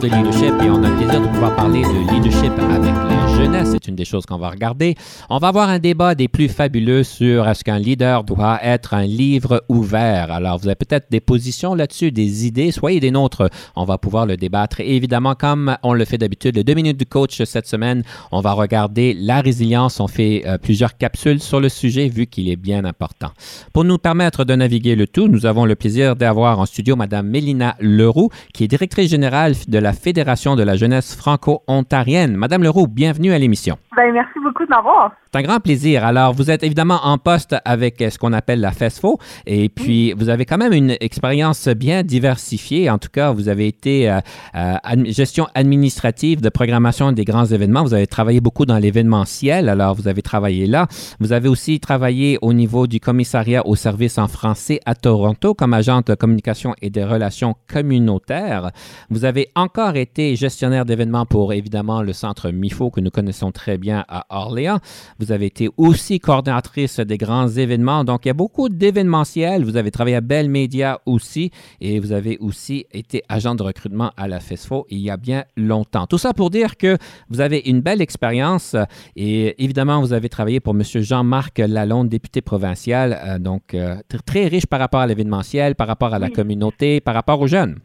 De 0.00 0.06
leadership 0.06 0.54
et 0.62 0.70
on 0.70 0.82
a 0.84 0.90
le 0.90 0.96
plaisir 0.96 1.20
de 1.20 1.26
pouvoir 1.26 1.56
parler 1.56 1.82
de 1.82 2.12
leadership 2.12 2.52
avec 2.52 2.94
la 2.94 3.36
jeunesse. 3.36 3.68
C'est 3.72 3.88
une 3.88 3.96
des 3.96 4.04
choses 4.04 4.26
qu'on 4.26 4.38
va 4.38 4.50
regarder. 4.50 4.94
On 5.28 5.38
va 5.38 5.48
avoir 5.48 5.68
un 5.68 5.80
débat 5.80 6.14
des 6.14 6.28
plus 6.28 6.48
fabuleux 6.48 7.02
sur 7.02 7.48
est-ce 7.48 7.64
qu'un 7.64 7.78
leader 7.78 8.22
doit 8.22 8.60
être 8.62 8.94
un 8.94 9.04
livre 9.04 9.64
ouvert. 9.68 10.30
Alors, 10.30 10.58
vous 10.58 10.68
avez 10.68 10.76
peut-être 10.76 11.06
des 11.10 11.20
positions 11.20 11.74
là-dessus, 11.74 12.12
des 12.12 12.46
idées. 12.46 12.70
Soyez 12.70 13.00
des 13.00 13.10
nôtres. 13.10 13.50
On 13.74 13.84
va 13.84 13.98
pouvoir 13.98 14.26
le 14.26 14.36
débattre. 14.36 14.80
Évidemment, 14.80 15.34
comme 15.34 15.76
on 15.82 15.94
le 15.94 16.04
fait 16.04 16.18
d'habitude, 16.18 16.56
le 16.56 16.64
deux 16.64 16.74
minutes 16.74 16.98
du 16.98 17.06
coach 17.06 17.42
cette 17.42 17.66
semaine, 17.66 18.04
on 18.30 18.40
va 18.40 18.52
regarder 18.52 19.14
la 19.14 19.40
résilience. 19.40 19.98
On 19.98 20.06
fait 20.06 20.44
euh, 20.46 20.58
plusieurs 20.58 20.96
capsules 20.96 21.40
sur 21.40 21.60
le 21.60 21.68
sujet 21.68 22.08
vu 22.08 22.26
qu'il 22.26 22.48
est 22.48 22.56
bien 22.56 22.84
important. 22.84 23.30
Pour 23.72 23.84
nous 23.84 23.98
permettre 23.98 24.44
de 24.44 24.54
naviguer 24.54 24.94
le 24.94 25.08
tout, 25.08 25.26
nous 25.26 25.44
avons 25.46 25.64
le 25.64 25.74
plaisir 25.74 26.14
d'avoir 26.14 26.60
en 26.60 26.66
studio 26.66 26.94
Madame 26.94 27.26
Mélina 27.26 27.74
Leroux, 27.80 28.30
qui 28.54 28.64
est 28.64 28.68
directrice 28.68 29.10
générale 29.10 29.54
de 29.66 29.78
la 29.78 29.87
Fédération 29.92 30.56
de 30.56 30.62
la 30.62 30.76
jeunesse 30.76 31.14
franco-ontarienne. 31.14 32.36
Madame 32.36 32.62
Leroux, 32.62 32.86
bienvenue 32.86 33.32
à 33.32 33.38
l'émission. 33.38 33.78
Ben, 33.96 34.12
merci 34.12 34.38
beaucoup 34.42 34.64
de 34.64 34.70
m'avoir. 34.70 35.12
C'est 35.32 35.40
un 35.40 35.42
grand 35.42 35.60
plaisir. 35.60 36.04
Alors, 36.04 36.32
vous 36.32 36.50
êtes 36.50 36.62
évidemment 36.62 37.00
en 37.02 37.18
poste 37.18 37.56
avec 37.64 37.96
ce 37.98 38.18
qu'on 38.18 38.32
appelle 38.32 38.60
la 38.60 38.70
FESFO 38.70 39.18
et 39.44 39.68
puis 39.68 40.12
vous 40.12 40.30
avez 40.30 40.46
quand 40.46 40.56
même 40.56 40.72
une 40.72 40.96
expérience 41.00 41.68
bien 41.68 42.02
diversifiée. 42.02 42.88
En 42.88 42.98
tout 42.98 43.10
cas, 43.12 43.32
vous 43.32 43.48
avez 43.48 43.66
été 43.66 44.10
euh, 44.10 44.20
euh, 44.54 45.04
gestion 45.06 45.46
administrative 45.54 46.40
de 46.40 46.48
programmation 46.48 47.12
des 47.12 47.24
grands 47.24 47.44
événements. 47.44 47.82
Vous 47.82 47.92
avez 47.92 48.06
travaillé 48.06 48.40
beaucoup 48.40 48.64
dans 48.64 48.78
l'événementiel. 48.78 49.68
Alors, 49.68 49.94
vous 49.94 50.08
avez 50.08 50.22
travaillé 50.22 50.66
là. 50.66 50.86
Vous 51.20 51.32
avez 51.32 51.48
aussi 51.48 51.78
travaillé 51.78 52.38
au 52.40 52.52
niveau 52.52 52.86
du 52.86 53.00
commissariat 53.00 53.66
au 53.66 53.76
service 53.76 54.16
en 54.16 54.28
français 54.28 54.80
à 54.86 54.94
Toronto 54.94 55.54
comme 55.54 55.74
agente 55.74 56.06
de 56.06 56.14
communication 56.14 56.74
et 56.80 56.88
des 56.88 57.04
relations 57.04 57.54
communautaires. 57.70 58.70
Vous 59.10 59.24
avez 59.24 59.48
encore 59.54 59.77
été 59.86 60.34
gestionnaire 60.34 60.84
d'événements 60.84 61.24
pour 61.24 61.52
évidemment 61.52 62.02
le 62.02 62.12
centre 62.12 62.50
MIFO 62.50 62.90
que 62.90 63.00
nous 63.00 63.10
connaissons 63.10 63.52
très 63.52 63.78
bien 63.78 64.04
à 64.08 64.26
Orléans. 64.28 64.78
Vous 65.20 65.30
avez 65.30 65.46
été 65.46 65.68
aussi 65.76 66.18
coordinatrice 66.18 66.98
des 66.98 67.16
grands 67.16 67.46
événements. 67.48 68.02
Donc, 68.02 68.24
il 68.24 68.28
y 68.28 68.30
a 68.30 68.34
beaucoup 68.34 68.68
d'événementiels. 68.68 69.64
Vous 69.64 69.76
avez 69.76 69.92
travaillé 69.92 70.16
à 70.16 70.20
Bell 70.20 70.50
Media 70.50 71.00
aussi 71.06 71.52
et 71.80 72.00
vous 72.00 72.10
avez 72.10 72.38
aussi 72.38 72.86
été 72.92 73.22
agent 73.28 73.54
de 73.54 73.62
recrutement 73.62 74.10
à 74.16 74.26
la 74.26 74.40
FESFO 74.40 74.86
il 74.90 74.98
y 74.98 75.10
a 75.10 75.16
bien 75.16 75.44
longtemps. 75.56 76.06
Tout 76.08 76.18
ça 76.18 76.32
pour 76.34 76.50
dire 76.50 76.76
que 76.76 76.98
vous 77.30 77.40
avez 77.40 77.62
une 77.66 77.80
belle 77.80 78.02
expérience 78.02 78.74
et 79.14 79.62
évidemment, 79.62 80.00
vous 80.00 80.12
avez 80.12 80.28
travaillé 80.28 80.58
pour 80.58 80.74
M. 80.74 80.82
Jean-Marc 80.82 81.58
Lalonde, 81.58 82.08
député 82.08 82.40
provincial. 82.40 83.18
euh, 83.26 83.38
donc, 83.38 83.74
euh, 83.74 83.94
tr- 84.10 84.22
très 84.26 84.48
riche 84.48 84.66
par 84.66 84.80
rapport 84.80 85.00
à 85.00 85.06
l'événementiel, 85.06 85.76
par 85.76 85.86
rapport 85.86 86.12
à 86.14 86.18
la 86.18 86.30
communauté, 86.30 87.00
par 87.00 87.14
rapport 87.14 87.40
aux 87.40 87.46
jeunes. 87.46 87.76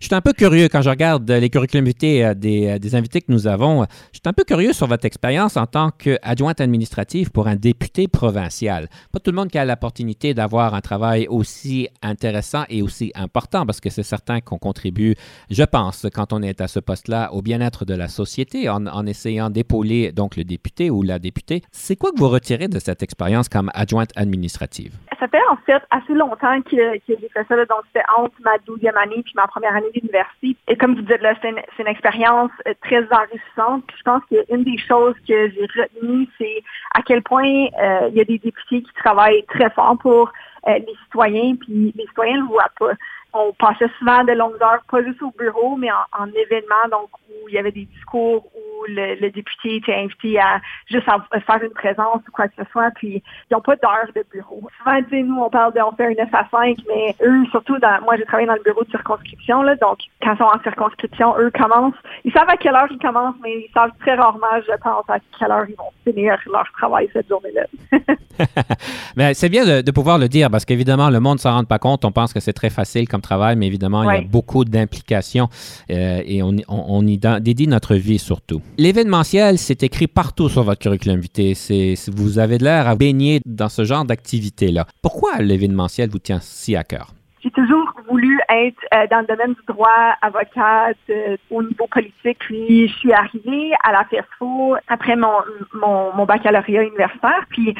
Je 0.00 0.06
suis 0.06 0.14
un 0.14 0.20
peu 0.20 0.32
curieux 0.32 0.68
quand 0.68 0.82
je 0.82 0.90
regarde 0.90 1.30
euh, 1.30 1.40
les 1.40 1.50
curriculums 1.50 1.84
vitae 1.84 2.22
euh, 2.22 2.34
des, 2.34 2.68
euh, 2.68 2.78
des 2.78 2.94
invités 2.94 3.20
que 3.20 3.30
nous 3.30 3.46
avons. 3.46 3.84
Je 4.12 4.18
suis 4.18 4.22
un 4.26 4.32
peu 4.32 4.44
curieux 4.44 4.72
sur 4.72 4.86
votre 4.86 5.04
expérience 5.04 5.56
en 5.56 5.66
tant 5.66 5.90
qu'adjointe 5.90 6.60
administrative 6.60 7.30
pour 7.30 7.46
un 7.48 7.56
député 7.56 8.08
provincial. 8.08 8.88
Pas 9.12 9.20
tout 9.20 9.30
le 9.30 9.36
monde 9.36 9.48
qui 9.48 9.58
a 9.58 9.64
l'opportunité 9.64 10.34
d'avoir 10.34 10.74
un 10.74 10.80
travail 10.80 11.26
aussi 11.28 11.88
intéressant 12.02 12.64
et 12.68 12.82
aussi 12.82 13.12
important 13.14 13.66
parce 13.66 13.80
que 13.80 13.90
c'est 13.90 14.02
certain 14.02 14.40
qu'on 14.40 14.58
contribue, 14.58 15.14
je 15.50 15.62
pense, 15.62 16.06
quand 16.14 16.32
on 16.32 16.42
est 16.42 16.60
à 16.60 16.68
ce 16.68 16.80
poste-là, 16.80 17.32
au 17.32 17.42
bien-être 17.42 17.84
de 17.84 17.94
la 17.94 18.08
société 18.08 18.68
en, 18.68 18.86
en 18.86 19.06
essayant 19.06 19.50
d'épauler 19.50 20.12
donc 20.12 20.36
le 20.36 20.44
député 20.44 20.90
ou 20.90 21.02
la 21.02 21.18
députée. 21.18 21.62
C'est 21.72 21.96
quoi 21.96 22.12
que 22.12 22.18
vous 22.18 22.28
retirez 22.28 22.68
de 22.68 22.78
cette 22.78 23.02
expérience 23.02 23.48
comme 23.48 23.70
adjointe 23.74 24.10
administrative? 24.16 24.94
Ça 25.18 25.28
fait 25.28 25.38
en 25.50 25.56
fait 25.64 25.82
assez 25.90 26.14
longtemps 26.14 26.60
que, 26.62 26.98
que 26.98 27.20
j'ai 27.20 27.28
fait 27.28 27.46
ça. 27.48 27.56
donc, 27.56 27.82
c'était 27.86 28.04
entre 28.18 28.34
ma 28.44 28.58
douzième 28.66 28.96
année 28.96 29.22
puis 29.24 29.32
ma 29.36 29.46
première 29.54 29.76
année 29.76 29.90
d'université. 29.94 30.56
Et 30.66 30.76
comme 30.76 30.96
vous 30.96 31.02
dites, 31.02 31.22
là, 31.22 31.34
c'est 31.40 31.50
une, 31.50 31.86
expérience 31.86 32.50
euh, 32.66 32.74
très 32.82 33.06
enrichissante. 33.12 33.84
Je 33.96 34.02
pense 34.02 34.22
qu'une 34.28 34.64
des 34.64 34.78
choses 34.78 35.14
que 35.28 35.48
j'ai 35.50 35.66
retenues, 35.80 36.26
c'est 36.38 36.62
à 36.94 37.02
quel 37.02 37.22
point 37.22 37.66
euh, 37.80 38.08
il 38.10 38.16
y 38.16 38.20
a 38.20 38.24
des 38.24 38.38
députés 38.38 38.82
qui 38.82 38.92
travaillent 38.96 39.44
très 39.46 39.70
fort 39.70 39.96
pour 40.00 40.32
euh, 40.66 40.78
les 40.78 40.94
citoyens, 41.04 41.54
puis 41.54 41.92
les 41.96 42.06
citoyens 42.06 42.36
ne 42.36 42.42
le 42.42 42.48
voient 42.48 42.72
pas. 42.78 42.92
On 43.34 43.52
passait 43.52 43.90
souvent 43.98 44.22
de 44.24 44.32
longues 44.32 44.62
heures, 44.62 44.82
pas 44.90 45.02
juste 45.02 45.20
au 45.22 45.32
bureau, 45.38 45.76
mais 45.76 45.90
en, 45.90 46.22
en 46.22 46.26
événement, 46.28 46.88
donc 46.90 47.08
où 47.28 47.48
il 47.48 47.54
y 47.54 47.58
avait 47.58 47.72
des 47.72 47.86
discours, 47.86 48.46
où 48.54 48.84
le, 48.88 49.28
député 49.30 49.76
était 49.76 49.94
invité 49.94 50.38
à 50.38 50.60
juste 50.90 51.08
à- 51.08 51.24
à 51.32 51.40
faire 51.40 51.62
une 51.62 51.72
présence 51.72 52.20
ou 52.28 52.30
quoi 52.32 52.48
que 52.48 52.54
ce 52.56 52.64
soit, 52.70 52.90
puis 52.94 53.22
ils 53.50 53.54
n'ont 53.54 53.60
pas 53.60 53.76
d'heure 53.76 54.06
de 54.14 54.24
bureau. 54.32 54.62
Souvent, 54.78 55.00
nous, 55.10 55.40
on 55.42 55.50
parle 55.50 55.72
de, 55.74 55.80
on 55.80 55.92
fait 55.92 56.06
un 56.06 56.24
9 56.24 56.28
à 56.32 56.46
5, 56.50 56.76
mais 56.88 57.16
eux, 57.24 57.44
surtout, 57.50 57.78
dans, 57.78 58.00
moi, 58.02 58.16
j'ai 58.16 58.24
travaillé 58.24 58.46
dans 58.46 58.54
le 58.54 58.62
bureau 58.62 58.84
de 58.84 58.90
circonscription, 58.90 59.62
là, 59.62 59.74
donc 59.76 59.98
quand 60.22 60.34
ils 60.34 60.38
sont 60.38 60.44
en 60.44 60.62
circonscription, 60.62 61.34
eux 61.38 61.50
commencent, 61.50 61.94
ils 62.24 62.32
savent 62.32 62.48
à 62.48 62.56
quelle 62.56 62.74
heure 62.74 62.88
ils 62.90 62.98
commencent, 62.98 63.36
mais 63.42 63.66
ils 63.66 63.70
savent 63.72 63.90
très 64.00 64.14
rarement, 64.14 64.60
je 64.66 64.76
pense, 64.82 65.04
à 65.08 65.18
quelle 65.38 65.50
heure 65.50 65.66
ils 65.68 65.76
vont 65.76 65.90
finir 66.04 66.38
leur 66.52 66.70
travail 66.72 67.08
cette 67.12 67.28
journée-là. 67.28 67.64
mais 69.16 69.34
c'est 69.34 69.48
bien 69.48 69.64
de, 69.64 69.80
de 69.82 69.90
pouvoir 69.90 70.18
le 70.18 70.28
dire 70.28 70.50
parce 70.50 70.64
qu'évidemment, 70.64 71.10
le 71.10 71.20
monde 71.20 71.34
ne 71.34 71.40
s'en 71.40 71.52
rend 71.54 71.64
pas 71.64 71.78
compte. 71.78 72.04
On 72.04 72.12
pense 72.12 72.32
que 72.32 72.40
c'est 72.40 72.52
très 72.52 72.70
facile 72.70 73.08
comme 73.08 73.20
travail, 73.24 73.56
mais 73.56 73.66
évidemment, 73.66 74.02
il 74.10 74.14
y 74.14 74.18
a 74.18 74.28
beaucoup 74.28 74.64
d'implications 74.64 75.48
euh, 75.90 76.22
et 76.24 76.42
on, 76.42 76.52
on, 76.68 76.84
on 76.98 77.06
y 77.06 77.18
dédie 77.40 77.66
notre 77.66 77.94
vie 77.96 78.18
surtout. 78.18 78.60
L'événementiel, 78.78 79.58
c'est 79.58 79.82
écrit 79.82 80.06
partout 80.06 80.48
sur 80.48 80.62
votre 80.62 80.80
curriculum 80.80 81.18
vitae. 81.20 81.54
C'est- 81.54 81.94
vous 82.14 82.38
avez 82.38 82.58
de 82.58 82.64
l'air 82.64 82.86
à 82.88 82.94
baigner 82.96 83.40
dans 83.46 83.68
ce 83.68 83.84
genre 83.84 84.04
d'activité-là. 84.04 84.86
Pourquoi 85.02 85.38
l'événementiel 85.40 86.08
vous 86.10 86.18
tient 86.18 86.40
si 86.40 86.76
à 86.76 86.84
cœur? 86.84 87.08
J'ai 87.42 87.50
toujours 87.50 87.92
voulu 88.08 88.40
être 88.48 88.80
euh, 88.94 89.06
dans 89.10 89.20
le 89.20 89.26
domaine 89.26 89.52
du 89.52 89.60
droit, 89.68 90.14
avocate, 90.22 90.96
euh, 91.10 91.36
au 91.50 91.62
niveau 91.62 91.86
politique. 91.90 92.38
Puis 92.38 92.88
je 92.88 92.94
suis 92.94 93.12
arrivée 93.12 93.70
à 93.84 93.92
la 93.92 94.04
FESFO 94.10 94.76
après 94.88 95.14
mon, 95.16 95.28
mon, 95.74 96.14
mon 96.14 96.24
baccalauréat 96.24 96.84
universitaire. 96.84 97.44
Puis 97.50 97.74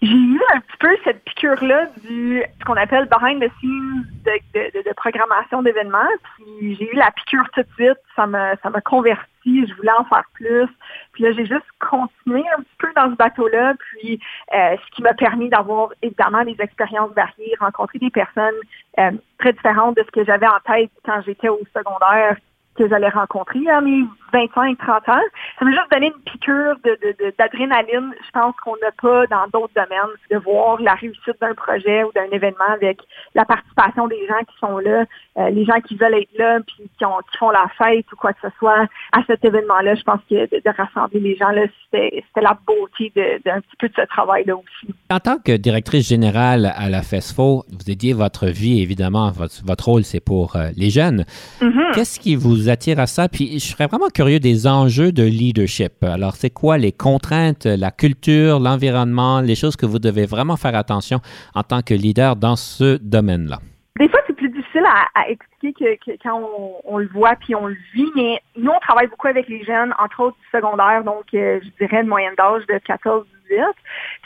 j'ai 0.00 0.14
eu 0.14 0.40
un 0.54 0.60
petit 0.60 0.76
peu 0.78 0.96
cette 1.02 1.24
piqûre-là 1.24 1.86
du 2.04 2.42
ce 2.60 2.64
qu'on 2.64 2.74
appelle 2.74 3.08
behind 3.08 3.42
the 3.42 3.50
scenes 3.58 4.06
de, 4.24 4.32
de, 4.54 4.78
de, 4.78 4.88
de 4.88 4.94
programmation 4.94 5.62
d'événements. 5.62 5.98
Puis 6.36 6.76
j'ai 6.76 6.92
eu 6.92 6.94
la 6.94 7.10
piqûre 7.10 7.48
tout 7.52 7.62
de 7.62 7.68
suite. 7.74 7.98
Ça 8.14 8.26
m'a 8.26 8.56
ça 8.56 8.70
m'a 8.70 8.80
converti. 8.80 9.66
Je 9.66 9.74
voulais 9.74 9.92
en 9.98 10.04
faire 10.04 10.24
plus. 10.34 10.68
Puis 11.12 11.24
là, 11.24 11.32
j'ai 11.32 11.46
juste 11.46 11.66
continué 11.80 12.44
un 12.56 12.62
petit 12.62 12.76
peu 12.78 12.88
dans 12.94 13.10
ce 13.10 13.16
bateau-là. 13.16 13.74
Puis 13.78 14.20
euh, 14.54 14.76
ce 14.76 14.94
qui 14.94 15.02
m'a 15.02 15.14
permis 15.14 15.48
d'avoir 15.48 15.88
évidemment 16.02 16.44
des 16.44 16.56
expériences 16.60 17.12
variées, 17.12 17.54
rencontrer 17.58 17.98
des 17.98 18.10
personnes 18.10 18.54
euh, 18.98 19.10
très 19.38 19.52
différentes 19.52 19.96
de 19.96 20.04
ce 20.04 20.10
que 20.12 20.24
j'avais 20.24 20.46
en 20.46 20.60
tête 20.64 20.90
quand 21.04 21.20
j'étais 21.22 21.48
au 21.48 21.60
secondaire 21.74 22.36
que 22.78 22.88
j'allais 22.88 23.08
rencontrer 23.08 23.68
à 23.68 23.80
mes 23.80 24.04
25, 24.32 24.78
30 24.78 25.08
ans. 25.08 25.20
Ça 25.58 25.64
m'a 25.64 25.70
juste 25.70 25.90
donné 25.90 26.06
une 26.14 26.22
piqûre 26.22 26.76
de, 26.84 26.90
de, 27.02 27.24
de- 27.24 27.34
d'adrénaline, 27.38 28.12
je 28.24 28.30
pense 28.32 28.54
qu'on 28.62 28.76
n'a 28.82 28.92
pas 29.00 29.26
dans 29.26 29.46
d'autres 29.52 29.72
domaines, 29.74 30.14
de 30.30 30.36
voir 30.38 30.80
la 30.80 30.94
réussite 30.94 31.40
d'un 31.40 31.54
projet 31.54 32.04
ou 32.04 32.12
d'un 32.14 32.28
événement 32.30 32.68
avec 32.74 32.98
la 33.34 33.44
participation 33.44 34.06
des 34.06 34.26
gens 34.28 34.40
qui 34.46 34.58
sont 34.60 34.78
là, 34.78 35.04
euh, 35.38 35.50
les 35.50 35.64
gens 35.64 35.80
qui 35.80 35.96
veulent 35.96 36.14
être 36.14 36.36
là, 36.38 36.58
puis 36.66 36.88
qui, 36.98 37.04
ont, 37.04 37.18
qui 37.32 37.38
font 37.38 37.50
la 37.50 37.66
fête 37.78 38.04
ou 38.12 38.16
quoi 38.16 38.32
que 38.34 38.40
ce 38.42 38.48
soit 38.58 38.86
à 39.12 39.20
cet 39.26 39.44
événement-là. 39.44 39.94
Je 39.94 40.02
pense 40.02 40.20
que 40.28 40.34
de, 40.34 40.60
de 40.64 40.76
rassembler 40.76 41.20
les 41.20 41.36
gens, 41.36 41.48
c'était, 41.90 42.22
la 42.40 42.56
beauté 42.66 43.12
d'un 43.44 43.60
petit 43.60 43.76
peu 43.78 43.88
de 43.88 43.94
ce 43.96 44.06
travail-là 44.06 44.54
aussi. 44.56 44.94
En 45.10 45.18
tant 45.20 45.38
que 45.38 45.56
directrice 45.56 46.06
générale 46.08 46.72
à 46.76 46.88
la 46.90 47.02
FESFO, 47.02 47.64
vous 47.70 47.84
dédiez 47.86 48.12
votre 48.12 48.46
vie, 48.46 48.82
évidemment, 48.82 49.30
votre, 49.30 49.64
votre 49.64 49.86
rôle, 49.86 50.04
c'est 50.04 50.20
pour 50.20 50.56
euh, 50.56 50.68
les 50.76 50.90
jeunes. 50.90 51.24
Mhm. 51.62 51.92
Qu'est-ce 51.94 52.20
qui 52.20 52.36
vous 52.36 52.67
attire 52.70 52.98
à 53.00 53.06
ça? 53.06 53.28
Puis 53.28 53.58
je 53.58 53.66
serais 53.66 53.86
vraiment 53.86 54.08
curieux 54.08 54.40
des 54.40 54.66
enjeux 54.66 55.12
de 55.12 55.22
leadership. 55.22 56.02
Alors, 56.02 56.36
c'est 56.36 56.50
quoi 56.50 56.78
les 56.78 56.92
contraintes, 56.92 57.66
la 57.66 57.90
culture, 57.90 58.60
l'environnement, 58.60 59.40
les 59.40 59.54
choses 59.54 59.76
que 59.76 59.86
vous 59.86 59.98
devez 59.98 60.26
vraiment 60.26 60.56
faire 60.56 60.74
attention 60.74 61.20
en 61.54 61.62
tant 61.62 61.82
que 61.82 61.94
leader 61.94 62.36
dans 62.36 62.56
ce 62.56 62.96
domaine-là? 62.98 63.58
Des 63.98 64.08
fois, 64.08 64.20
c'est 64.26 64.36
plus 64.36 64.50
difficile 64.50 64.84
à, 65.14 65.28
expliquer 65.28 65.98
que, 66.04 66.12
quand 66.22 66.40
on, 66.84 66.98
le 66.98 67.08
voit 67.08 67.34
puis 67.36 67.54
on 67.54 67.66
le 67.66 67.76
vit, 67.94 68.06
mais 68.14 68.40
nous, 68.56 68.70
on 68.70 68.78
travaille 68.80 69.08
beaucoup 69.08 69.26
avec 69.26 69.48
les 69.48 69.64
jeunes, 69.64 69.92
entre 69.98 70.20
autres 70.22 70.36
du 70.36 70.56
secondaire, 70.56 71.02
donc 71.02 71.24
je 71.32 71.68
dirais 71.80 72.04
de 72.04 72.08
moyenne 72.08 72.34
d'âge 72.38 72.64
de 72.68 72.78
14 72.78 73.26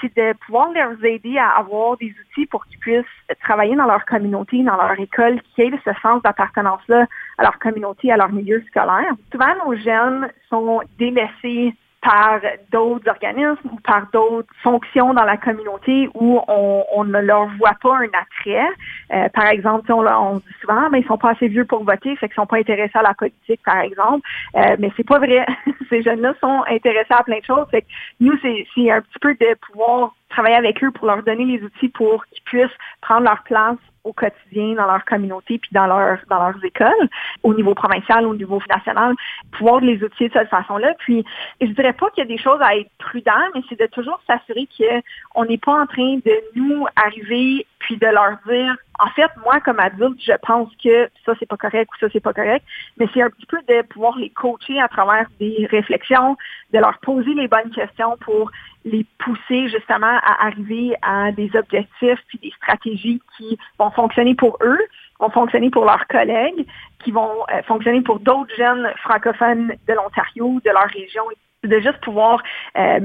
c'est 0.01 0.17
de 0.17 0.33
pouvoir 0.45 0.73
leur 0.73 0.93
aider 1.05 1.39
à 1.39 1.51
avoir 1.59 1.97
des 1.97 2.15
outils 2.21 2.47
pour 2.47 2.65
qu'ils 2.67 2.79
puissent 2.79 3.05
travailler 3.43 3.77
dans 3.77 3.87
leur 3.87 4.05
communauté, 4.05 4.63
dans 4.63 4.77
leur 4.77 4.99
école, 4.99 5.41
qui 5.55 5.63
aient 5.63 5.71
ce 5.85 5.93
sens 6.01 6.23
d'appartenance-là 6.23 7.07
à 7.39 7.43
leur 7.43 7.59
communauté, 7.59 8.13
à 8.13 8.17
leur 8.17 8.31
milieu 8.33 8.63
scolaire. 8.69 9.13
Souvent, 9.31 9.55
nos 9.65 9.75
jeunes 9.77 10.29
sont 10.49 10.81
délaissés 10.99 11.75
par 12.03 12.41
d'autres 12.73 13.09
organismes 13.09 13.71
ou 13.73 13.79
par 13.81 14.09
d'autres 14.13 14.53
fonctions 14.63 15.15
dans 15.15 15.25
la 15.25 15.37
communauté 15.37 16.09
où 16.15 16.41
on, 16.49 17.05
ne 17.05 17.21
leur 17.21 17.47
voit 17.59 17.77
pas 17.81 17.97
un 17.97 18.09
attrait. 18.09 18.69
Euh, 19.13 19.29
par 19.29 19.47
exemple, 19.47 19.93
on, 19.93 20.05
on 20.07 20.37
dit 20.39 20.55
souvent, 20.61 20.91
mais 20.91 21.01
ils 21.01 21.07
sont 21.07 21.17
pas 21.17 21.31
assez 21.31 21.47
vieux 21.47 21.65
pour 21.65 21.85
voter, 21.85 22.17
fait 22.17 22.29
qu'ils 22.29 22.35
sont 22.35 22.47
pas 22.47 22.59
intéressés 22.59 22.99
à 22.99 23.03
la 23.03 23.15
politique, 23.15 23.61
par 23.65 23.79
exemple. 23.81 24.29
Euh, 24.57 24.77
mais 24.81 24.91
c'est 24.97 25.07
pas 25.07 25.19
vrai. 25.19 25.47
Ces 25.91 26.03
jeunes-là 26.03 26.35
sont 26.41 26.65
intéressés 26.69 27.15
à 27.15 27.23
plein 27.23 27.39
de 27.39 27.45
choses. 27.45 27.67
Fait 27.71 27.83
que 27.83 27.87
nous, 28.21 28.37
c'est 28.43 28.91
un 28.91 29.01
petit 29.01 29.19
peu 29.21 29.35
de 29.35 29.55
pouvoir 29.71 30.15
travailler 30.33 30.57
avec 30.57 30.83
eux 30.83 30.91
pour 30.91 31.07
leur 31.07 31.23
donner 31.23 31.45
les 31.45 31.63
outils 31.63 31.89
pour 31.89 32.25
qu'ils 32.27 32.43
puissent 32.43 32.79
prendre 33.01 33.23
leur 33.23 33.43
place 33.45 33.79
au 34.05 34.13
quotidien 34.13 34.75
dans 34.75 34.87
leur 34.87 35.05
communauté 35.05 35.59
puis 35.59 35.71
dans 35.73 35.87
leur 35.87 36.19
dans 36.29 36.49
leurs 36.49 36.65
écoles 36.65 37.09
au 37.45 37.55
niveau 37.55 37.75
provincial 37.75 38.27
au 38.27 38.35
niveau 38.35 38.61
national 38.69 39.15
pouvoir 39.53 39.81
les 39.81 40.03
outiller 40.03 40.29
de 40.29 40.35
cette 40.35 40.49
façon-là. 40.49 40.95
Puis 40.99 41.25
je 41.61 41.67
dirais 41.67 41.93
pas 41.93 42.11
qu'il 42.11 42.25
y 42.25 42.27
a 42.27 42.29
des 42.29 42.43
choses 42.43 42.61
à 42.61 42.77
être 42.77 42.91
prudent 42.99 43.45
mais 43.55 43.61
c'est 43.69 43.79
de 43.79 43.87
toujours 43.87 44.21
s'assurer 44.27 44.69
qu'on 44.77 45.45
n'est 45.45 45.59
pas 45.59 45.83
en 45.83 45.87
train 45.87 46.17
de 46.17 46.35
nous 46.57 46.85
arriver 46.97 47.67
puis 47.83 47.97
de 47.99 48.07
leur 48.07 48.39
dire 48.47 48.77
en 48.99 49.09
fait 49.11 49.31
moi 49.45 49.61
comme 49.61 49.79
adulte 49.81 50.19
je 50.25 50.33
pense 50.47 50.69
que 50.83 51.09
ça 51.27 51.33
c'est 51.39 51.49
pas 51.49 51.57
correct 51.57 51.91
ou 51.93 51.99
ça 51.99 52.07
c'est 52.13 52.21
pas 52.21 52.33
correct 52.33 52.65
mais 52.97 53.07
c'est 53.13 53.23
un 53.23 53.31
petit 53.31 53.47
peu 53.47 53.59
de 53.69 53.83
pouvoir 53.83 54.17
les 54.17 54.31
coacher 54.31 54.81
à 54.81 54.89
travers 54.89 55.27
des 55.39 55.69
réflexions 55.71 56.37
de 56.73 56.79
leur 56.79 56.99
poser 56.99 57.35
les 57.35 57.49
bonnes 57.49 57.71
questions 57.71 58.17
pour 58.21 58.51
les 58.85 59.07
pousser 59.19 59.69
justement 59.69 60.19
à 60.23 60.47
arriver 60.47 60.95
à 61.03 61.33
des 61.33 61.51
objectifs 61.55 62.19
puis 62.29 62.39
des 62.43 62.53
stratégies 62.57 63.21
qui 63.37 63.59
vont 63.79 63.91
fonctionner 63.91 64.35
pour 64.35 64.59
eux, 64.63 64.81
vont 65.21 65.31
fonctionner 65.31 65.71
pour 65.71 65.85
leurs 65.85 66.07
collègues, 66.09 66.67
qui 67.05 67.11
vont 67.11 67.45
euh, 67.53 67.63
fonctionner 67.63 68.01
pour 68.01 68.19
d'autres 68.19 68.55
jeunes 68.57 68.93
francophones 69.03 69.75
de 69.87 69.93
l'Ontario, 69.95 70.61
de 70.65 70.71
leur 70.71 70.89
région, 70.89 71.23
de 71.63 71.79
juste 71.79 72.01
pouvoir 72.01 72.43
euh, 72.77 73.01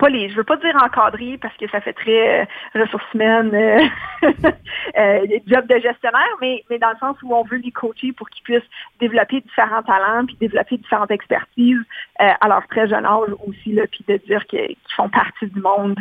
pas 0.00 0.08
les, 0.08 0.30
je 0.30 0.36
veux 0.36 0.44
pas 0.44 0.56
dire 0.56 0.74
encadrer 0.82 1.38
parce 1.38 1.54
que 1.58 1.68
ça 1.68 1.80
fait 1.80 1.92
très 1.92 2.40
euh, 2.40 2.44
ressources 2.74 3.04
humaines, 3.14 3.54
euh, 3.54 3.86
euh, 4.98 5.26
job 5.46 5.66
de 5.66 5.78
gestionnaire, 5.78 6.34
mais, 6.40 6.64
mais 6.70 6.78
dans 6.78 6.90
le 6.90 6.96
sens 6.96 7.16
où 7.22 7.34
on 7.34 7.44
veut 7.44 7.58
les 7.58 7.70
coacher 7.70 8.12
pour 8.12 8.28
qu'ils 8.30 8.42
puissent 8.42 8.70
développer 8.98 9.42
différents 9.42 9.82
talents 9.82 10.24
puis 10.24 10.36
développer 10.40 10.78
différentes 10.78 11.10
expertises 11.10 11.82
à 12.18 12.48
leur 12.48 12.66
très 12.68 12.88
jeune 12.88 13.04
âge 13.04 13.30
aussi, 13.46 13.72
là, 13.72 13.84
puis 13.90 14.04
de 14.08 14.16
dire 14.26 14.44
qu'ils 14.46 14.76
font 14.96 15.08
partie 15.08 15.46
du 15.46 15.60
monde, 15.60 15.96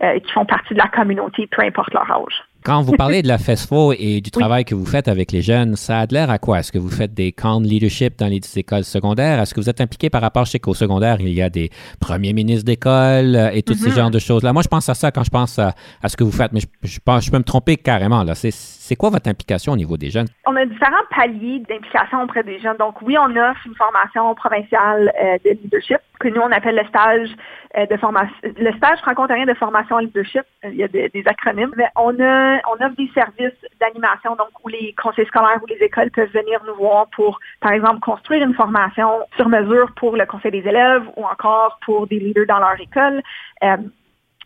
qu'ils 0.00 0.32
font 0.32 0.44
partie 0.44 0.74
de 0.74 0.78
la 0.78 0.88
communauté, 0.88 1.46
peu 1.46 1.62
importe 1.62 1.92
leur 1.94 2.10
âge. 2.10 2.42
Quand 2.64 2.82
vous 2.82 2.92
parlez 2.92 3.22
de 3.22 3.28
la 3.28 3.38
FESFO 3.38 3.92
et 3.92 4.20
du 4.20 4.30
travail 4.30 4.64
que 4.64 4.76
vous 4.76 4.86
faites 4.86 5.08
avec 5.08 5.32
les 5.32 5.42
jeunes, 5.42 5.74
ça 5.74 6.00
a 6.00 6.06
l'air 6.06 6.30
à 6.30 6.38
quoi? 6.38 6.60
Est-ce 6.60 6.70
que 6.70 6.78
vous 6.78 6.90
faites 6.90 7.12
des 7.12 7.32
camps 7.32 7.60
de 7.60 7.66
leadership 7.66 8.16
dans 8.18 8.28
les 8.28 8.40
écoles 8.56 8.84
secondaires? 8.84 9.40
Est-ce 9.40 9.52
que 9.52 9.60
vous 9.60 9.68
êtes 9.68 9.80
impliqué 9.80 10.10
par 10.10 10.20
rapport, 10.20 10.44
je 10.44 10.52
sais 10.52 10.58
qu'au 10.60 10.74
secondaire, 10.74 11.16
il 11.18 11.30
y 11.30 11.42
a 11.42 11.50
des 11.50 11.70
premiers 12.00 12.32
ministres 12.32 12.64
d'école 12.64 13.34
euh, 13.34 13.50
et 13.52 13.62
tous 13.62 13.74
ces 13.74 13.90
mm-hmm. 13.90 13.94
genres 13.94 14.10
de 14.10 14.20
choses-là. 14.20 14.52
Moi, 14.52 14.62
je 14.62 14.68
pense 14.68 14.88
à 14.88 14.94
ça 14.94 15.10
quand 15.10 15.24
je 15.24 15.30
pense 15.30 15.58
à, 15.58 15.72
ce 16.06 16.16
que 16.16 16.22
vous 16.22 16.30
faites, 16.30 16.52
mais 16.52 16.60
je, 16.60 16.66
je, 16.84 16.98
je 17.20 17.30
peux 17.30 17.38
me 17.38 17.42
tromper 17.42 17.76
carrément. 17.76 18.22
Là. 18.22 18.34
C'est, 18.36 18.96
quoi 18.96 19.10
votre 19.10 19.28
implication 19.28 19.72
au 19.72 19.76
niveau 19.76 19.96
des 19.96 20.10
jeunes? 20.10 20.28
On 20.46 20.54
a 20.54 20.64
différents 20.64 21.06
paliers 21.16 21.62
d'implication 21.68 22.22
auprès 22.22 22.44
des 22.44 22.60
jeunes. 22.60 22.76
Donc, 22.78 23.02
oui, 23.02 23.16
on 23.18 23.30
offre 23.30 23.66
une 23.66 23.74
formation 23.74 24.34
provinciale 24.36 25.12
euh, 25.20 25.38
de 25.44 25.58
leadership 25.62 25.98
que 26.22 26.28
nous, 26.28 26.40
on 26.40 26.52
appelle 26.52 26.76
le 26.76 26.86
stage 26.86 27.28
euh, 27.76 27.86
de 27.86 27.96
formation, 27.96 28.34
le 28.44 28.72
stage 28.76 28.98
franco-ontarien 29.00 29.44
de 29.44 29.54
formation 29.54 29.96
en 29.96 29.98
leadership. 29.98 30.44
Il 30.64 30.76
y 30.76 30.84
a 30.84 30.88
des, 30.88 31.10
acronymes. 31.26 31.72
Mais 31.76 31.88
on 31.96 32.18
a 32.20 32.58
on 32.70 32.74
offre 32.84 32.96
des 32.96 33.10
services 33.12 33.58
d'animation, 33.80 34.36
donc 34.36 34.48
où 34.64 34.68
les 34.68 34.94
conseils 35.02 35.26
scolaires 35.26 35.60
ou 35.62 35.66
les 35.66 35.84
écoles 35.84 36.10
peuvent 36.12 36.30
venir 36.32 36.62
nous 36.66 36.76
voir 36.76 37.08
pour, 37.08 37.40
par 37.60 37.72
exemple, 37.72 37.98
construire 38.00 38.46
une 38.46 38.54
formation 38.54 39.10
sur 39.36 39.48
mesure 39.48 39.92
pour 39.96 40.16
le 40.16 40.24
conseil 40.26 40.52
des 40.52 40.66
élèves 40.66 41.04
ou 41.16 41.24
encore 41.24 41.78
pour 41.84 42.06
des 42.06 42.20
leaders 42.20 42.46
dans 42.46 42.60
leur 42.60 42.80
école. 42.80 43.20
Euh, 43.64 43.76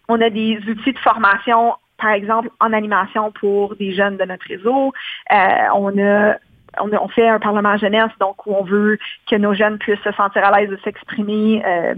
on 0.08 0.20
a 0.20 0.30
des 0.30 0.58
outils 0.68 0.92
de 0.92 0.98
formation, 0.98 1.74
par 1.98 2.10
exemple, 2.10 2.48
en 2.60 2.72
animation 2.72 3.32
pour 3.32 3.76
des 3.76 3.92
jeunes 3.92 4.16
de 4.16 4.24
notre 4.24 4.46
réseau. 4.46 4.92
Euh, 5.32 5.36
on 5.74 5.98
a 5.98 6.36
on, 6.80 7.08
fait 7.08 7.28
un 7.28 7.38
parlement 7.38 7.76
jeunesse, 7.76 8.10
donc 8.20 8.46
où 8.46 8.54
on 8.54 8.64
veut 8.64 8.98
que 9.30 9.36
nos 9.36 9.54
jeunes 9.54 9.78
puissent 9.78 10.02
se 10.02 10.12
sentir 10.12 10.44
à 10.44 10.58
l'aise 10.58 10.70
de 10.70 10.78
s'exprimer 10.84 11.62
euh, 11.64 11.94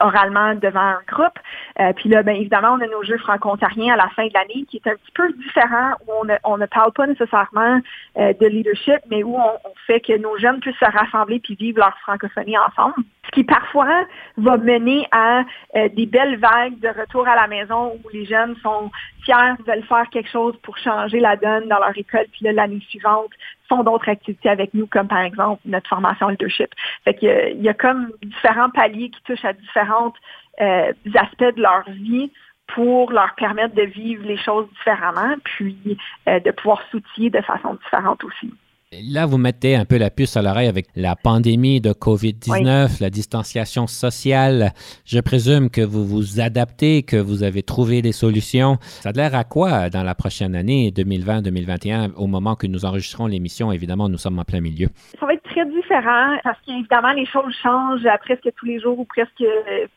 oralement 0.00 0.54
devant 0.54 0.80
un 0.80 1.00
groupe. 1.06 1.38
Euh, 1.80 1.92
puis 1.94 2.08
là, 2.08 2.22
bien 2.22 2.34
évidemment, 2.34 2.76
on 2.78 2.80
a 2.80 2.86
nos 2.86 3.02
jeux 3.02 3.18
franco-ontariens 3.18 3.94
à 3.94 3.96
la 3.96 4.08
fin 4.10 4.26
de 4.26 4.32
l'année 4.34 4.64
qui 4.68 4.76
est 4.76 4.88
un 4.88 4.94
petit 4.94 5.12
peu 5.14 5.32
différent, 5.32 5.92
où 6.06 6.26
on 6.44 6.58
ne, 6.58 6.66
parle 6.66 6.92
pas 6.92 7.06
nécessairement 7.06 7.80
euh, 8.18 8.32
de 8.40 8.46
leadership, 8.46 9.00
mais 9.10 9.22
où 9.22 9.36
on, 9.36 9.58
fait 9.86 10.00
que 10.00 10.16
nos 10.16 10.36
jeunes 10.38 10.60
puissent 10.60 10.78
se 10.78 10.90
rassembler 10.90 11.40
puis 11.40 11.54
vivre 11.56 11.78
leur 11.78 11.96
francophonie 11.98 12.56
ensemble. 12.56 12.94
Ce 13.26 13.30
qui 13.32 13.44
parfois 13.44 14.06
va 14.36 14.56
mener 14.56 15.06
à 15.12 15.42
des 15.74 16.06
belles 16.06 16.38
vagues 16.38 16.78
de 16.78 16.88
retour 16.88 17.26
à 17.26 17.34
la 17.34 17.46
maison 17.48 17.98
où 18.02 18.08
les 18.12 18.24
jeunes 18.24 18.54
sont 18.62 18.90
fiers, 19.24 19.54
veulent 19.66 19.84
faire 19.84 20.08
quelque 20.10 20.30
chose 20.30 20.56
pour 20.62 20.76
changer 20.78 21.20
la 21.20 21.36
donne 21.36 21.68
dans 21.68 21.78
leur 21.78 21.96
école, 21.96 22.26
puis 22.32 22.40
l'année 22.42 22.80
suivante, 22.88 23.30
font 23.68 23.82
d'autres 23.82 24.08
activités 24.08 24.48
avec 24.48 24.74
nous, 24.74 24.86
comme 24.86 25.08
par 25.08 25.20
exemple 25.20 25.62
notre 25.64 25.88
formation 25.88 26.28
leadership. 26.28 26.70
Que, 27.06 27.52
il 27.52 27.62
y 27.62 27.68
a 27.68 27.74
comme 27.74 28.10
différents 28.22 28.70
paliers 28.70 29.10
qui 29.10 29.22
touchent 29.22 29.44
à 29.44 29.52
différents 29.52 30.12
euh, 30.60 30.92
aspects 31.14 31.56
de 31.56 31.62
leur 31.62 31.84
vie 31.88 32.30
pour 32.68 33.12
leur 33.12 33.34
permettre 33.34 33.74
de 33.74 33.82
vivre 33.82 34.24
les 34.24 34.38
choses 34.38 34.68
différemment, 34.70 35.34
puis 35.44 35.98
euh, 36.28 36.40
de 36.40 36.50
pouvoir 36.50 36.82
s'outiller 36.90 37.30
de 37.30 37.40
façon 37.40 37.74
différente 37.74 38.24
aussi. 38.24 38.52
Là, 39.02 39.26
vous 39.26 39.38
mettez 39.38 39.74
un 39.74 39.84
peu 39.84 39.98
la 39.98 40.10
puce 40.10 40.36
à 40.36 40.42
l'oreille 40.42 40.68
avec 40.68 40.86
la 40.94 41.16
pandémie 41.16 41.80
de 41.80 41.90
COVID-19, 41.90 43.00
la 43.00 43.10
distanciation 43.10 43.86
sociale. 43.86 44.72
Je 45.04 45.18
présume 45.20 45.70
que 45.70 45.80
vous 45.80 46.04
vous 46.04 46.40
adaptez, 46.40 47.02
que 47.02 47.16
vous 47.16 47.42
avez 47.42 47.62
trouvé 47.62 48.02
des 48.02 48.12
solutions. 48.12 48.76
Ça 48.80 49.08
a 49.08 49.12
l'air 49.12 49.34
à 49.34 49.44
quoi 49.44 49.90
dans 49.90 50.02
la 50.02 50.14
prochaine 50.14 50.54
année 50.54 50.92
2020-2021, 50.94 52.12
au 52.16 52.26
moment 52.26 52.54
que 52.54 52.66
nous 52.66 52.84
enregistrons 52.84 53.26
l'émission? 53.26 53.72
Évidemment, 53.72 54.08
nous 54.08 54.18
sommes 54.18 54.38
en 54.38 54.44
plein 54.44 54.60
milieu. 54.60 54.88
Ça 55.18 55.26
va 55.26 55.34
être 55.34 55.42
très 55.44 55.66
différent 55.66 56.36
parce 56.44 56.58
qu'évidemment, 56.66 57.12
les 57.12 57.26
choses 57.26 57.54
changent 57.62 58.06
presque 58.20 58.48
tous 58.56 58.66
les 58.66 58.80
jours 58.80 58.98
ou 58.98 59.04
presque, 59.04 59.44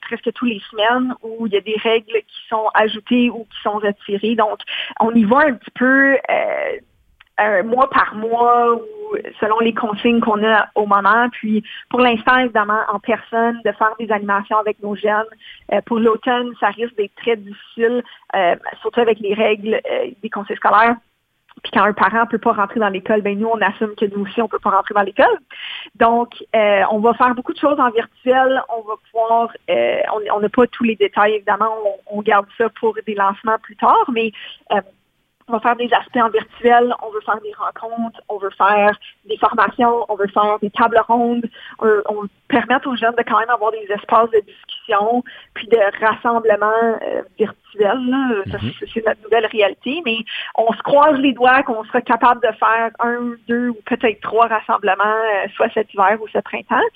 presque 0.02 0.32
tous 0.34 0.46
les 0.46 0.62
semaines 0.72 1.14
où 1.22 1.46
il 1.48 1.54
y 1.54 1.58
a 1.58 1.62
des 1.62 1.78
règles 1.84 2.18
qui 2.28 2.48
sont 2.50 2.68
ajoutées 2.74 3.30
ou 3.30 3.46
qui 3.46 3.62
sont 3.64 3.78
retirées. 3.80 4.36
Donc, 4.36 4.60
on 5.00 5.12
y 5.12 5.24
voit 5.24 5.46
un 5.46 5.54
petit 5.54 5.72
peu... 5.76 6.14
Euh, 6.14 6.78
un 7.38 7.64
mois 7.64 7.90
par 7.90 8.16
mois 8.16 8.76
ou 8.76 8.82
selon 9.40 9.60
les 9.60 9.74
consignes 9.74 10.20
qu'on 10.20 10.44
a 10.44 10.68
au 10.76 10.86
moment. 10.86 11.30
Puis 11.32 11.64
pour 11.90 12.00
l'instant, 12.00 12.38
évidemment, 12.38 12.82
en 12.92 13.00
personne, 13.00 13.60
de 13.66 13.72
faire 13.72 13.94
des 14.00 14.12
animations 14.12 14.58
avec 14.58 14.82
nos 14.82 14.96
jeunes. 14.96 15.26
Euh, 15.72 15.82
pour 15.86 16.00
l'automne, 16.00 16.54
ça 16.60 16.70
risque 16.70 16.96
d'être 16.96 17.16
très 17.16 17.36
difficile, 17.36 18.04
euh, 18.36 18.56
surtout 18.82 19.02
avec 19.02 19.20
les 19.20 19.34
règles 19.34 19.80
euh, 19.90 20.08
des 20.22 20.30
conseils 20.30 20.58
scolaires. 20.58 20.96
Puis 21.64 21.72
quand 21.72 21.84
un 21.84 21.94
parent 21.94 22.28
peut 22.28 22.38
pas 22.38 22.54
rentrer 22.54 22.80
dans 22.80 22.90
l'école, 22.90 23.22
ben 23.22 23.38
nous, 23.38 23.48
on 23.48 23.60
assume 23.62 23.96
que 23.96 24.06
nous 24.06 24.26
aussi, 24.26 24.40
on 24.42 24.48
peut 24.48 24.60
pas 24.60 24.70
rentrer 24.70 24.94
dans 24.94 25.02
l'école. 25.02 25.40
Donc, 25.96 26.36
on 26.54 27.00
va 27.00 27.16
faire 27.16 27.34
beaucoup 27.34 27.52
de 27.52 27.58
choses 27.58 27.80
en 27.80 27.90
virtuel. 27.90 28.62
On 28.70 28.82
va 28.82 28.94
pouvoir, 29.10 29.50
on 29.68 30.40
n'a 30.40 30.50
pas 30.50 30.68
tous 30.68 30.84
les 30.84 30.96
détails, 30.96 31.34
évidemment, 31.34 31.76
on, 31.84 32.20
on, 32.20 32.22
garde 32.22 32.46
ça 32.60 32.70
pour 32.80 32.96
des 33.08 33.16
lancements 33.16 33.58
plus 33.58 33.76
tard, 33.76 34.06
mais 34.14 34.32
on 35.48 35.54
va 35.54 35.60
faire 35.60 35.76
des 35.76 35.90
aspects 35.94 36.18
en 36.18 36.30
virtuel, 36.30 36.94
on 37.02 37.10
veut 37.12 37.22
faire 37.22 37.40
des 37.42 37.54
rencontres, 37.54 38.20
on 38.28 38.38
veut 38.38 38.50
faire 38.58 38.92
des 39.26 39.38
formations, 39.38 40.06
on 40.10 40.16
veut 40.16 40.28
faire 40.28 40.58
des 40.62 40.70
tables 40.70 41.02
rondes, 41.08 41.46
on, 41.80 42.02
on 42.10 42.28
permettre 42.48 42.88
aux 42.90 42.96
jeunes 42.96 43.16
de 43.18 43.24
quand 43.24 43.40
même 43.40 43.50
avoir 43.50 43.72
des 43.72 43.88
espaces 43.90 44.30
de 44.32 44.40
discussion, 44.40 45.24
puis 45.54 45.68
de 45.68 46.06
rassemblement 46.06 46.98
euh, 47.02 47.22
virtuel. 47.38 47.58
Mhm. 47.78 48.72
C'est 48.94 49.06
notre 49.06 49.22
nouvelle 49.24 49.46
réalité, 49.48 50.02
mais 50.06 50.18
on 50.56 50.72
se 50.74 50.82
croise 50.82 51.20
les 51.20 51.34
doigts 51.34 51.62
qu'on 51.64 51.84
sera 51.86 52.02
capable 52.02 52.42
de 52.42 52.54
faire 52.58 52.90
un, 53.00 53.34
deux 53.48 53.70
ou 53.70 53.78
peut-être 53.86 54.22
trois 54.22 54.48
rassemblements, 54.48 55.04
euh, 55.04 55.48
soit 55.56 55.70
cet 55.74 55.94
hiver 55.94 56.18
ou 56.22 56.28
ce 56.34 56.40
printemps. 56.40 56.88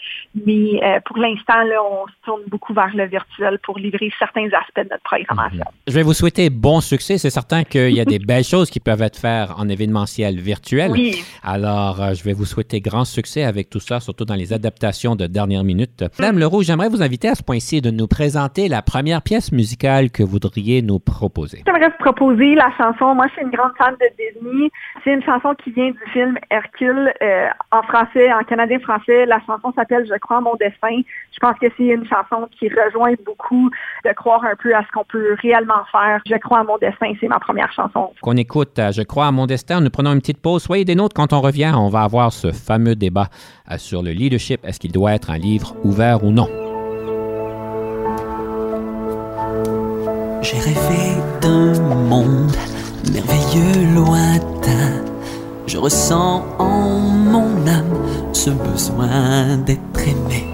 Mais 0.46 0.82
euh, 0.84 1.00
pour 1.06 1.18
l'instant, 1.18 1.62
on 1.84 2.08
se 2.08 2.14
tourne 2.26 2.42
beaucoup 2.48 2.74
vers 2.74 2.96
le 2.96 3.06
virtuel 3.06 3.60
pour 3.60 3.78
livrer 3.78 4.12
certains 4.18 4.48
aspects 4.48 4.84
de 4.84 4.90
notre 4.90 5.04
programmation. 5.04 5.66
Mhm. 5.66 5.78
Je 5.88 5.94
vais 5.94 6.04
vous 6.04 6.14
souhaiter 6.14 6.50
bon 6.50 6.82
succès. 6.82 7.18
C'est 7.18 7.30
certain 7.30 7.64
qu'il 7.64 7.94
y 7.94 8.02
a 8.02 8.06
des 8.06 8.20
belles 8.20 8.41
choses 8.44 8.70
qui 8.70 8.80
peuvent 8.80 9.02
être 9.02 9.18
faites 9.18 9.50
en 9.58 9.68
événementiel 9.68 10.40
virtuel. 10.40 10.92
Oui. 10.92 11.24
Alors, 11.44 12.14
je 12.16 12.22
je 12.22 12.26
vais 12.26 12.34
vous 12.34 12.46
souhaiter 12.46 12.82
grand 12.82 13.04
succès 13.04 13.44
avec 13.44 13.72
tout 13.72 13.80
ça, 13.80 14.00
surtout 14.00 14.26
dans 14.26 14.36
les 14.36 14.54
adaptations 14.54 15.16
de 15.16 15.26
dernière 15.26 15.64
minute. 15.64 16.06
Madame 16.20 16.38
Leroux, 16.38 16.62
j'aimerais 16.62 16.88
vous 16.88 17.02
inviter 17.02 17.30
à 17.30 17.34
ce 17.34 17.42
point-ci 17.42 17.82
de 17.82 17.90
nous 17.90 18.06
présenter 18.06 18.68
la 18.68 18.84
première 18.84 19.24
pièce 19.24 19.52
musicale 19.52 20.12
que 20.12 20.22
vous 20.22 20.34
voudriez 20.34 20.84
nous 20.84 21.00
proposer. 21.00 21.64
J'aimerais 21.66 21.90
vous 21.90 21.98
proposer 21.98 22.54
la 22.54 22.70
chanson. 22.78 23.16
Moi, 23.16 23.26
je 23.30 23.34
suis 23.34 23.42
une 23.42 23.50
grande 23.50 23.72
fan 23.76 23.96
de 24.00 24.06
Disney. 24.20 24.70
C'est 25.04 25.14
une 25.14 25.24
chanson 25.24 25.56
qui 25.64 25.72
vient 25.72 25.90
du 25.90 26.12
film 26.14 26.38
Hercule 26.52 27.12
euh, 27.24 27.48
en 27.72 27.82
français, 27.82 28.32
en 28.32 28.44
canadien-français. 28.44 29.26
La 29.26 29.40
chanson 29.48 29.74
s'appelle 29.76 30.06
Je 30.08 30.18
crois 30.20 30.38
à 30.38 30.42
mon 30.42 30.54
destin. 30.58 31.02
Je 31.32 31.40
pense 31.40 31.58
que 31.58 31.68
c'est 31.76 31.86
une 31.86 32.06
chanson 32.06 32.48
qui 32.60 32.70
rejoint 32.70 33.14
beaucoup 33.26 33.72
de 34.06 34.12
croire 34.12 34.44
un 34.46 34.56
peu 34.62 34.76
à 34.76 34.84
ce 34.84 34.92
qu'on 34.92 35.06
peut 35.06 35.36
réellement 35.42 35.86
faire. 35.92 36.22
Je 36.28 36.36
crois 36.36 36.60
à 36.60 36.64
mon 36.64 36.78
destin, 36.78 37.14
c'est 37.20 37.28
ma 37.28 37.40
première 37.40 37.72
chanson. 37.74 38.14
Qu'on 38.32 38.38
écoute 38.38 38.80
euh, 38.80 38.94
Je 38.94 39.02
crois 39.02 39.28
à 39.28 39.32
mon 39.34 39.46
destin. 39.46 39.82
Nous 39.82 39.90
prenons 39.90 40.14
une 40.14 40.22
petite 40.22 40.38
pause. 40.38 40.64
Soyez 40.64 40.86
des 40.86 40.96
nôtres 40.96 41.14
quand 41.14 41.34
on 41.34 41.42
revient. 41.42 41.74
On 41.76 41.90
va 41.90 42.04
avoir 42.04 42.32
ce 42.32 42.54
fameux 42.54 42.96
débat 42.96 43.28
euh, 43.70 43.78
sur 43.78 44.02
le 44.02 44.12
leadership. 44.12 44.62
Est-ce 44.64 44.80
qu'il 44.80 44.94
doit 44.94 45.12
être 45.12 45.32
un 45.32 45.38
livre 45.38 45.76
ouvert 45.84 46.24
ou 46.24 46.32
non? 46.32 46.48
J'ai 50.42 50.60
rêvé 50.60 51.18
d'un 51.42 51.78
monde 52.08 52.56
merveilleux, 53.12 53.96
lointain. 53.96 55.04
Je 55.68 55.78
ressens 55.78 56.46
en 56.58 57.00
mon 57.00 57.68
âme 57.68 57.98
ce 58.32 58.52
besoin 58.52 59.58
d'être 59.58 60.08
aimé, 60.08 60.46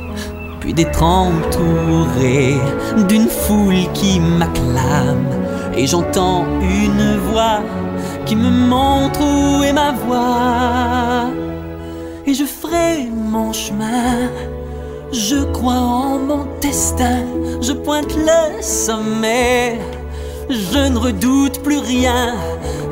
puis 0.61 0.73
d'être 0.73 1.03
entouré 1.03 2.55
d'une 3.07 3.27
foule 3.27 3.85
qui 3.93 4.19
m'acclame. 4.19 5.27
Et 5.77 5.85
j'entends 5.85 6.45
une 6.61 7.17
voix 7.31 7.61
qui 8.25 8.35
me 8.35 8.49
montre 8.49 9.21
où 9.21 9.63
est 9.63 9.73
ma 9.73 9.91
voix. 9.91 11.29
Et 12.25 12.33
je 12.33 12.43
ferai 12.43 13.05
mon 13.05 13.53
chemin. 13.53 14.29
Je 15.11 15.43
crois 15.53 15.73
en 15.73 16.19
mon 16.19 16.47
destin, 16.59 17.23
je 17.61 17.71
pointe 17.71 18.13
le 18.15 18.61
sommet. 18.61 19.79
Je 20.49 20.89
ne 20.89 20.97
redoute 20.97 21.61
plus 21.61 21.79
rien 21.79 22.35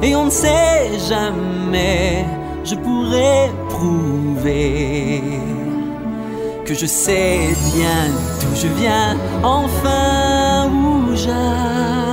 et 0.02 0.16
on 0.16 0.26
ne 0.26 0.30
sait 0.30 0.92
jamais. 1.10 2.26
Je 2.64 2.76
pourrais 2.76 3.50
prouver 3.70 5.24
que 6.66 6.74
je 6.74 6.86
sais 6.86 7.56
bien 7.74 8.08
d'où 8.42 8.56
je 8.56 8.68
viens, 8.80 9.18
enfin 9.44 10.70
où 10.70 11.16
j'appartiens. 11.16 12.05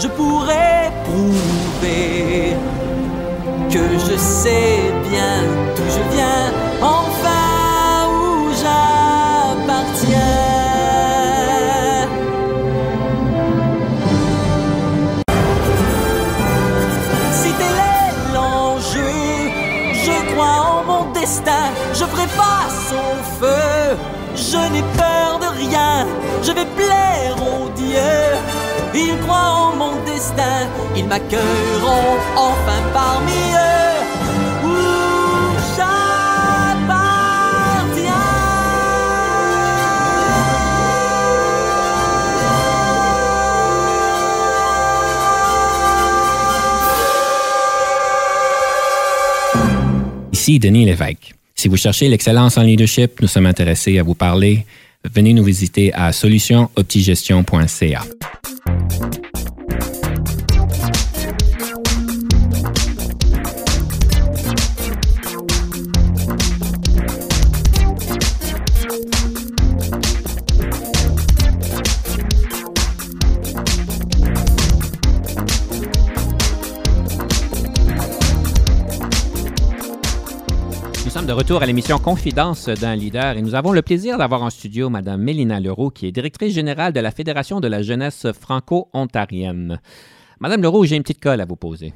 Je 0.00 0.06
pourrais 0.06 0.92
prouver 1.04 2.54
que 3.68 3.98
je 3.98 4.16
sais 4.16 4.87
m'accueilleront 31.08 32.18
enfin 32.36 32.82
parmi 32.92 33.32
eux. 33.32 33.78
Ici 50.32 50.58
Denis 50.58 50.84
Lévesque. 50.84 51.34
Si 51.54 51.68
vous 51.68 51.76
cherchez 51.76 52.08
l'excellence 52.08 52.56
en 52.56 52.62
leadership, 52.62 53.20
nous 53.20 53.26
sommes 53.26 53.46
intéressés 53.46 53.98
à 53.98 54.02
vous 54.02 54.14
parler. 54.14 54.64
Venez 55.12 55.32
nous 55.32 55.42
visiter 55.42 55.92
à 55.92 56.12
solutionoptigestion.ca. 56.12 58.04
de 81.28 81.32
retour 81.34 81.62
à 81.62 81.66
l'émission 81.66 81.98
Confidence 81.98 82.70
d'un 82.70 82.96
leader 82.96 83.36
et 83.36 83.42
nous 83.42 83.54
avons 83.54 83.72
le 83.72 83.82
plaisir 83.82 84.16
d'avoir 84.16 84.42
en 84.42 84.48
studio 84.48 84.88
Mme 84.88 85.20
Mélina 85.20 85.60
Leroux, 85.60 85.90
qui 85.90 86.06
est 86.06 86.10
directrice 86.10 86.54
générale 86.54 86.94
de 86.94 87.00
la 87.00 87.10
Fédération 87.10 87.60
de 87.60 87.68
la 87.68 87.82
jeunesse 87.82 88.32
franco-ontarienne. 88.32 89.78
Madame 90.40 90.62
Leroux, 90.62 90.86
j'ai 90.86 90.96
une 90.96 91.02
petite 91.02 91.22
colle 91.22 91.42
à 91.42 91.44
vous 91.44 91.56
poser. 91.56 91.92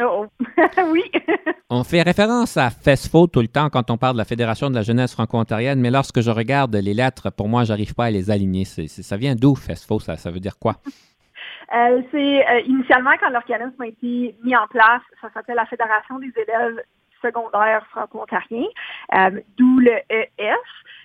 Oh, 0.00 0.26
oui. 0.92 1.02
On 1.70 1.82
fait 1.82 2.02
référence 2.02 2.56
à 2.56 2.70
FESFO 2.70 3.26
tout 3.26 3.40
le 3.40 3.48
temps 3.48 3.70
quand 3.70 3.90
on 3.90 3.98
parle 3.98 4.12
de 4.12 4.18
la 4.18 4.24
Fédération 4.24 4.70
de 4.70 4.76
la 4.76 4.82
jeunesse 4.82 5.14
franco-ontarienne, 5.14 5.80
mais 5.80 5.90
lorsque 5.90 6.20
je 6.20 6.30
regarde 6.30 6.76
les 6.76 6.94
lettres, 6.94 7.30
pour 7.30 7.48
moi, 7.48 7.64
j'arrive 7.64 7.92
pas 7.92 8.04
à 8.04 8.10
les 8.12 8.30
aligner. 8.30 8.64
Ça 8.64 9.16
vient 9.16 9.34
d'où, 9.34 9.56
FESFO? 9.56 9.98
Ça, 9.98 10.16
ça 10.16 10.30
veut 10.30 10.40
dire 10.40 10.58
quoi? 10.60 10.76
Euh, 11.74 12.00
c'est 12.12 12.48
euh, 12.48 12.60
initialement 12.60 13.10
quand 13.18 13.28
l'organisme 13.28 13.82
a 13.82 13.88
été 13.88 14.36
mis 14.44 14.54
en 14.54 14.68
place, 14.70 15.02
ça 15.20 15.28
s'appelait 15.34 15.56
la 15.56 15.66
Fédération 15.66 16.16
des 16.20 16.32
élèves 16.40 16.80
secondaires 17.22 17.86
franco-ontariens, 17.90 18.66
euh, 19.14 19.40
d'où 19.56 19.78
le 19.78 19.98
EF. 20.10 20.58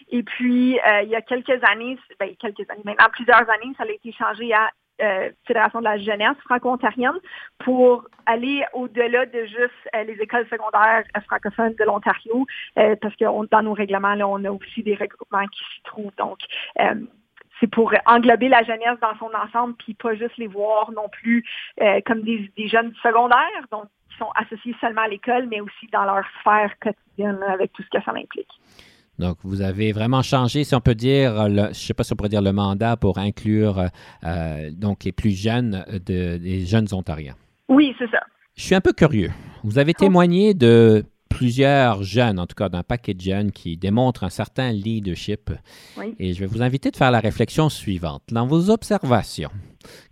Et 0.09 0.23
puis, 0.23 0.79
euh, 0.79 1.01
il 1.03 1.09
y 1.09 1.15
a 1.15 1.21
quelques 1.21 1.63
années, 1.63 1.97
ben, 2.19 2.35
quelques 2.39 2.69
années, 2.69 2.81
maintenant 2.83 3.07
plusieurs 3.11 3.49
années, 3.49 3.73
ça 3.77 3.83
a 3.83 3.91
été 3.91 4.11
changé 4.11 4.53
à 4.53 4.69
euh, 5.01 5.31
Fédération 5.47 5.79
de 5.79 5.85
la 5.85 5.97
jeunesse 5.97 6.37
franco-ontarienne 6.45 7.17
pour 7.59 8.05
aller 8.25 8.63
au-delà 8.73 9.25
de 9.25 9.45
juste 9.45 9.89
les 10.05 10.13
écoles 10.21 10.45
secondaires 10.47 11.03
francophones 11.25 11.73
de 11.73 11.83
l'Ontario, 11.85 12.45
parce 12.75 13.15
que 13.15 13.47
dans 13.47 13.63
nos 13.63 13.73
règlements, 13.73 14.13
là, 14.13 14.27
on 14.27 14.43
a 14.43 14.51
aussi 14.51 14.83
des 14.83 14.93
regroupements 14.93 15.47
qui 15.47 15.63
s'y 15.73 15.81
trouvent. 15.83 16.15
Donc, 16.17 16.37
c'est 17.59 17.67
pour 17.67 17.93
englober 18.05 18.47
la 18.47 18.63
jeunesse 18.63 18.99
dans 19.01 19.17
son 19.17 19.31
ensemble, 19.33 19.73
puis 19.75 19.95
pas 19.95 20.13
juste 20.13 20.37
les 20.37 20.47
voir 20.47 20.91
non 20.91 21.09
plus 21.09 21.45
comme 22.05 22.21
des, 22.21 22.51
jeunes 22.67 22.93
secondaires, 23.01 23.65
sont 24.21 24.29
associés 24.35 24.75
seulement 24.79 25.01
à 25.01 25.07
l'école, 25.07 25.47
mais 25.49 25.59
aussi 25.61 25.87
dans 25.91 26.03
leur 26.03 26.23
sphère 26.39 26.71
quotidienne 26.79 27.39
avec 27.51 27.73
tout 27.73 27.81
ce 27.83 27.89
que 27.97 28.03
ça 28.03 28.11
implique. 28.11 28.49
Donc, 29.19 29.37
vous 29.43 29.61
avez 29.61 29.91
vraiment 29.91 30.21
changé, 30.21 30.63
si 30.63 30.73
on 30.73 30.79
peut 30.81 30.95
dire, 30.95 31.47
le- 31.49 31.63
je 31.63 31.67
ne 31.69 31.73
sais 31.73 31.93
pas 31.93 32.03
si 32.03 32.13
on 32.13 32.15
pourrait 32.15 32.29
dire 32.29 32.41
le 32.41 32.53
mandat 32.53 32.97
pour 32.97 33.17
inclure 33.19 33.85
euh, 34.23 34.69
donc 34.71 35.03
les 35.03 35.11
plus 35.11 35.31
jeunes 35.31 35.83
de- 35.91 36.37
des 36.37 36.65
jeunes 36.65 36.87
Ontariens. 36.91 37.35
Oui, 37.67 37.93
c'est 37.99 38.09
ça. 38.09 38.19
Je 38.55 38.63
suis 38.63 38.75
un 38.75 38.81
peu 38.81 38.93
curieux. 38.93 39.29
Vous 39.63 39.77
avez 39.79 39.93
témoigné 39.93 40.53
de 40.53 41.03
plusieurs 41.45 42.03
jeunes, 42.03 42.39
en 42.39 42.45
tout 42.45 42.53
cas 42.53 42.69
d'un 42.69 42.83
paquet 42.83 43.15
de 43.15 43.21
jeunes 43.21 43.51
qui 43.51 43.75
démontrent 43.75 44.24
un 44.24 44.29
certain 44.29 44.71
leadership. 44.71 45.50
Oui. 45.98 46.13
Et 46.19 46.36
je 46.36 46.39
vais 46.39 46.45
vous 46.45 46.62
inviter 46.62 46.91
de 46.91 46.95
faire 46.95 47.10
la 47.10 47.19
réflexion 47.19 47.67
suivante. 47.67 48.21
Dans 48.31 48.45
vos 48.45 48.69
observations, 48.69 49.50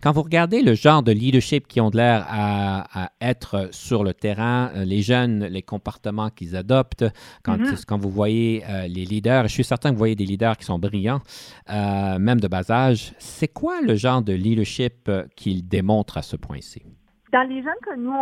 quand 0.02 0.10
vous 0.10 0.22
regardez 0.22 0.60
le 0.60 0.74
genre 0.74 1.04
de 1.04 1.12
leadership 1.12 1.68
qui 1.68 1.80
ont 1.80 1.90
de 1.90 1.98
l'air 1.98 2.26
à, 2.28 3.04
à 3.04 3.10
être 3.20 3.68
sur 3.70 4.02
le 4.02 4.12
terrain, 4.12 4.72
euh, 4.74 4.84
les 4.84 5.02
jeunes, 5.02 5.44
les 5.44 5.62
comportements 5.62 6.30
qu'ils 6.30 6.56
adoptent, 6.56 7.04
quand, 7.44 7.58
Mhm. 7.58 7.76
quand 7.86 7.98
vous 7.98 8.10
voyez 8.10 8.64
euh, 8.68 8.88
les 8.88 9.04
leaders, 9.04 9.44
je 9.46 9.52
suis 9.52 9.62
certain 9.62 9.90
que 9.90 9.94
vous 9.94 9.98
voyez 10.00 10.16
des 10.16 10.26
leaders 10.26 10.56
qui 10.56 10.64
sont 10.64 10.80
brillants, 10.80 11.20
euh, 11.72 12.18
même 12.18 12.40
de 12.40 12.48
bas 12.48 12.68
âge, 12.72 13.14
c'est 13.20 13.46
quoi 13.60 13.80
le 13.82 13.94
genre 13.94 14.20
de 14.22 14.32
leadership 14.32 15.08
qu'ils 15.36 15.68
démontrent 15.68 16.18
à 16.18 16.22
ce 16.22 16.34
point-ci? 16.34 16.82
Dans 17.32 17.48
les 17.48 17.62
jeunes 17.62 17.82
que 17.86 17.96
nous, 17.96 18.12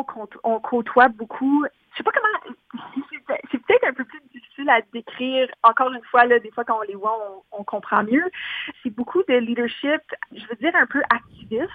on 0.45 0.61
côtoie 0.61 1.09
beaucoup, 1.09 1.65
sais 1.99 2.05
pas 2.05 2.13
comment, 2.13 2.57
c'est 3.51 3.59
peut-être 3.59 3.85
un 3.85 3.93
peu 3.93 4.05
plus 4.05 4.21
difficile 4.33 4.71
à 4.71 4.81
décrire. 4.93 5.49
Encore 5.63 5.93
une 5.93 6.05
fois, 6.05 6.25
là, 6.25 6.39
des 6.39 6.51
fois 6.51 6.65
quand 6.65 6.79
on 6.79 6.83
les 6.83 6.95
voit, 6.95 7.45
on, 7.53 7.65
comprend 7.65 8.03
mieux. 8.03 8.25
C'est 8.83 8.91
beaucoup 8.91 9.23
de 9.29 9.35
leadership, 9.35 10.01
je 10.33 10.47
veux 10.49 10.57
dire 10.57 10.75
un 10.75 10.87
peu 10.87 11.03
activiste, 11.11 11.71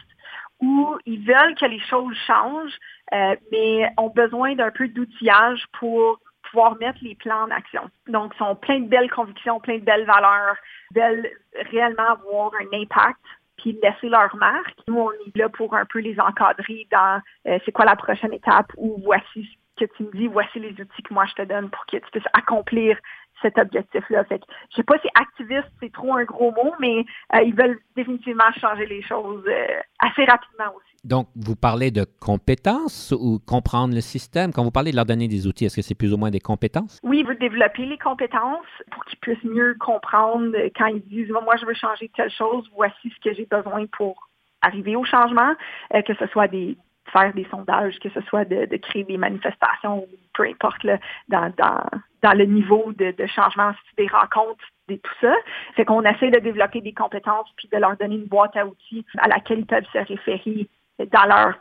où 0.62 0.98
ils 1.06 1.24
veulent 1.25 1.56
que 1.56 1.65
les 1.65 1.80
choses 1.82 2.15
changent, 2.25 2.77
euh, 3.13 3.36
mais 3.51 3.92
ont 3.98 4.10
besoin 4.10 4.56
d'un 4.56 4.72
peu 4.72 4.88
d'outillage 4.88 5.65
pour 5.80 6.20
pouvoir 6.50 6.75
mettre 6.77 7.00
les 7.01 7.15
plans 7.15 7.44
en 7.44 7.51
action. 7.51 7.89
Donc, 8.08 8.34
ils 8.36 8.38
sont 8.38 8.56
plein 8.56 8.80
de 8.80 8.88
belles 8.88 9.12
convictions, 9.12 9.60
plein 9.60 9.77
de 9.77 9.84
belles 9.84 10.06
valeurs, 10.06 10.56
veulent 10.96 11.30
réellement 11.72 12.10
avoir 12.10 12.51
un 12.60 12.77
impact 12.77 13.20
puis 13.58 13.77
laisser 13.84 14.10
leur 14.10 14.36
marque. 14.36 14.75
Nous, 14.88 14.98
on 14.98 15.12
est 15.12 15.38
là 15.38 15.50
pour 15.50 15.75
un 15.75 15.86
peu 15.86 16.00
les 16.00 16.20
encadrer 16.20 16.88
dans 16.92 17.22
euh, 17.48 17.60
c'est 17.65 17.72
quoi 17.72 17.86
la 17.86 17.96
prochaine 17.96 18.34
étape 18.34 18.72
ou 18.77 19.00
voici 19.03 19.58
que 19.77 19.86
tu 19.98 20.03
me 20.03 20.12
dis, 20.12 20.27
voici 20.27 20.60
les 20.60 20.72
outils 20.72 21.03
que 21.03 21.13
moi 21.13 21.25
je 21.25 21.34
te 21.34 21.48
donne 21.48 21.70
pour 21.70 21.86
que 21.86 21.98
tu 21.98 22.12
puisses 22.12 22.27
accomplir 22.34 22.98
cet 23.42 23.58
objectif-là. 23.58 24.24
Fait 24.25 24.39
que, 24.39 24.46
je 24.72 24.77
sais 24.77 24.84
pas 24.84 24.98
si 25.00 25.08
activiste, 25.15 25.70
c'est 25.80 25.92
trop 25.92 26.15
un 26.15 26.24
gros 26.24 26.51
mot, 26.51 26.74
mais 26.80 27.06
euh, 27.36 27.42
ils 27.44 27.53
veulent 27.53 27.80
définitivement 27.96 28.51
changer 28.60 28.86
les 28.86 29.01
choses 29.03 29.44
euh, 29.48 29.80
assez 30.00 30.24
rapidement 30.25 30.75
aussi. 30.75 30.94
Donc, 31.03 31.27
vous 31.36 31.58
parlez 31.58 31.92
de 31.92 32.06
compétences 32.22 33.13
ou 33.20 33.39
comprendre 33.46 33.94
le 33.94 34.01
système? 34.01 34.53
Quand 34.53 34.63
vous 34.63 34.72
parlez 34.72 34.92
de 34.92 34.96
leur 34.96 35.06
donner 35.06 35.27
des 35.27 35.46
outils, 35.48 35.65
est-ce 35.65 35.75
que 35.75 35.82
c'est 35.82 35.98
plus 35.98 36.13
ou 36.13 36.18
moins 36.18 36.32
des 36.32 36.39
compétences? 36.39 37.00
Oui, 37.03 37.24
vous 37.24 37.34
développez 37.34 37.86
les 37.86 37.98
compétences 37.98 38.65
pour 38.89 39.03
qu'ils 39.06 39.20
puissent 39.20 39.44
mieux 39.44 39.75
comprendre 39.80 40.56
quand 40.77 40.86
ils 40.88 41.03
disent, 41.03 41.30
moi, 41.30 41.58
je 41.58 41.65
veux 41.65 41.74
changer 41.74 42.10
telle 42.15 42.32
chose, 42.32 42.70
voici 42.74 43.13
ce 43.13 43.30
que 43.30 43.36
j'ai 43.36 43.46
besoin 43.46 43.86
pour 43.98 44.30
arriver 44.62 44.96
au 44.96 45.03
changement, 45.03 45.53
euh, 45.94 46.01
que 46.03 46.13
ce 46.15 46.25
soit 46.27 46.48
des 46.48 46.77
faire 47.12 47.33
des 47.33 47.45
sondages, 47.51 48.00
que 48.00 48.10
ce 48.10 48.22
soit 48.22 48.45
de, 48.45 48.77
créer 48.77 49.03
des 49.03 49.17
manifestations, 49.17 50.07
peu 50.33 50.43
importe, 50.43 50.86
dans, 51.27 51.53
dans, 51.57 52.33
le 52.33 52.45
niveau 52.45 52.93
de, 52.93 53.13
changement, 53.27 53.72
des 53.98 54.07
rencontres, 54.07 54.63
et 54.89 55.00
tout 55.00 55.13
ça. 55.22 55.33
C'est 55.75 55.86
qu'on 55.86 56.03
essaie 56.03 56.29
de 56.29 56.39
développer 56.39 56.81
des 56.81 56.93
compétences 56.93 57.48
puis 57.55 57.69
de 57.72 57.77
leur 57.77 57.95
donner 57.98 58.15
une 58.15 58.25
boîte 58.25 58.55
à 58.57 58.65
outils 58.65 59.05
à 59.17 59.27
laquelle 59.27 59.60
ils 59.60 59.65
peuvent 59.65 59.86
se 59.93 59.98
référer 59.98 60.67
dans 61.12 61.25
leur 61.25 61.53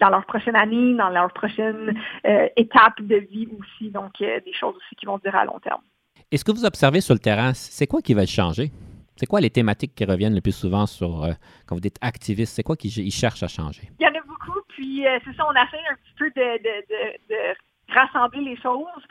dans 0.00 0.08
leur 0.08 0.24
prochaine 0.24 0.56
année, 0.56 0.94
dans 0.94 1.10
leur 1.10 1.32
prochaine 1.32 1.94
euh, 2.26 2.48
étape 2.56 3.00
de 3.00 3.16
vie 3.16 3.48
aussi. 3.58 3.90
Donc, 3.90 4.12
euh, 4.20 4.40
des 4.46 4.52
choses 4.52 4.76
aussi 4.76 4.94
qui 4.94 5.04
vont 5.04 5.18
durer 5.18 5.38
à 5.38 5.44
long 5.44 5.58
terme. 5.58 5.82
Est-ce 6.30 6.44
que 6.44 6.52
vous 6.52 6.64
observez 6.64 7.00
sur 7.00 7.14
le 7.14 7.18
terrain, 7.18 7.52
c'est 7.54 7.86
quoi 7.86 8.00
qui 8.00 8.14
va 8.14 8.24
changer? 8.24 8.70
C'est 9.16 9.26
quoi 9.26 9.40
les 9.40 9.50
thématiques 9.50 9.94
qui 9.94 10.04
reviennent 10.04 10.34
le 10.34 10.40
plus 10.40 10.56
souvent 10.56 10.86
sur, 10.86 11.24
euh, 11.24 11.32
quand 11.66 11.74
vous 11.74 11.80
dites 11.80 11.98
activiste, 12.00 12.54
c'est 12.54 12.62
quoi 12.62 12.76
qu'ils 12.76 13.12
cherchent 13.12 13.42
à 13.42 13.48
changer? 13.48 13.90
Il 13.98 14.04
y 14.04 14.06
en 14.06 14.18
a 14.18 14.22
beaucoup, 14.26 14.59
puis 14.72 15.04
c'est 15.24 15.36
ça, 15.36 15.46
on 15.48 15.52
essaie 15.52 15.82
un 15.90 15.94
petit 15.94 16.14
peu 16.18 16.30
de, 16.30 17.54
rassembler 17.92 18.40
les 18.42 18.56
choses, 18.56 19.04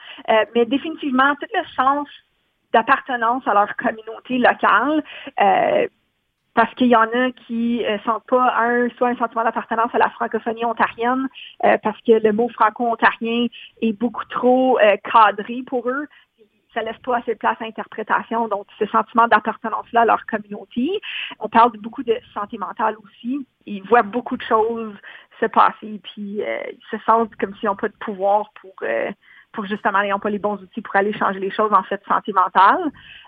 mais 0.56 0.66
définitivement, 0.66 1.36
tout 1.36 1.48
le 1.54 1.66
sens 1.76 2.08
d'appartenance 2.72 3.46
à 3.48 3.54
leur 3.54 3.76
communauté 3.76 4.38
locale, 4.38 5.04
parce 6.60 6.74
qu'il 6.76 6.88
y 6.88 6.96
en 6.96 7.04
a 7.04 7.32
qui 7.48 7.80
ne 7.80 7.86
euh, 7.86 7.98
sentent 8.04 8.26
pas 8.28 8.54
un 8.58 8.90
soit 8.98 9.08
un 9.08 9.16
sentiment 9.16 9.46
d'appartenance 9.46 9.94
à 9.94 9.98
la 9.98 10.10
francophonie 10.10 10.66
ontarienne, 10.66 11.30
euh, 11.64 11.78
parce 11.82 11.98
que 12.02 12.12
le 12.12 12.34
mot 12.34 12.50
franco-ontarien 12.50 13.48
est 13.82 13.94
beaucoup 13.94 14.26
trop 14.30 14.78
euh, 14.80 14.98
cadré 14.98 15.62
pour 15.66 15.88
eux. 15.90 16.06
Ça 16.74 16.82
laisse 16.82 16.98
pas 17.00 17.18
assez 17.18 17.34
de 17.34 17.38
place 17.40 17.58
à 17.60 17.66
l'interprétation. 17.66 18.48
Donc, 18.48 18.68
ce 18.78 18.86
sentiment 18.86 19.28
d'appartenance-là 19.28 20.02
à 20.02 20.06
leur 20.06 20.26
communauté. 20.26 21.02
On 21.40 21.50
parle 21.50 21.72
beaucoup 21.78 22.04
de 22.04 22.16
santé 22.34 22.58
mentale 22.58 22.96
aussi. 23.04 23.48
Ils 23.66 23.84
voient 23.84 24.04
beaucoup 24.04 24.38
de 24.38 24.44
choses 24.44 24.94
se 25.40 25.46
passer, 25.46 26.00
puis 26.04 26.42
ils 26.42 26.78
se 26.92 26.98
sentent 27.06 27.36
comme 27.38 27.56
s'ils 27.56 27.70
n'ont 27.70 27.76
pas 27.76 27.88
de 27.88 27.94
pouvoir 27.94 28.52
pour 28.62 28.74
pour 29.52 29.66
justement 29.66 30.02
n'ayant 30.02 30.20
pas 30.20 30.30
les 30.30 30.40
bons 30.40 30.62
outils 30.62 30.82
pour 30.82 30.96
aller 30.96 31.14
changer 31.14 31.40
les 31.40 31.52
choses 31.52 31.74
en 31.74 31.84
fait 31.84 32.02
santé. 32.08 32.34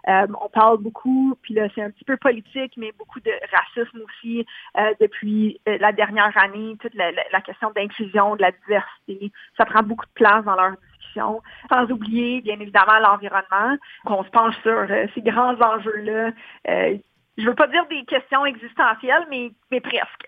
Euh, 0.07 0.27
on 0.39 0.49
parle 0.49 0.77
beaucoup, 0.77 1.35
puis 1.41 1.53
là 1.53 1.67
c'est 1.73 1.81
un 1.81 1.89
petit 1.89 2.03
peu 2.03 2.17
politique, 2.17 2.73
mais 2.77 2.91
beaucoup 2.97 3.19
de 3.19 3.31
racisme 3.51 3.99
aussi 4.01 4.45
euh, 4.77 4.93
depuis 4.99 5.59
euh, 5.67 5.77
la 5.79 5.91
dernière 5.91 6.35
année, 6.37 6.77
toute 6.79 6.93
la, 6.93 7.41
question 7.41 7.71
d'inclusion, 7.71 8.35
de 8.35 8.41
la 8.41 8.51
diversité, 8.51 9.31
ça 9.57 9.65
prend 9.65 9.83
beaucoup 9.83 10.05
de 10.05 10.11
place 10.13 10.43
dans 10.45 10.55
leur 10.55 10.73
Sans 11.15 11.91
oublier 11.91 12.41
bien 12.41 12.59
évidemment 12.59 12.99
l'environnement, 12.99 13.77
qu'on 14.05 14.23
se 14.23 14.29
penche 14.29 14.55
sur 14.61 14.87
ces 15.13 15.21
grands 15.21 15.59
enjeux-là. 15.59 16.31
je 16.65 17.45
veux 17.45 17.55
pas 17.55 17.67
dire 17.67 17.85
des 17.89 18.03
questions 18.05 18.45
existentielles, 18.45 19.27
mais 19.29 19.81
presque. 19.81 20.27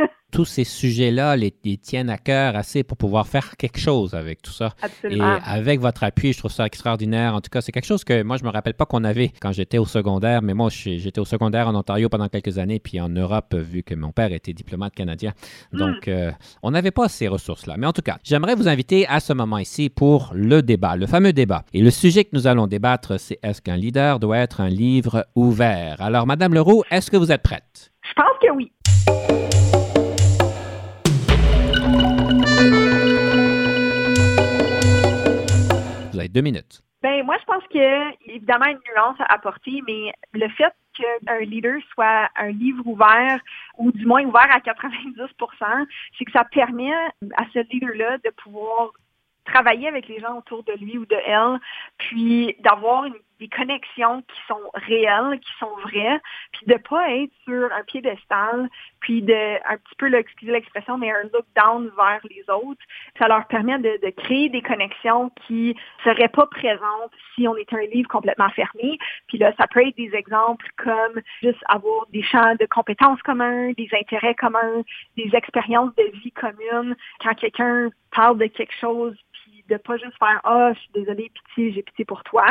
tous 0.30 0.44
ces 0.44 0.64
sujets-là 0.64 1.36
les, 1.36 1.50
tiennent 1.50 2.10
à 2.10 2.18
cœur 2.18 2.56
assez 2.56 2.82
pour 2.82 2.96
pouvoir 2.96 3.26
faire 3.26 3.56
quelque 3.56 3.78
chose 3.78 4.14
avec 4.14 4.42
tout 4.42 4.50
ça. 4.50 4.74
Absolument. 4.82 5.36
Et 5.36 5.40
avec 5.44 5.80
votre 5.80 6.04
appui, 6.04 6.32
je 6.32 6.38
trouve 6.38 6.50
ça 6.50 6.66
extraordinaire. 6.66 7.34
En 7.34 7.40
tout 7.40 7.50
cas, 7.50 7.60
c'est 7.60 7.72
quelque 7.72 7.86
chose 7.86 8.04
que 8.04 8.22
moi, 8.22 8.36
je 8.36 8.44
me 8.44 8.50
rappelle 8.50 8.74
pas 8.74 8.86
qu'on 8.86 9.04
avait 9.04 9.32
quand 9.40 9.52
j'étais 9.52 9.78
au 9.78 9.86
secondaire, 9.86 10.42
mais 10.42 10.54
moi, 10.54 10.68
j'étais 10.70 11.20
au 11.20 11.24
secondaire 11.24 11.68
en 11.68 11.74
Ontario 11.74 12.08
pendant 12.08 12.28
quelques 12.28 12.58
années, 12.58 12.78
puis 12.78 13.00
en 13.00 13.08
Europe, 13.08 13.54
vu 13.54 13.82
que 13.82 13.94
mon 13.94 14.12
père 14.12 14.32
était 14.32 14.52
diplomate 14.52 14.94
canadien. 14.94 15.32
Hmm. 15.72 15.78
Donc, 15.78 16.08
euh, 16.08 16.30
on 16.62 16.70
n'avait 16.70 16.90
pas 16.90 17.08
ces 17.08 17.28
ressources-là. 17.28 17.76
Mais 17.78 17.86
en 17.86 17.92
tout 17.92 18.02
cas, 18.02 18.18
j'aimerais 18.22 18.54
vous 18.54 18.68
inviter 18.68 19.06
à 19.06 19.20
ce 19.20 19.32
moment 19.32 19.58
ici 19.58 19.88
pour 19.88 20.30
le 20.34 20.62
débat, 20.62 20.96
le 20.96 21.06
fameux 21.06 21.32
débat. 21.32 21.64
Et 21.72 21.80
le 21.80 21.90
sujet 21.90 22.24
que 22.24 22.30
nous 22.32 22.46
allons 22.46 22.66
débattre, 22.66 23.18
c'est 23.18 23.38
est-ce 23.42 23.62
qu'un 23.62 23.76
leader 23.76 24.20
doit 24.20 24.38
être 24.38 24.60
un 24.60 24.68
livre 24.68 25.26
ouvert? 25.34 26.00
Alors, 26.00 26.26
Madame 26.26 26.54
Leroux, 26.54 26.82
est-ce 26.90 27.10
que 27.10 27.16
vous 27.16 27.32
êtes 27.32 27.42
prête? 27.42 27.92
Je 28.02 28.14
pense 28.14 28.38
que 28.40 28.50
oui. 28.54 28.72
Deux 36.28 36.42
minutes. 36.42 36.82
Ben, 37.02 37.24
moi, 37.24 37.36
je 37.40 37.44
pense 37.44 37.62
a 37.74 38.10
évidemment 38.26 38.66
une 38.66 38.80
nuance 38.92 39.20
à 39.20 39.32
apporter, 39.32 39.82
mais 39.86 40.12
le 40.32 40.48
fait 40.48 40.72
qu'un 40.94 41.38
leader 41.40 41.80
soit 41.92 42.28
un 42.36 42.50
livre 42.50 42.84
ouvert, 42.86 43.40
ou 43.76 43.92
du 43.92 44.04
moins 44.04 44.24
ouvert 44.24 44.48
à 44.50 44.58
90% 44.58 45.86
c'est 46.18 46.24
que 46.24 46.32
ça 46.32 46.44
permet 46.44 46.92
à 47.36 47.44
ce 47.52 47.60
leader-là 47.70 48.18
de 48.18 48.30
pouvoir 48.42 48.90
travailler 49.44 49.88
avec 49.88 50.08
les 50.08 50.20
gens 50.20 50.38
autour 50.38 50.64
de 50.64 50.72
lui 50.72 50.98
ou 50.98 51.06
de 51.06 51.16
elle, 51.24 51.58
puis 51.98 52.56
d'avoir 52.60 53.04
une 53.04 53.14
des 53.40 53.48
connexions 53.48 54.22
qui 54.22 54.40
sont 54.46 54.70
réelles, 54.74 55.38
qui 55.40 55.52
sont 55.58 55.74
vraies, 55.82 56.20
puis 56.52 56.66
de 56.66 56.76
pas 56.76 57.10
être 57.10 57.32
sur 57.44 57.72
un 57.72 57.82
piédestal, 57.84 58.68
puis 59.00 59.22
de 59.22 59.56
un 59.68 59.76
petit 59.76 59.94
peu, 59.96 60.12
excusez 60.14 60.52
l'expression, 60.52 60.98
mais 60.98 61.10
un 61.10 61.24
look 61.32 61.46
down 61.56 61.90
vers 61.96 62.20
les 62.30 62.44
autres. 62.52 62.80
Ça 63.18 63.28
leur 63.28 63.46
permet 63.46 63.78
de, 63.78 63.98
de 64.04 64.10
créer 64.10 64.48
des 64.48 64.62
connexions 64.62 65.30
qui 65.46 65.76
seraient 66.04 66.28
pas 66.28 66.46
présentes 66.46 67.12
si 67.34 67.46
on 67.46 67.56
était 67.56 67.76
un 67.76 67.86
livre 67.86 68.08
complètement 68.08 68.50
fermé. 68.50 68.98
Puis 69.28 69.38
là, 69.38 69.52
ça 69.58 69.66
peut 69.66 69.86
être 69.86 69.96
des 69.96 70.14
exemples 70.14 70.66
comme 70.76 71.20
juste 71.42 71.62
avoir 71.68 72.06
des 72.12 72.22
champs 72.22 72.54
de 72.58 72.66
compétences 72.66 73.22
communs, 73.22 73.72
des 73.72 73.88
intérêts 73.92 74.34
communs, 74.34 74.82
des 75.16 75.30
expériences 75.34 75.94
de 75.96 76.10
vie 76.18 76.32
communes. 76.32 76.96
Quand 77.22 77.34
quelqu'un 77.34 77.90
parle 78.10 78.38
de 78.38 78.46
quelque 78.46 78.74
chose 78.80 79.16
de 79.68 79.76
pas 79.76 79.96
juste 79.96 80.18
faire 80.18 80.40
ah 80.44 80.72
je 80.74 80.80
suis 80.80 80.90
désolée 80.94 81.30
pitié 81.30 81.72
j'ai 81.72 81.82
pitié 81.82 82.04
pour 82.04 82.22
toi 82.24 82.46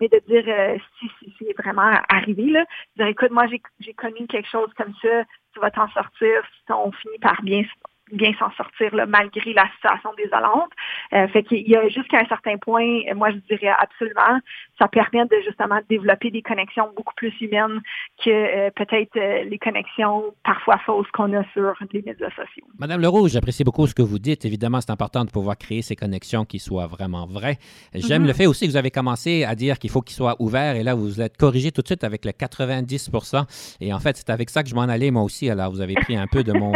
mais 0.00 0.08
de 0.08 0.20
dire 0.26 0.44
euh, 0.46 0.78
si, 0.98 1.10
si 1.18 1.34
c'est 1.38 1.62
vraiment 1.62 1.92
arrivé 2.08 2.44
là 2.50 2.64
dire 2.96 3.06
écoute 3.06 3.30
moi 3.30 3.46
j'ai 3.46 3.62
j'ai 3.80 3.94
connu 3.94 4.26
quelque 4.26 4.48
chose 4.48 4.70
comme 4.76 4.94
ça 5.02 5.24
tu 5.52 5.60
vas 5.60 5.70
t'en 5.70 5.88
sortir 5.90 6.42
si 6.66 6.72
on 6.72 6.92
finit 6.92 7.18
par 7.18 7.40
bien 7.42 7.62
bien 8.10 8.32
s'en 8.38 8.50
sortir 8.52 8.94
là, 8.94 9.06
malgré 9.06 9.52
la 9.52 9.66
situation 9.74 10.10
désolante. 10.16 10.70
Euh, 11.12 11.28
fait 11.28 11.42
qu'il 11.44 11.68
y 11.68 11.76
a 11.76 11.88
jusqu'à 11.88 12.20
un 12.20 12.26
certain 12.26 12.56
point, 12.58 13.00
moi 13.14 13.30
je 13.30 13.36
dirais 13.48 13.72
absolument, 13.78 14.40
ça 14.78 14.88
permet 14.88 15.24
de 15.26 15.36
justement 15.46 15.80
développer 15.88 16.30
des 16.30 16.42
connexions 16.42 16.90
beaucoup 16.96 17.14
plus 17.14 17.32
humaines 17.40 17.80
que 18.24 18.30
euh, 18.30 18.70
peut-être 18.74 19.16
euh, 19.16 19.44
les 19.44 19.58
connexions 19.58 20.34
parfois 20.44 20.78
fausses 20.78 21.10
qu'on 21.12 21.32
a 21.34 21.44
sur 21.52 21.74
les 21.92 22.02
médias 22.02 22.30
sociaux. 22.30 22.66
Madame 22.78 23.00
Leroux, 23.00 23.28
j'apprécie 23.28 23.64
beaucoup 23.64 23.86
ce 23.86 23.94
que 23.94 24.02
vous 24.02 24.18
dites. 24.18 24.44
Évidemment, 24.44 24.80
c'est 24.80 24.92
important 24.92 25.24
de 25.24 25.30
pouvoir 25.30 25.56
créer 25.56 25.82
ces 25.82 25.96
connexions 25.96 26.44
qui 26.44 26.58
soient 26.58 26.86
vraiment 26.86 27.26
vraies. 27.26 27.58
J'aime 27.94 28.22
mhm. 28.22 28.28
le 28.28 28.34
fait 28.34 28.46
aussi 28.46 28.66
que 28.66 28.70
vous 28.70 28.76
avez 28.76 28.90
commencé 28.90 29.44
à 29.44 29.54
dire 29.54 29.78
qu'il 29.78 29.90
faut 29.90 30.02
qu'ils 30.02 30.16
soient 30.16 30.36
ouverts 30.38 30.76
et 30.76 30.82
là, 30.82 30.94
vous 30.94 31.04
vous 31.04 31.20
êtes 31.20 31.36
corrigé 31.36 31.72
tout 31.72 31.82
de 31.82 31.86
suite 31.86 32.04
avec 32.04 32.24
le 32.24 32.32
90 32.32 33.10
Et 33.80 33.92
en 33.92 34.00
fait, 34.00 34.16
c'est 34.16 34.30
avec 34.30 34.50
ça 34.50 34.62
que 34.62 34.68
je 34.68 34.74
m'en 34.74 34.82
allais 34.82 35.10
moi 35.10 35.22
aussi. 35.22 35.48
Alors, 35.48 35.70
vous 35.70 35.80
avez 35.80 35.94
pris 35.94 36.16
un 36.16 36.26
peu 36.26 36.42
de 36.42 36.52
mon, 36.52 36.72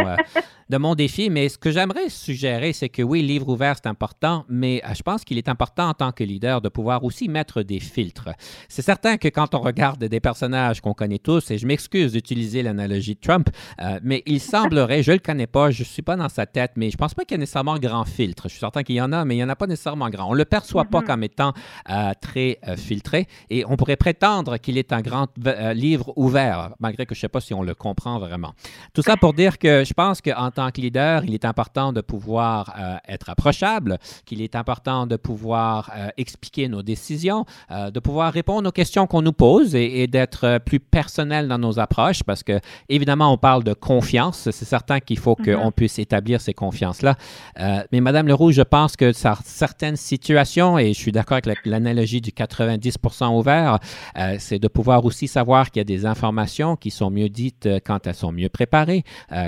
de 0.69 0.77
mon 0.77 0.95
défi 0.95 1.16
mais 1.29 1.49
ce 1.49 1.57
que 1.57 1.71
j'aimerais 1.71 2.09
suggérer, 2.09 2.73
c'est 2.73 2.89
que 2.89 3.01
oui, 3.01 3.21
livre 3.21 3.49
ouvert, 3.49 3.75
c'est 3.75 3.87
important, 3.87 4.45
mais 4.49 4.81
euh, 4.85 4.93
je 4.93 5.01
pense 5.01 5.23
qu'il 5.23 5.37
est 5.37 5.49
important 5.49 5.89
en 5.89 5.93
tant 5.93 6.11
que 6.11 6.23
leader 6.23 6.61
de 6.61 6.69
pouvoir 6.69 7.03
aussi 7.03 7.27
mettre 7.27 7.63
des 7.63 7.79
filtres. 7.79 8.29
C'est 8.69 8.83
certain 8.83 9.17
que 9.17 9.27
quand 9.27 9.55
on 9.55 9.59
regarde 9.59 10.03
des 10.03 10.19
personnages 10.19 10.79
qu'on 10.79 10.93
connaît 10.93 11.17
tous, 11.17 11.49
et 11.49 11.57
je 11.57 11.65
m'excuse 11.65 12.11
d'utiliser 12.11 12.61
l'analogie 12.61 13.15
de 13.15 13.19
Trump, 13.19 13.49
euh, 13.81 13.99
mais 14.03 14.21
il 14.27 14.39
semblerait, 14.53 15.01
je 15.01 15.11
ne 15.11 15.15
le 15.15 15.21
connais 15.21 15.47
pas, 15.47 15.71
je 15.71 15.81
ne 15.81 15.85
suis 15.85 16.03
pas 16.03 16.15
dans 16.15 16.29
sa 16.29 16.45
tête, 16.45 16.73
mais 16.75 16.91
je 16.91 16.95
ne 16.95 16.99
pense 16.99 17.15
pas 17.15 17.25
qu'il 17.25 17.35
y 17.35 17.37
ait 17.37 17.39
nécessairement 17.39 17.79
grand 17.79 18.05
filtre. 18.05 18.43
Je 18.43 18.49
suis 18.49 18.59
certain 18.59 18.83
qu'il 18.83 18.95
y 18.95 19.01
en 19.01 19.11
a, 19.11 19.25
mais 19.25 19.35
il 19.35 19.37
n'y 19.39 19.43
en 19.43 19.49
a 19.49 19.55
pas 19.55 19.67
nécessairement 19.67 20.09
grand. 20.09 20.29
On 20.29 20.33
ne 20.33 20.37
le 20.37 20.45
perçoit 20.45 20.85
pas 20.85 21.01
mm-hmm. 21.01 21.05
comme 21.05 21.23
étant 21.23 21.53
euh, 21.89 22.11
très 22.21 22.59
filtré, 22.77 23.27
et 23.49 23.65
on 23.65 23.75
pourrait 23.75 23.95
prétendre 23.95 24.57
qu'il 24.57 24.77
est 24.77 24.93
un 24.93 25.01
grand 25.01 25.27
livre 25.73 26.13
ouvert, 26.15 26.75
malgré 26.79 27.05
que 27.05 27.15
je 27.15 27.19
ne 27.19 27.21
sais 27.21 27.29
pas 27.29 27.41
si 27.41 27.53
on 27.55 27.63
le 27.63 27.73
comprend 27.73 28.19
vraiment. 28.19 28.53
Tout 28.93 29.01
ça 29.01 29.17
pour 29.17 29.33
dire 29.33 29.57
que 29.57 29.83
je 29.83 29.93
pense 29.93 30.21
qu'en 30.21 30.51
tant 30.51 30.69
que 30.71 30.81
leader, 30.81 31.06
il 31.25 31.33
est 31.33 31.45
important 31.45 31.93
de 31.93 32.01
pouvoir 32.01 32.73
euh, 32.79 32.95
être 33.07 33.29
approchable, 33.29 33.97
qu'il 34.25 34.41
est 34.41 34.55
important 34.55 35.07
de 35.07 35.15
pouvoir 35.15 35.91
euh, 35.95 36.09
expliquer 36.17 36.67
nos 36.67 36.81
décisions, 36.83 37.45
euh, 37.71 37.91
de 37.91 37.99
pouvoir 37.99 38.31
répondre 38.33 38.67
aux 38.69 38.71
questions 38.71 39.07
qu'on 39.07 39.21
nous 39.21 39.33
pose 39.33 39.75
et, 39.75 40.01
et 40.03 40.07
d'être 40.07 40.59
plus 40.59 40.79
personnel 40.79 41.47
dans 41.47 41.57
nos 41.57 41.79
approches 41.79 42.23
parce 42.23 42.43
que, 42.43 42.59
évidemment, 42.89 43.31
on 43.33 43.37
parle 43.37 43.63
de 43.63 43.73
confiance. 43.73 44.49
C'est 44.51 44.65
certain 44.65 44.99
qu'il 44.99 45.19
faut 45.19 45.35
Mhm. 45.39 45.55
qu'on 45.57 45.71
puisse 45.71 45.99
établir 45.99 46.41
ces 46.41 46.53
confiances-là. 46.53 47.15
Mais 47.91 48.01
Madame 48.01 48.27
Leroux, 48.27 48.51
je 48.51 48.61
pense 48.61 48.95
que 48.95 49.11
ça- 49.13 49.37
certaines 49.45 49.95
situations, 49.95 50.77
et 50.79 50.93
je 50.93 50.99
suis 50.99 51.11
d'accord 51.11 51.37
avec 51.43 51.45
la- 51.65 51.71
l'analogie 51.77 52.21
du 52.21 52.31
90% 52.31 53.37
ouvert, 53.37 53.79
c'est 54.39 54.59
de 54.59 54.67
pouvoir 54.67 55.05
aussi 55.05 55.27
savoir 55.27 55.69
qu'il 55.71 55.79
y 55.79 55.81
a 55.81 55.83
des 55.85 56.05
informations 56.05 56.75
qui 56.75 56.91
sont 56.91 57.09
mieux 57.09 57.29
dites 57.29 57.67
quand 57.85 58.07
elles 58.07 58.15
sont 58.15 58.31
mieux 58.31 58.49
préparées, 58.49 59.03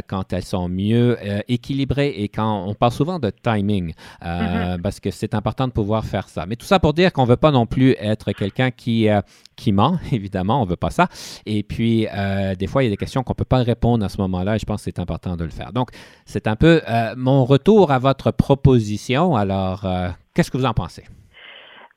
quand 0.07 0.33
elles 0.33 0.43
sont 0.43 0.69
mieux 0.69 1.17
euh, 1.23 1.39
équilibrées 1.49 2.13
et 2.15 2.29
quand 2.29 2.65
on 2.65 2.73
parle 2.73 2.91
souvent 2.91 3.19
de 3.19 3.29
timing, 3.29 3.93
euh, 4.25 4.77
parce 4.81 4.99
que 4.99 5.11
c'est 5.11 5.33
important 5.33 5.67
de 5.67 5.73
pouvoir 5.73 6.05
faire 6.05 6.29
ça. 6.29 6.45
Mais 6.45 6.55
tout 6.55 6.65
ça 6.65 6.79
pour 6.79 6.93
dire 6.93 7.11
qu'on 7.11 7.23
ne 7.23 7.29
veut 7.29 7.37
pas 7.37 7.51
non 7.51 7.65
plus 7.65 7.95
être 7.99 8.31
quelqu'un 8.31 8.71
qui, 8.71 9.09
euh, 9.09 9.21
qui 9.55 9.71
ment, 9.71 9.99
évidemment, 10.11 10.61
on 10.61 10.65
ne 10.65 10.69
veut 10.69 10.77
pas 10.77 10.91
ça. 10.91 11.07
Et 11.45 11.63
puis, 11.63 12.07
euh, 12.07 12.55
des 12.55 12.67
fois, 12.67 12.83
il 12.83 12.85
y 12.85 12.89
a 12.89 12.91
des 12.91 12.97
questions 12.97 13.23
qu'on 13.23 13.33
ne 13.33 13.37
peut 13.37 13.45
pas 13.45 13.63
répondre 13.63 14.05
à 14.05 14.09
ce 14.09 14.21
moment-là 14.21 14.55
et 14.55 14.59
je 14.59 14.65
pense 14.65 14.85
que 14.85 14.91
c'est 14.91 14.99
important 14.99 15.35
de 15.35 15.43
le 15.43 15.49
faire. 15.49 15.73
Donc, 15.73 15.89
c'est 16.25 16.47
un 16.47 16.55
peu 16.55 16.81
mon 17.17 17.45
retour 17.45 17.91
à 17.91 17.99
votre 17.99 18.31
proposition. 18.31 19.35
Alors, 19.35 19.85
qu'est-ce 20.33 20.51
que 20.51 20.57
vous 20.57 20.65
en 20.65 20.73
pensez? 20.73 21.03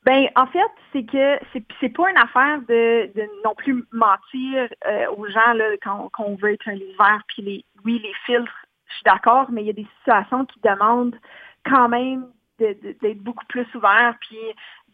Ben, 0.05 0.27
en 0.35 0.47
fait, 0.47 0.59
c'est 0.91 1.05
que 1.05 1.39
c'est 1.53 1.63
c'est 1.79 1.89
pas 1.89 2.09
une 2.09 2.17
affaire 2.17 2.59
de, 2.67 3.09
de 3.15 3.23
non 3.45 3.55
plus 3.55 3.85
mentir 3.93 4.67
euh, 4.85 5.05
aux 5.15 5.27
gens 5.27 5.53
là, 5.53 5.65
quand, 5.81 6.09
quand 6.11 6.25
on 6.25 6.35
veut 6.35 6.53
être 6.53 6.67
un 6.67 6.75
vert. 6.75 7.23
Puis 7.27 7.41
les, 7.41 7.65
oui, 7.85 8.01
les 8.03 8.13
filtres, 8.25 8.62
je 8.93 8.97
suis 8.97 9.03
d'accord, 9.05 9.51
mais 9.51 9.63
il 9.63 9.67
y 9.67 9.69
a 9.69 9.73
des 9.73 9.87
situations 9.99 10.45
qui 10.45 10.59
demandent 10.61 11.17
quand 11.65 11.89
même 11.89 12.27
d'être 12.59 13.23
beaucoup 13.23 13.45
plus 13.47 13.67
ouvert, 13.75 14.15
puis 14.21 14.37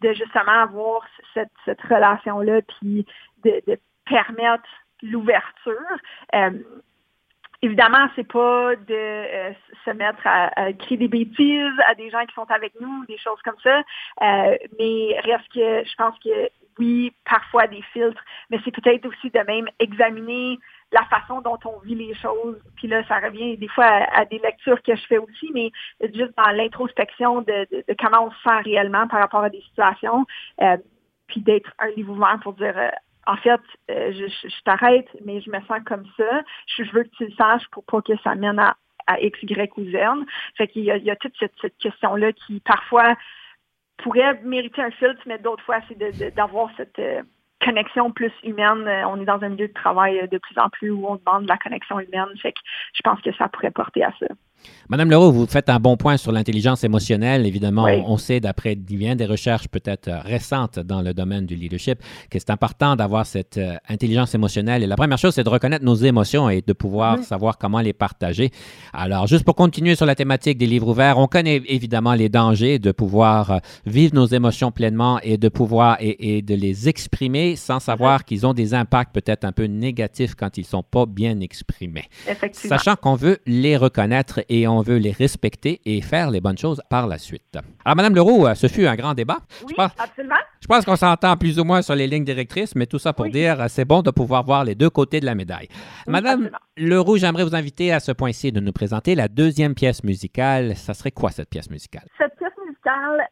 de 0.01 0.13
justement 0.13 0.63
avoir 0.63 1.05
cette, 1.33 1.81
relation-là, 1.89 2.61
puis 2.61 3.05
de, 3.43 3.61
permettre 4.05 4.67
l'ouverture. 5.03 5.75
Euh, 6.33 6.51
Évidemment, 7.61 8.07
c'est 8.15 8.27
pas 8.27 8.75
de 8.77 8.93
euh, 8.93 9.51
se 9.83 9.91
mettre 9.91 10.25
à, 10.25 10.47
à 10.55 10.71
crier 10.71 10.95
des 10.95 11.07
bêtises 11.09 11.79
à 11.87 11.95
des 11.95 12.09
gens 12.09 12.25
qui 12.25 12.33
sont 12.33 12.49
avec 12.49 12.71
nous, 12.79 13.05
des 13.05 13.17
choses 13.17 13.41
comme 13.43 13.59
ça. 13.61 13.79
Euh, 14.21 14.55
mais 14.79 15.19
reste 15.25 15.51
que 15.53 15.83
je 15.83 15.95
pense 15.97 16.17
que 16.19 16.49
oui, 16.77 17.13
parfois 17.29 17.67
des 17.67 17.81
filtres, 17.91 18.23
mais 18.49 18.59
c'est 18.63 18.71
peut-être 18.71 19.05
aussi 19.05 19.29
de 19.29 19.39
même 19.39 19.67
examiner 19.79 20.57
la 20.91 21.03
façon 21.05 21.41
dont 21.41 21.59
on 21.65 21.79
vit 21.79 21.95
les 21.95 22.15
choses. 22.15 22.57
Puis 22.75 22.87
là, 22.87 23.03
ça 23.07 23.19
revient 23.19 23.57
des 23.57 23.67
fois 23.67 23.85
à, 23.85 24.25
des 24.25 24.39
lectures 24.39 24.81
que 24.81 24.95
je 24.95 25.05
fais 25.07 25.17
aussi, 25.17 25.51
mais 25.53 25.71
juste 26.01 26.35
dans 26.37 26.51
l'introspection 26.51 27.41
de, 27.41 27.67
de, 27.71 27.83
de 27.87 27.95
comment 27.99 28.25
on 28.25 28.31
se 28.31 28.41
sent 28.43 28.61
réellement 28.63 29.07
par 29.07 29.19
rapport 29.19 29.43
à 29.43 29.49
des 29.49 29.61
situations. 29.61 30.25
Euh, 30.61 30.77
puis 31.27 31.41
d'être 31.41 31.71
un 31.79 31.89
livre 31.89 32.13
ouvert 32.13 32.39
pour 32.41 32.53
dire 32.53 32.77
euh, 32.77 32.89
en 33.27 33.37
fait, 33.37 33.61
euh, 33.91 34.11
je, 34.11 34.47
je, 34.49 34.61
t'arrête, 34.63 35.07
mais 35.23 35.39
je 35.41 35.51
me 35.51 35.59
sens 35.61 35.79
comme 35.85 36.05
ça. 36.17 36.41
Je, 36.77 36.83
veux 36.91 37.03
que 37.03 37.15
tu 37.17 37.25
le 37.25 37.31
saches 37.33 37.67
pour 37.71 37.83
pas 37.83 38.01
que 38.01 38.17
ça 38.23 38.33
mène 38.33 38.57
à, 38.57 38.75
à 39.05 39.19
X, 39.19 39.37
Y 39.43 39.77
ou 39.77 39.85
Z. 39.85 40.25
Fait 40.57 40.67
qu'il 40.67 40.83
y 40.83 40.85
y 40.85 41.11
a 41.11 41.15
toute 41.15 41.35
cette, 41.39 41.53
cette 41.61 41.77
question-là 41.77 42.33
qui 42.33 42.59
parfois 42.61 43.15
pourrait 43.97 44.39
mériter 44.43 44.81
un 44.81 44.91
filtre, 44.91 45.21
mais 45.25 45.37
d'autres 45.37 45.63
fois, 45.63 45.79
c'est 45.87 46.33
d'avoir 46.33 46.69
cette 46.77 46.97
euh, 46.99 47.21
connexion 47.63 48.11
plus 48.11 48.31
humaine. 48.43 48.87
Euh, 48.87 49.07
On 49.07 49.19
est 49.21 49.25
dans 49.25 49.41
un 49.41 49.49
milieu 49.49 49.67
de 49.67 49.73
travail 49.73 50.19
euh, 50.19 50.27
de 50.27 50.37
plus 50.37 50.57
en 50.57 50.69
plus 50.69 50.91
où 50.91 51.05
on 51.07 51.15
demande 51.15 51.43
de 51.43 51.49
la 51.49 51.57
connexion 51.57 51.99
humaine. 51.99 52.27
Fait 52.41 52.53
que 52.53 52.59
je 52.93 53.01
pense 53.03 53.21
que 53.21 53.31
ça 53.33 53.47
pourrait 53.49 53.71
porter 53.71 54.03
à 54.03 54.11
ça. 54.19 54.27
Madame 54.89 55.11
Leroux, 55.11 55.31
vous 55.31 55.45
faites 55.45 55.69
un 55.69 55.79
bon 55.79 55.97
point 55.97 56.17
sur 56.17 56.31
l'intelligence 56.31 56.83
émotionnelle. 56.83 57.45
Évidemment, 57.45 57.83
Oui. 57.83 58.01
on, 58.07 58.17
sait, 58.17 58.39
d'après 58.39 58.75
bien 58.75 59.15
des 59.15 59.25
recherches 59.27 59.67
peut-être 59.67 60.09
récentes 60.25 60.79
dans 60.79 61.01
le 61.03 61.13
domaine 61.13 61.45
du 61.45 61.55
leadership, 61.55 61.99
que 62.31 62.39
c'est 62.39 62.49
important 62.49 62.95
d'avoir 62.95 63.27
cette 63.27 63.57
euh, 63.57 63.75
intelligence 63.87 64.33
émotionnelle. 64.33 64.81
Et 64.81 64.87
la 64.87 64.95
première 64.95 65.19
chose, 65.19 65.35
c'est 65.35 65.43
de 65.43 65.49
reconnaître 65.49 65.85
nos 65.85 65.93
émotions 65.95 66.49
et 66.49 66.61
de 66.65 66.73
pouvoir 66.73 67.17
Mhm. 67.17 67.23
savoir 67.23 67.57
comment 67.59 67.81
les 67.81 67.93
partager. 67.93 68.49
Alors, 68.91 69.27
juste 69.27 69.43
pour 69.43 69.53
continuer 69.55 69.95
sur 69.95 70.07
la 70.07 70.15
thématique 70.15 70.57
des 70.57 70.65
livres 70.65 70.87
ouverts, 70.89 71.19
on 71.19 71.27
connaît 71.27 71.61
évidemment 71.67 72.15
les 72.15 72.29
dangers 72.29 72.79
de 72.79 72.91
pouvoir 72.91 73.51
euh, 73.51 73.57
vivre 73.85 74.15
nos 74.15 74.25
émotions 74.25 74.71
pleinement 74.71 75.19
et 75.21 75.37
de 75.37 75.49
pouvoir 75.49 75.97
et, 75.99 76.37
et 76.37 76.41
de 76.41 76.55
les 76.55 76.89
exprimer 76.89 77.55
sans 77.55 77.79
savoir 77.79 78.25
qu'ils 78.25 78.47
ont 78.47 78.53
des 78.53 78.73
impacts 78.73 79.13
peut-être 79.13 79.45
un 79.45 79.51
peu 79.51 79.65
négatifs 79.65 80.33
quand 80.35 80.57
ils 80.57 80.65
sont 80.65 80.81
pas 80.83 81.05
bien 81.05 81.39
exprimés. 81.41 82.05
Effectivement. 82.27 82.75
Sachant 82.77 82.95
qu'on 82.95 83.15
veut 83.15 83.37
les 83.45 83.77
reconnaître 83.77 84.39
et 84.49 84.67
on 84.67 84.81
veut 84.81 84.97
les 84.97 85.11
respecter 85.11 85.79
et 85.85 86.01
faire 86.01 86.31
les 86.31 86.41
bonnes 86.41 86.57
choses 86.57 86.81
par 86.89 87.07
la 87.07 87.17
suite. 87.17 87.57
Alors, 87.85 87.95
Madame 87.95 88.15
Leroux, 88.15 88.45
euh, 88.47 88.55
ce 88.55 88.67
fut 88.67 88.85
un 88.87 88.95
grand 88.95 89.13
débat. 89.13 89.37
Oui, 89.65 89.73
pense- 89.77 89.91
absolument. 89.97 90.35
Je 90.61 90.67
pense 90.67 90.83
qu'on 90.85 90.95
s'entend 90.95 91.37
plus 91.37 91.59
ou 91.59 91.63
moins 91.63 91.81
sur 91.81 91.95
les 91.95 92.07
lignes 92.07 92.25
directrices, 92.25 92.75
mais 92.75 92.85
tout 92.85 92.99
ça 92.99 93.13
pour 93.13 93.25
Oui. 93.25 93.31
dire, 93.31 93.61
euh, 93.61 93.65
c'est 93.69 93.85
bon 93.85 94.01
de 94.01 94.11
pouvoir 94.11 94.43
voir 94.43 94.63
les 94.65 94.75
deux 94.75 94.89
côtés 94.89 95.19
de 95.19 95.25
la 95.25 95.35
médaille. 95.35 95.67
Oui, 96.07 96.11
Madame 96.11 96.33
absolument. 96.33 96.57
Leroux, 96.77 97.17
j'aimerais 97.17 97.43
vous 97.43 97.55
inviter 97.55 97.91
à 97.93 97.99
ce 97.99 98.11
point-ci 98.11 98.51
de 98.51 98.59
nous 98.59 98.71
présenter 98.71 99.15
la 99.15 99.27
deuxième 99.27 99.73
pièce 99.75 100.03
musicale. 100.03 100.75
Ça 100.75 100.93
serait 100.93 101.11
quoi 101.11 101.31
cette 101.31 101.49
pièce 101.49 101.69
musicale? 101.69 102.03
Cette 102.17 102.28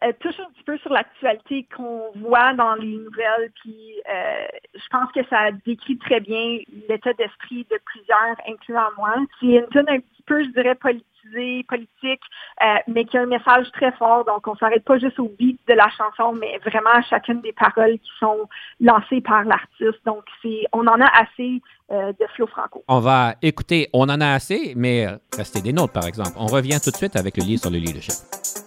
euh, 0.03 0.12
touche 0.19 0.39
un 0.39 0.51
petit 0.51 0.63
peu 0.63 0.77
sur 0.80 0.91
l'actualité 0.91 1.67
qu'on 1.75 2.12
voit 2.15 2.53
dans 2.53 2.75
les 2.75 2.97
nouvelles, 2.97 3.51
puis 3.62 4.01
euh, 4.10 4.45
je 4.73 4.88
pense 4.91 5.12
que 5.12 5.25
ça 5.30 5.51
décrit 5.65 5.97
très 5.97 6.19
bien 6.19 6.60
l'état 6.89 7.13
d'esprit 7.13 7.65
de 7.69 7.80
plusieurs, 7.86 8.36
incluant 8.47 8.89
moi. 8.97 9.15
C'est 9.39 9.47
une 9.47 9.67
tune 9.71 9.86
un 9.88 9.99
petit 9.99 10.23
peu, 10.25 10.43
je 10.43 10.49
dirais, 10.49 10.75
politisée, 10.75 11.63
politique, 11.67 12.21
euh, 12.62 12.75
mais 12.88 13.06
qui 13.06 13.17
a 13.17 13.21
un 13.21 13.25
message 13.25 13.71
très 13.73 13.91
fort. 13.93 14.25
Donc, 14.25 14.47
on 14.47 14.56
s'arrête 14.56 14.84
pas 14.84 14.97
juste 14.97 15.19
au 15.19 15.32
beat 15.38 15.60
de 15.67 15.73
la 15.73 15.89
chanson, 15.89 16.34
mais 16.34 16.58
vraiment 16.60 16.91
à 16.91 17.01
chacune 17.01 17.41
des 17.41 17.53
paroles 17.53 17.97
qui 17.99 18.12
sont 18.19 18.47
lancées 18.80 19.21
par 19.21 19.43
l'artiste. 19.43 19.99
Donc, 20.06 20.23
c'est, 20.41 20.65
on 20.73 20.86
en 20.88 21.01
a 21.01 21.08
assez 21.08 21.62
de 21.89 22.27
Flo 22.36 22.47
Franco. 22.47 22.84
On 22.89 22.99
va 22.99 23.36
écouter 23.41 23.88
On 23.93 24.10
en 24.10 24.19
a 24.19 24.34
assez, 24.34 24.73
mais 24.75 25.08
restez 25.38 25.62
des 25.62 25.71
nôtres, 25.71 25.93
par 25.93 26.06
exemple. 26.06 26.32
On 26.38 26.47
revient 26.47 26.80
tout 26.84 26.91
de 26.91 26.97
suite 26.97 27.15
avec 27.15 27.38
le 27.38 27.43
livre 27.43 27.62
sur 27.62 27.71
le 27.71 27.77
leadership. 27.77 28.66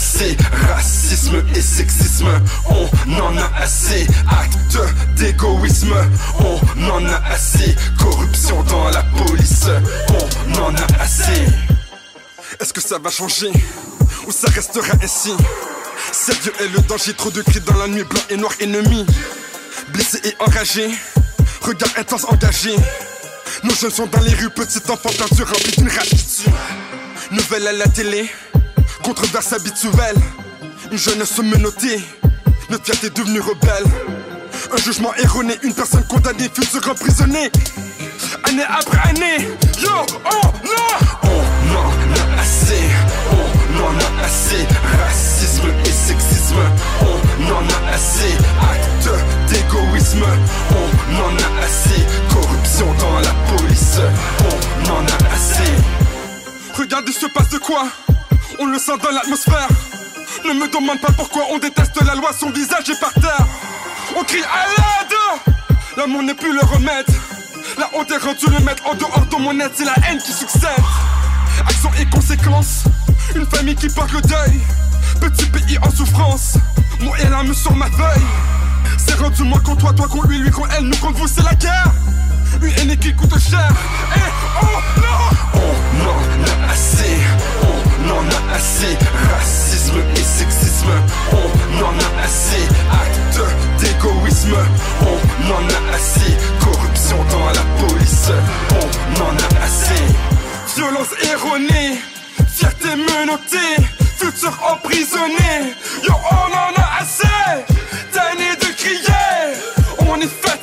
Assez. 0.00 0.36
Racisme 0.66 1.42
et 1.54 1.60
sexisme, 1.60 2.30
on 2.66 3.20
en 3.20 3.36
a 3.36 3.50
assez. 3.56 4.06
Acte 4.28 4.78
d'égoïsme, 5.16 5.94
on 6.38 6.90
en 6.90 7.04
a 7.06 7.16
assez. 7.30 7.76
Corruption 7.98 8.62
dans 8.62 8.88
la 8.88 9.02
police, 9.02 9.66
on 10.08 10.54
en 10.62 10.74
a 10.74 11.02
assez. 11.02 11.42
Est-ce 12.58 12.72
que 12.72 12.80
ça 12.80 12.98
va 12.98 13.10
changer? 13.10 13.52
Ou 14.26 14.32
ça 14.32 14.48
restera 14.48 14.94
ainsi? 15.02 15.34
Sérieux 16.12 16.52
est 16.60 16.68
le 16.68 16.80
danger, 16.88 17.12
trop 17.12 17.30
de 17.30 17.42
cris 17.42 17.60
dans 17.60 17.76
la 17.76 17.86
nuit, 17.86 18.04
blanc 18.04 18.22
et 18.30 18.36
noir 18.38 18.54
ennemi. 18.60 19.04
Blessé 19.92 20.18
et 20.24 20.34
enragé, 20.38 20.88
regard 21.60 21.90
intense 21.98 22.24
engagé. 22.24 22.74
Nos 23.64 23.74
jeunes 23.74 23.90
sont 23.90 24.06
dans 24.06 24.20
les 24.20 24.32
rues, 24.32 24.50
petits 24.50 24.80
enfants 24.88 25.10
perdus 25.18 25.42
remplis 25.42 25.76
d'une 25.76 25.88
tue. 25.88 26.50
Nouvelle 27.32 27.68
à 27.68 27.72
la 27.72 27.86
télé, 27.86 28.30
controverse 29.02 29.52
habituelle. 29.52 30.16
Une 30.90 30.98
jeunesse 30.98 31.38
menottée, 31.38 32.00
notre 32.68 32.84
fierté 32.84 33.06
est 33.08 33.16
devenue 33.16 33.40
rebelle. 33.40 33.84
Un 34.72 34.76
jugement 34.76 35.14
erroné, 35.16 35.58
une 35.62 35.74
personne 35.74 36.04
condamnée, 36.04 36.50
futur 36.52 36.88
emprisonnée. 36.90 37.50
Année 38.44 38.64
après 38.68 38.98
année, 39.08 39.48
yo, 39.80 39.90
oh 40.24 40.46
non! 40.64 40.90
On 41.22 41.76
en 41.76 41.90
a 42.36 42.40
assez, 42.40 42.82
on 43.30 43.84
en 43.84 43.94
a 43.98 44.24
assez. 44.24 44.66
Racisme 44.98 45.68
et 45.84 45.90
sexisme, 45.90 46.60
on 47.02 47.44
en 47.52 47.62
a 47.62 47.94
assez. 47.94 48.34
Acte 48.60 49.10
d'égoïsme, 49.48 50.24
on 50.70 51.14
en 51.16 51.36
a 51.36 51.64
assez. 51.64 52.04
Corruption 52.32 52.94
dans 52.94 53.20
la 53.20 53.34
police, 53.56 53.98
on 54.40 54.90
en 54.90 55.02
a 55.02 55.34
assez. 55.34 55.72
Regarde, 56.76 57.04
il 57.08 57.14
se 57.14 57.26
passe 57.26 57.50
de 57.50 57.58
quoi? 57.58 57.86
On 58.58 58.66
le 58.66 58.78
sent 58.78 58.98
dans 59.02 59.10
l'atmosphère. 59.10 59.68
Ne 60.44 60.52
me 60.52 60.68
demande 60.68 61.00
pas 61.00 61.12
pourquoi 61.12 61.42
on 61.52 61.58
déteste 61.58 62.02
la 62.04 62.14
loi, 62.14 62.30
son 62.32 62.50
visage 62.50 62.88
est 62.88 63.00
par 63.00 63.12
terre. 63.14 63.46
On 64.16 64.24
crie 64.24 64.42
à 64.42 64.66
l'aide 64.68 65.16
L'amour 65.96 66.22
n'est 66.22 66.34
plus 66.34 66.52
le 66.52 66.60
remède. 66.60 67.06
La 67.78 67.88
honte 67.94 68.10
est 68.10 68.16
rendue 68.16 68.46
le 68.46 68.64
maître 68.64 68.82
en 68.86 68.94
dehors 68.94 69.26
de 69.30 69.36
mon 69.36 69.58
aide, 69.60 69.72
c'est 69.74 69.84
la 69.84 69.94
haine 70.08 70.18
qui 70.18 70.32
succède. 70.32 70.62
Action 71.66 71.90
et 72.00 72.06
conséquences, 72.06 72.84
une 73.34 73.46
famille 73.46 73.76
qui 73.76 73.88
porte 73.88 74.12
le 74.12 74.20
deuil. 74.22 74.60
Petit 75.20 75.46
pays 75.46 75.78
en 75.82 75.90
souffrance, 75.90 76.54
mon 77.00 77.14
et 77.16 77.28
l'âme 77.28 77.54
sur 77.54 77.74
ma 77.74 77.86
feuille. 77.86 78.22
C'est 78.98 79.14
rendu 79.14 79.42
moi 79.42 79.60
contre 79.60 79.78
toi, 79.78 79.92
toi 79.92 80.08
contre 80.08 80.26
lui, 80.28 80.38
lui 80.38 80.50
contre 80.50 80.68
elle, 80.76 80.84
nous 80.84 80.96
contre 80.96 81.18
vous, 81.18 81.28
c'est 81.28 81.42
la 81.42 81.54
guerre. 81.54 81.92
Une 82.62 82.90
haine 82.90 82.96
qui 82.98 83.14
coûte 83.14 83.38
cher. 83.38 83.70
Oh 84.62 84.66
non 84.96 85.60
On 85.60 86.08
en 86.08 86.68
a 86.68 86.72
assez, 86.72 86.89
en 88.10 88.24
a 88.28 88.54
assez. 88.54 88.96
Racisme 89.32 90.00
et 90.16 90.22
sexisme, 90.22 90.92
on 91.32 91.84
en 91.84 91.92
a 91.92 92.24
assez. 92.24 92.64
Acte 92.92 93.40
d'égoïsme, 93.80 94.56
on 95.02 95.52
en 95.52 95.64
a 95.68 95.94
assez. 95.94 96.36
Corruption 96.60 97.24
dans 97.30 97.46
la 97.46 97.86
police, 97.86 98.30
on 98.70 99.22
en 99.22 99.34
a 99.36 99.64
assez. 99.64 100.04
Violence 100.76 101.14
erronée, 101.32 102.00
fierté 102.48 102.88
menottée, 102.96 103.76
futur 104.16 104.52
emprisonné. 104.72 105.74
Yo, 106.06 106.14
on 106.30 106.52
en 106.52 106.82
a 106.82 107.00
assez. 107.00 107.64
Tanné 108.12 108.56
de 108.60 108.70
crier, 108.76 109.30
on 110.08 110.16
est 110.16 110.26
fatigué, 110.26 110.59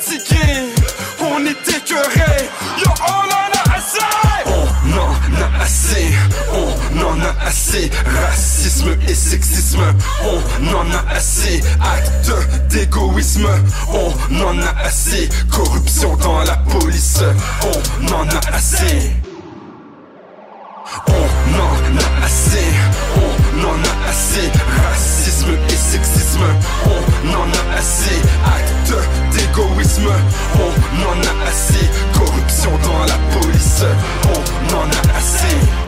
a 7.28 7.46
assez. 7.46 7.90
Racisme 8.06 8.96
et 9.06 9.14
sexisme, 9.14 9.82
on 10.22 10.66
en 10.74 10.90
a 10.92 11.14
assez. 11.14 11.60
Acte 11.80 12.32
d'égoïsme, 12.70 13.48
on 13.92 14.40
en 14.40 14.58
a 14.58 14.84
assez. 14.84 15.28
Corruption 15.50 16.16
dans 16.16 16.42
la 16.42 16.56
police, 16.56 17.22
on 17.62 18.12
en 18.12 18.28
a 18.28 18.56
assez. 18.56 19.12
On 21.06 21.12
en 21.12 21.96
a 21.98 22.24
assez, 22.24 22.64
on 23.16 23.64
en 23.64 23.74
a 23.74 24.08
assez. 24.08 24.50
Racisme 24.82 25.50
et 25.68 25.76
sexisme, 25.76 26.44
on 26.86 27.28
en 27.30 27.44
a 27.44 27.78
assez. 27.78 28.20
Acte 28.44 28.94
d'égoïsme, 29.32 30.10
on 30.54 31.02
en 31.02 31.20
a 31.22 31.48
assez. 31.48 31.88
Corruption 32.14 32.70
dans 32.82 33.04
la 33.04 33.18
police, 33.38 33.84
on 34.24 34.74
en 34.76 34.84
a 34.84 35.16
assez. 35.16 35.87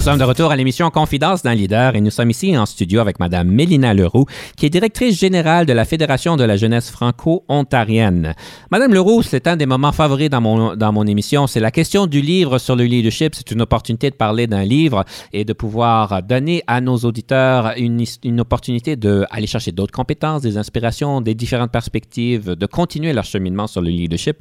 Nous 0.00 0.06
sommes 0.06 0.18
de 0.18 0.24
retour 0.24 0.50
à 0.50 0.56
l'émission 0.56 0.88
Confidence 0.88 1.42
d'un 1.42 1.54
leader 1.54 1.94
et 1.94 2.00
nous 2.00 2.10
sommes 2.10 2.30
ici 2.30 2.56
en 2.56 2.64
studio 2.64 3.00
avec 3.00 3.20
Madame 3.20 3.48
Mélina 3.48 3.92
Leroux, 3.92 4.24
qui 4.56 4.64
est 4.64 4.70
directrice 4.70 5.20
générale 5.20 5.66
de 5.66 5.74
la 5.74 5.84
Fédération 5.84 6.38
de 6.38 6.44
la 6.44 6.56
jeunesse 6.56 6.88
franco-ontarienne. 6.88 8.34
Madame 8.70 8.94
Leroux, 8.94 9.20
c'est 9.20 9.46
un 9.46 9.58
des 9.58 9.66
moments 9.66 9.92
favoris 9.92 10.30
dans 10.30 10.40
mon, 10.40 10.74
dans 10.74 10.90
mon 10.90 11.06
émission. 11.06 11.46
C'est 11.46 11.60
la 11.60 11.70
question 11.70 12.06
du 12.06 12.22
livre 12.22 12.56
sur 12.56 12.76
le 12.76 12.84
leadership. 12.84 13.34
C'est 13.34 13.50
une 13.50 13.60
opportunité 13.60 14.08
de 14.08 14.14
parler 14.14 14.46
d'un 14.46 14.64
livre 14.64 15.04
et 15.34 15.44
de 15.44 15.52
pouvoir 15.52 16.22
donner 16.22 16.62
à 16.66 16.80
nos 16.80 16.96
auditeurs 16.96 17.74
une, 17.76 18.02
une 18.24 18.40
opportunité 18.40 18.96
d'aller 18.96 19.46
chercher 19.46 19.70
d'autres 19.70 19.92
compétences, 19.92 20.40
des 20.40 20.56
inspirations, 20.56 21.20
des 21.20 21.34
différentes 21.34 21.72
perspectives, 21.72 22.54
de 22.54 22.66
continuer 22.66 23.12
leur 23.12 23.24
cheminement 23.24 23.66
sur 23.66 23.82
le 23.82 23.90
leadership. 23.90 24.38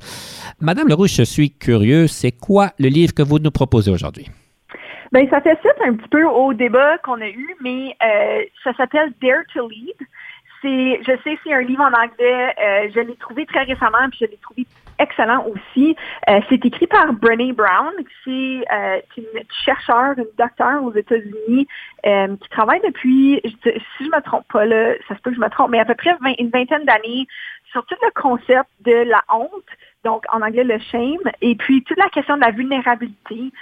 Madame 0.61 0.87
Leroux, 0.87 1.07
je 1.07 1.23
suis 1.23 1.51
curieux. 1.51 2.07
C'est 2.07 2.31
quoi 2.31 2.71
le 2.79 2.87
livre 2.87 3.13
que 3.13 3.23
vous 3.23 3.39
nous 3.39 3.51
proposez 3.51 3.91
aujourd'hui? 3.91 4.27
Ben, 5.11 5.27
ça 5.29 5.41
fait 5.41 5.59
suite 5.59 5.81
un 5.83 5.95
petit 5.95 6.07
peu 6.09 6.23
au 6.23 6.53
débat 6.53 6.99
qu'on 6.99 7.19
a 7.21 7.27
eu, 7.27 7.55
mais 7.61 7.95
euh, 8.03 8.43
ça 8.63 8.73
s'appelle 8.73 9.11
Dare 9.21 9.43
to 9.53 9.67
Lead. 9.67 9.95
C'est, 10.61 10.99
je 11.01 11.17
sais, 11.23 11.39
c'est 11.43 11.53
un 11.53 11.61
livre 11.61 11.81
en 11.81 11.93
anglais. 11.93 12.53
Euh, 12.61 12.89
je 12.93 12.99
l'ai 12.99 13.15
trouvé 13.15 13.45
très 13.45 13.63
récemment, 13.63 14.09
puis 14.11 14.19
je 14.21 14.25
l'ai 14.25 14.37
trouvé 14.37 14.67
excellent 14.99 15.45
aussi. 15.47 15.95
Euh, 16.29 16.41
c'est 16.49 16.63
écrit 16.63 16.85
par 16.85 17.13
Brené 17.13 17.53
Brown, 17.53 17.93
qui 18.23 18.61
est 18.69 19.03
une 19.17 19.41
chercheure, 19.65 20.13
une 20.17 20.27
docteure 20.37 20.83
aux 20.83 20.93
États-Unis, 20.93 21.67
qui 22.03 22.49
travaille 22.49 22.81
depuis, 22.81 23.41
si 23.63 24.03
je 24.03 24.09
me 24.09 24.21
trompe 24.21 24.45
pas 24.51 24.65
là, 24.65 24.93
ça 25.07 25.15
se 25.15 25.21
peut 25.21 25.31
que 25.31 25.37
je 25.37 25.41
me 25.41 25.49
trompe, 25.49 25.71
mais 25.71 25.79
à 25.79 25.85
peu 25.85 25.95
près 25.95 26.15
une 26.37 26.49
vingtaine 26.49 26.83
d'années 26.83 27.25
sur 27.71 27.85
tout 27.85 27.95
le 28.03 28.21
concept 28.21 28.69
de 28.81 29.09
la 29.09 29.23
honte, 29.33 29.49
donc 30.03 30.25
en 30.33 30.41
anglais 30.41 30.65
le 30.65 30.77
shame, 30.91 31.31
et 31.41 31.55
puis 31.55 31.81
toute 31.83 31.97
la 31.97 32.09
question 32.09 32.35
de 32.35 32.41
la 32.41 32.51
vulnérabilité. 32.51 33.53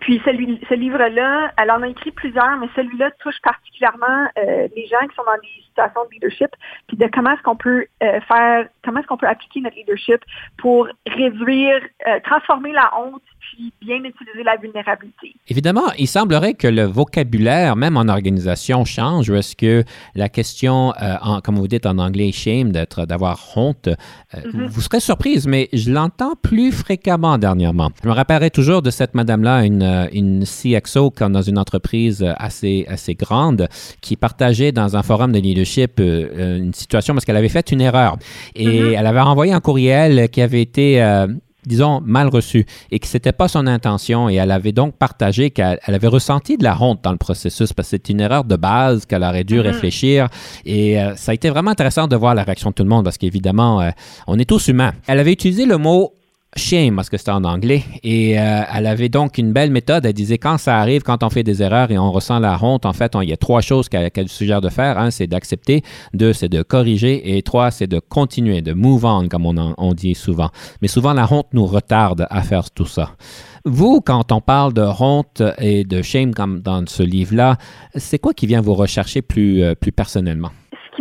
Puis 0.00 0.20
ce 0.24 0.74
livre-là, 0.74 1.52
elle 1.56 1.70
en 1.70 1.82
a 1.82 1.88
écrit 1.88 2.10
plusieurs, 2.10 2.56
mais 2.56 2.68
celui-là 2.74 3.10
touche 3.20 3.40
particulièrement 3.42 4.26
euh, 4.38 4.68
les 4.74 4.86
gens 4.86 5.06
qui 5.08 5.14
sont 5.14 5.24
dans 5.24 5.40
des 5.40 5.62
situations 5.72 6.00
de 6.04 6.14
leadership, 6.14 6.50
puis 6.86 6.96
de 6.96 7.08
comment 7.12 7.32
est-ce 7.32 7.42
qu'on 7.42 7.56
peut 7.56 7.86
euh, 8.02 8.20
faire, 8.28 8.68
comment 8.84 9.00
est-ce 9.00 9.06
qu'on 9.06 9.16
peut 9.16 9.26
appliquer 9.26 9.60
notre 9.60 9.76
leadership 9.76 10.20
pour 10.58 10.88
réduire, 11.06 11.80
euh, 12.06 12.20
transformer 12.24 12.72
la 12.72 12.90
honte, 12.98 13.22
puis 13.40 13.72
bien 13.80 13.96
utiliser 13.96 14.44
la 14.44 14.56
vulnérabilité. 14.56 15.34
Évidemment, 15.48 15.92
il 15.98 16.06
semblerait 16.06 16.54
que 16.54 16.68
le 16.68 16.84
vocabulaire, 16.84 17.76
même 17.76 17.96
en 17.96 18.08
organisation, 18.08 18.84
change. 18.84 19.30
Est-ce 19.30 19.56
que 19.56 19.82
la 20.14 20.28
question, 20.28 20.92
en, 21.22 21.40
comme 21.40 21.56
vous 21.56 21.66
dites 21.66 21.86
en 21.86 21.98
anglais, 21.98 22.30
shame, 22.32 22.70
d'être, 22.70 23.04
d'avoir 23.04 23.38
honte, 23.56 23.88
Mm-hmm. 24.34 24.66
vous 24.68 24.80
serez 24.80 25.00
surprise, 25.00 25.46
mais 25.46 25.68
je 25.72 25.90
l'entends 25.90 26.34
plus 26.40 26.72
fréquemment 26.72 27.36
dernièrement. 27.36 27.90
Je 28.02 28.08
me 28.08 28.14
rappellerai 28.14 28.50
toujours 28.50 28.80
de 28.82 28.90
cette 28.90 29.14
madame-là, 29.14 29.64
une, 29.64 29.82
euh, 29.82 30.06
une 30.12 30.44
CXO 30.44 31.12
dans 31.20 31.42
une 31.42 31.58
entreprise 31.58 32.24
assez, 32.38 32.86
assez 32.88 33.14
grande, 33.14 33.68
qui 34.00 34.16
partageait 34.16 34.72
dans 34.72 34.96
un 34.96 35.02
forum 35.02 35.32
de 35.32 35.38
leadership 35.38 35.61
euh, 36.00 36.58
une 36.58 36.74
situation 36.74 37.14
parce 37.14 37.24
qu'elle 37.24 37.36
avait 37.36 37.48
fait 37.48 37.70
une 37.72 37.80
erreur. 37.80 38.16
Et 38.54 38.66
Mhm. 38.80 38.94
elle 38.98 39.06
avait 39.06 39.20
envoyé 39.20 39.52
un 39.52 39.60
courriel 39.60 40.28
qui 40.30 40.40
avait 40.42 40.62
été... 40.62 41.02
euh, 41.02 41.26
disons, 41.64 42.00
mal 42.04 42.26
reçu 42.26 42.66
et 42.90 42.98
que 42.98 43.06
c'était 43.06 43.30
pas 43.30 43.46
son 43.46 43.68
intention 43.68 44.28
et 44.28 44.34
elle 44.34 44.50
avait 44.50 44.72
donc 44.72 44.96
partagé 44.96 45.50
qu'elle 45.50 45.78
elle 45.86 45.94
avait 45.94 46.08
ressenti 46.08 46.56
de 46.58 46.64
la 46.64 46.76
honte 46.82 47.04
dans 47.04 47.12
le 47.12 47.18
processus 47.18 47.72
parce 47.72 47.86
que 47.88 47.90
c'est 47.98 48.08
une 48.08 48.18
erreur 48.20 48.42
de 48.42 48.56
base 48.56 49.06
qu'elle 49.06 49.22
aurait 49.22 49.44
dû 49.44 49.58
Mhm. 49.58 49.66
réfléchir 49.66 50.26
et 50.64 51.00
euh, 51.00 51.14
ça 51.14 51.30
a 51.30 51.34
été 51.36 51.50
vraiment 51.50 51.70
intéressant 51.70 52.08
de 52.08 52.16
voir 52.16 52.34
la 52.34 52.42
réaction 52.42 52.70
de 52.70 52.74
tout 52.74 52.82
le 52.82 52.88
monde 52.88 53.04
parce 53.04 53.16
qu'évidemment, 53.16 53.80
euh, 53.80 53.90
on 54.26 54.40
est 54.40 54.44
tous 54.44 54.66
humains. 54.66 54.90
Elle 55.06 55.20
avait 55.20 55.30
utilisé 55.32 55.64
le 55.64 55.76
mot 55.78 56.14
shame 56.56 56.96
parce 56.96 57.08
que 57.08 57.16
c'était 57.16 57.30
en 57.30 57.44
anglais 57.44 57.82
et 58.02 58.38
euh, 58.38 58.62
elle 58.72 58.86
avait 58.86 59.08
donc 59.08 59.38
une 59.38 59.52
belle 59.52 59.70
méthode. 59.70 60.04
Elle 60.04 60.12
disait 60.12 60.38
quand 60.38 60.58
ça 60.58 60.78
arrive, 60.78 61.02
quand 61.02 61.22
on 61.22 61.30
fait 61.30 61.42
des 61.42 61.62
erreurs 61.62 61.90
et 61.90 61.98
on 61.98 62.12
ressent 62.12 62.38
la 62.38 62.62
honte, 62.62 62.86
en 62.86 62.92
fait, 62.92 63.12
il 63.22 63.28
y 63.28 63.32
a 63.32 63.36
trois 63.36 63.60
choses 63.60 63.88
qu'elle 63.88 64.28
suggère 64.28 64.60
de 64.60 64.68
faire. 64.68 64.98
Un, 64.98 65.10
c'est 65.10 65.26
d'accepter. 65.26 65.82
Deux, 66.14 66.32
c'est 66.32 66.48
de 66.48 66.62
corriger. 66.62 67.36
Et 67.36 67.42
trois, 67.42 67.70
c'est 67.70 67.86
de 67.86 67.98
continuer, 67.98 68.62
de 68.62 68.72
move 68.72 69.04
on, 69.04 69.28
comme 69.28 69.46
on, 69.46 69.74
on 69.76 69.94
dit 69.94 70.14
souvent. 70.14 70.50
Mais 70.80 70.88
souvent, 70.88 71.12
la 71.12 71.32
honte 71.32 71.48
nous 71.52 71.66
retarde 71.66 72.26
à 72.30 72.42
faire 72.42 72.70
tout 72.70 72.86
ça. 72.86 73.16
Vous, 73.64 74.00
quand 74.00 74.32
on 74.32 74.40
parle 74.40 74.72
de 74.72 74.82
honte 74.82 75.42
et 75.58 75.84
de 75.84 76.02
shame 76.02 76.34
comme 76.34 76.60
dans 76.60 76.84
ce 76.86 77.02
livre-là, 77.02 77.58
c'est 77.94 78.18
quoi 78.18 78.34
qui 78.34 78.46
vient 78.46 78.60
vous 78.60 78.74
rechercher 78.74 79.22
plus, 79.22 79.62
euh, 79.62 79.74
plus 79.74 79.92
personnellement? 79.92 80.50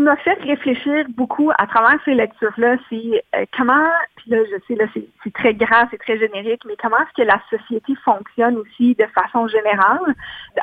Qui 0.01 0.05
m'a 0.05 0.15
fait 0.15 0.41
réfléchir 0.41 1.05
beaucoup 1.09 1.51
à 1.59 1.67
travers 1.67 1.99
ces 2.05 2.15
lectures-là, 2.15 2.75
c'est 2.89 3.23
euh, 3.35 3.45
comment, 3.55 3.87
puis 4.15 4.31
là, 4.31 4.39
je 4.45 4.55
sais, 4.67 4.73
là, 4.73 4.85
c'est 4.95 5.05
c'est 5.23 5.31
très 5.31 5.53
grand, 5.53 5.87
c'est 5.91 5.99
très 5.99 6.17
générique, 6.17 6.63
mais 6.65 6.75
comment 6.81 6.97
est-ce 6.97 7.21
que 7.21 7.27
la 7.27 7.39
société 7.51 7.93
fonctionne 8.03 8.57
aussi 8.57 8.95
de 8.95 9.05
façon 9.13 9.47
générale, 9.47 10.15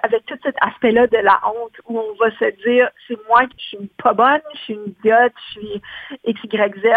avec 0.03 0.27
tout 0.27 0.35
cet 0.43 0.57
aspect-là 0.61 1.07
de 1.07 1.19
la 1.19 1.41
honte, 1.47 1.81
où 1.87 2.01
on 2.01 2.15
va 2.19 2.33
se 2.33 2.51
dire, 2.65 2.89
c'est 3.07 3.17
moi 3.29 3.47
qui 3.47 3.65
suis 3.65 3.91
pas 4.03 4.13
bonne, 4.13 4.41
je 4.55 4.59
suis 4.59 4.75
une 4.75 4.89
idiote, 4.89 5.33
je 5.37 5.61
suis 5.61 5.83
X, 6.25 6.41
Y, 6.43 6.75
Z, 6.81 6.89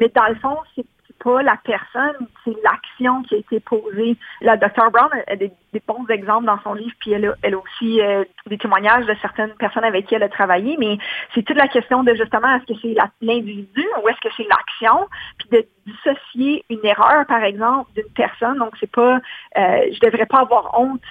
mais 0.00 0.08
dans 0.08 0.28
le 0.28 0.36
fond, 0.36 0.56
c'est 0.74 0.86
pas 1.22 1.42
la 1.42 1.56
personne, 1.62 2.26
c'est 2.44 2.56
l'action 2.62 3.22
qui 3.22 3.34
a 3.34 3.38
été 3.38 3.60
posée. 3.60 4.16
La 4.40 4.56
Dr. 4.56 4.90
Brown 4.90 5.10
a 5.26 5.36
des, 5.36 5.52
bons 5.86 6.06
exemples 6.08 6.46
dans 6.46 6.60
son 6.62 6.74
livre, 6.74 6.94
puis 7.00 7.12
elle 7.12 7.26
a, 7.26 7.34
elle 7.42 7.54
a 7.54 7.58
aussi 7.58 8.00
euh, 8.00 8.24
des 8.46 8.58
témoignages 8.58 9.06
de 9.06 9.14
certaines 9.20 9.54
personnes 9.54 9.84
avec 9.84 10.06
qui 10.06 10.14
elle 10.14 10.22
a 10.22 10.28
travaillé, 10.28 10.76
mais 10.78 10.98
c'est 11.34 11.42
toute 11.42 11.56
la 11.56 11.68
question 11.68 12.02
de 12.02 12.14
justement, 12.14 12.54
est-ce 12.56 12.72
que 12.72 12.80
c'est 12.82 12.96
l'individu 13.20 13.86
ou 14.02 14.08
est-ce 14.08 14.20
que 14.20 14.34
c'est 14.36 14.46
l'action, 14.48 15.08
puis 15.38 15.48
de 15.50 15.66
dissocier 15.86 16.64
une 16.68 16.84
erreur, 16.84 17.26
par 17.26 17.42
exemple, 17.44 17.90
d'une 17.94 18.12
personne. 18.14 18.58
Donc, 18.58 18.74
c'est 18.80 18.90
pas, 18.90 19.16
euh, 19.16 19.80
je 19.92 20.00
devrais 20.00 20.26
pas 20.26 20.40
avoir 20.40 20.78
honte 20.78 21.02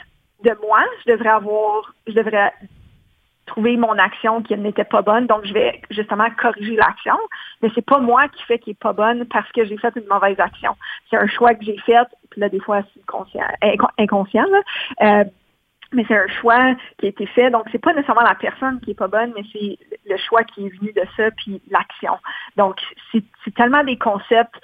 de 0.44 0.52
moi, 0.62 0.84
je 1.06 1.14
devrais 1.14 1.30
avoir, 1.30 1.94
je 2.06 2.14
devrais 2.14 2.54
trouver 3.48 3.78
mon 3.78 3.98
action 3.98 4.42
qui 4.44 4.56
n'était 4.56 4.84
pas 4.84 5.02
bonne, 5.02 5.26
donc 5.26 5.46
je 5.46 5.54
vais 5.54 5.82
justement 5.90 6.30
corriger 6.40 6.76
l'action, 6.76 7.18
mais 7.62 7.72
c'est 7.74 7.86
pas 7.86 8.00
moi 8.00 8.28
qui 8.28 8.44
fait 8.44 8.60
qui 8.60 8.72
est 8.72 8.80
pas 8.80 8.94
bonne 8.94 9.26
parce 9.26 9.52
que 9.52 9.66
j'ai 9.66 9.78
fait 9.78 9.94
une 9.96 10.08
mauvaise 10.08 10.40
action. 10.40 10.76
C'est 11.10 11.18
un 11.18 11.28
choix 11.28 11.56
que 11.56 11.66
j'ai 11.66 11.78
fait, 11.80 12.08
puis 12.30 12.42
là 12.42 12.50
des 12.50 12.60
fois 12.60 12.82
c'est 12.94 13.06
conscient, 13.06 13.42
inco- 13.64 13.90
inconscient, 13.98 14.46
là. 14.52 14.60
Euh, 15.02 15.24
mais 15.94 16.04
c'est 16.08 16.18
un 16.18 16.28
choix 16.28 16.76
qui 16.98 17.06
a 17.06 17.10
été 17.10 17.26
fait, 17.28 17.50
donc 17.50 17.64
c'est 17.72 17.80
pas 17.80 17.94
nécessairement 17.94 18.22
la 18.22 18.36
personne 18.36 18.80
qui 18.82 18.92
est 18.92 19.00
pas 19.00 19.08
bonne, 19.08 19.32
mais 19.36 19.44
c'est 19.54 19.80
le 20.06 20.18
choix 20.18 20.44
qui 20.44 20.66
est 20.66 20.78
venu 20.78 20.92
de 20.92 21.04
ça, 21.16 21.32
puis 21.32 21.62
l'action. 21.70 22.18
Donc 22.58 22.82
c'est 23.12 23.24
c'est 23.44 23.56
tellement 23.56 23.84
des 23.84 23.98
concepts 23.98 24.56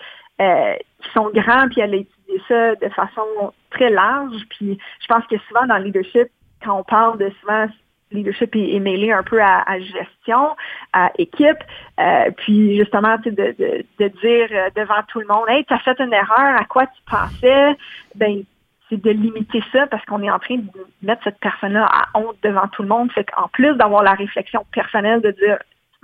euh, 0.42 0.76
qui 1.02 1.10
sont 1.12 1.30
grands, 1.30 1.70
puis 1.70 1.80
elle 1.80 1.94
a 1.94 1.98
étudié 1.98 2.42
ça 2.48 2.76
de 2.76 2.90
façon 2.90 3.54
très 3.70 3.90
large, 3.90 4.36
puis 4.50 4.78
je 5.00 5.08
pense 5.08 5.26
que 5.28 5.38
souvent 5.48 5.66
dans 5.66 5.78
le 5.78 5.86
leadership, 5.86 6.28
quand 6.64 6.80
on 6.80 6.84
parle 6.84 7.18
de 7.18 7.32
souvent 7.40 7.68
leadership 8.14 8.56
est, 8.56 8.80
mêlé 8.80 9.12
un 9.12 9.24
peu 9.24 9.42
à, 9.42 9.80
gestion, 9.80 10.56
à 10.94 11.12
équipe, 11.18 11.58
euh, 12.00 12.32
puis 12.38 12.78
justement 12.78 13.18
de, 13.18 13.30
de, 13.32 14.08
dire 14.08 14.48
euh, 14.52 14.70
devant 14.76 15.02
tout 15.08 15.20
le 15.20 15.28
monde, 15.28 15.46
hey, 15.48 15.66
tu 15.66 15.74
as 15.74 15.80
fait 15.80 16.00
une 16.00 16.14
erreur, 16.14 16.56
à 16.60 16.66
quoi 16.66 16.86
tu 16.88 17.02
pensais, 17.10 17.76
ben 18.16 18.44
c'est 18.90 19.02
de 19.02 19.10
limiter 19.12 19.64
ça 19.72 19.88
parce 19.88 20.04
qu'on 20.06 20.22
est 20.22 20.30
en 20.30 20.40
train 20.40 20.58
de 20.58 20.70
mettre 21.02 21.24
cette 21.24 21.40
personne-là 21.40 21.86
à 21.86 22.20
honte 22.20 22.38
devant 22.44 22.68
tout 22.68 22.84
le 22.84 22.90
monde. 22.90 23.12
Fait 23.12 23.24
qu'en 23.24 23.48
plus 23.48 23.76
d'avoir 23.76 24.04
la 24.04 24.14
réflexion 24.14 24.66
personnelle 24.72 25.22
de 25.22 25.32
dire 25.32 25.58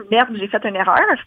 merde, 0.09 0.29
j'ai 0.33 0.47
fait 0.47 0.63
une 0.65 0.75
erreur, 0.75 1.17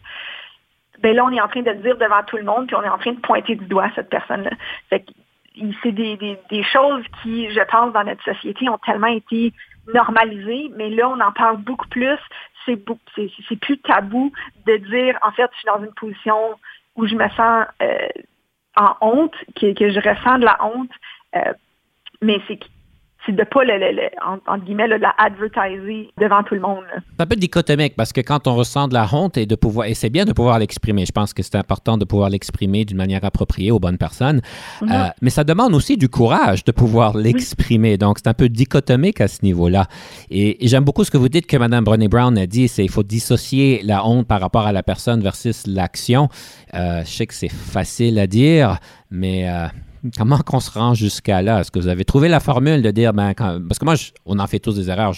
ben 0.99 1.15
là, 1.15 1.25
on 1.25 1.31
est 1.31 1.41
en 1.41 1.47
train 1.47 1.61
de 1.61 1.71
le 1.71 1.77
dire 1.77 1.97
devant 1.97 2.23
tout 2.23 2.37
le 2.37 2.43
monde, 2.43 2.67
puis 2.67 2.75
on 2.75 2.83
est 2.83 2.89
en 2.89 2.97
train 2.97 3.11
de 3.11 3.19
pointer 3.19 3.55
du 3.55 3.65
doigt 3.65 3.89
cette 3.95 4.09
personne-là. 4.09 4.51
C'est 4.89 5.91
des, 5.91 6.17
des, 6.17 6.63
choses 6.63 7.03
qui, 7.21 7.49
je 7.51 7.61
pense, 7.69 7.93
dans 7.93 8.03
notre 8.03 8.23
société 8.23 8.67
ont 8.69 8.79
tellement 8.79 9.07
été 9.07 9.53
normalisées, 9.93 10.71
mais 10.75 10.89
là, 10.89 11.09
on 11.09 11.19
en 11.19 11.31
parle 11.31 11.57
beaucoup 11.57 11.87
plus. 11.87 12.19
C'est 12.65 12.79
c'est 13.17 13.59
plus 13.59 13.77
tabou 13.79 14.31
de 14.65 14.77
dire, 14.77 15.17
en 15.21 15.31
fait, 15.31 15.49
je 15.51 15.57
suis 15.57 15.67
dans 15.67 15.83
une 15.83 15.93
position 15.93 16.57
où 16.95 17.07
je 17.07 17.15
me 17.15 17.27
sens 17.29 17.65
euh, 17.81 18.07
en 18.75 18.95
honte, 19.01 19.35
que, 19.55 19.73
que 19.73 19.91
je 19.91 19.99
ressens 19.99 20.39
de 20.39 20.45
la 20.45 20.63
honte, 20.63 20.91
euh, 21.35 21.53
mais 22.21 22.39
c'est 22.47 22.59
c'est 23.25 23.35
de 23.35 23.43
pas 23.43 23.63
le, 23.63 23.77
le, 23.77 24.09
entre 24.47 24.65
guillemets 24.65 24.87
la 24.87 25.13
advertiser 25.17 26.11
devant 26.19 26.43
tout 26.43 26.55
le 26.55 26.61
monde. 26.61 26.83
C'est 27.17 27.23
un 27.23 27.25
peu 27.25 27.35
dichotomique 27.35 27.95
parce 27.95 28.11
que 28.11 28.21
quand 28.21 28.47
on 28.47 28.55
ressent 28.55 28.87
de 28.87 28.93
la 28.93 29.07
honte 29.11 29.37
et 29.37 29.45
de 29.45 29.55
pouvoir 29.55 29.87
et 29.87 29.93
c'est 29.93 30.09
bien 30.09 30.25
de 30.25 30.33
pouvoir 30.33 30.59
l'exprimer. 30.59 31.05
Je 31.05 31.11
pense 31.11 31.33
que 31.33 31.43
c'est 31.43 31.55
important 31.55 31.97
de 31.97 32.05
pouvoir 32.05 32.29
l'exprimer 32.29 32.85
d'une 32.85 32.97
manière 32.97 33.23
appropriée 33.23 33.71
aux 33.71 33.79
bonnes 33.79 33.97
personnes. 33.97 34.41
Mm-hmm. 34.81 34.91
Euh, 34.91 35.09
mais 35.21 35.29
ça 35.29 35.43
demande 35.43 35.73
aussi 35.73 35.97
du 35.97 36.09
courage 36.09 36.63
de 36.63 36.71
pouvoir 36.71 37.15
l'exprimer. 37.17 37.97
Donc 37.97 38.17
c'est 38.19 38.27
un 38.27 38.33
peu 38.33 38.49
dichotomique 38.49 39.21
à 39.21 39.27
ce 39.27 39.43
niveau-là. 39.43 39.87
Et, 40.29 40.57
j'aime 40.67 40.83
beaucoup 40.83 41.03
ce 41.03 41.11
que 41.11 41.17
vous 41.17 41.29
dites 41.29 41.47
que 41.47 41.57
Mme 41.57 41.83
Brené 41.83 42.07
Brown 42.07 42.37
a 42.37 42.47
dit, 42.47 42.67
c'est 42.67 42.83
il 42.83 42.89
faut 42.89 43.03
dissocier 43.03 43.81
la 43.83 44.05
honte 44.05 44.27
par 44.27 44.41
rapport 44.41 44.65
à 44.65 44.71
la 44.71 44.83
personne 44.83 45.21
versus 45.21 45.67
l'action. 45.67 46.29
Euh, 46.73 47.03
je 47.05 47.09
sais 47.09 47.27
que 47.27 47.33
c'est 47.33 47.51
facile 47.51 48.19
à 48.19 48.27
dire, 48.27 48.77
mais 49.11 49.49
euh, 49.49 49.67
comment 50.17 50.37
qu'on 50.37 50.59
se 50.59 50.77
rend 50.77 50.93
jusqu'à 50.93 51.41
là? 51.41 51.59
Est-ce 51.59 51.71
que 51.71 51.79
vous 51.79 51.87
avez 51.87 52.05
trouvé 52.05 52.27
la 52.27 52.39
formule 52.39 52.81
de 52.81 52.91
dire, 52.91 53.13
ben, 53.13 53.33
parce 53.33 53.79
que 53.79 53.85
moi, 53.85 53.95
on 54.25 54.39
en 54.39 54.47
fait 54.47 54.59
tous 54.59 54.75
des 54.75 54.89
erreurs. 54.89 55.13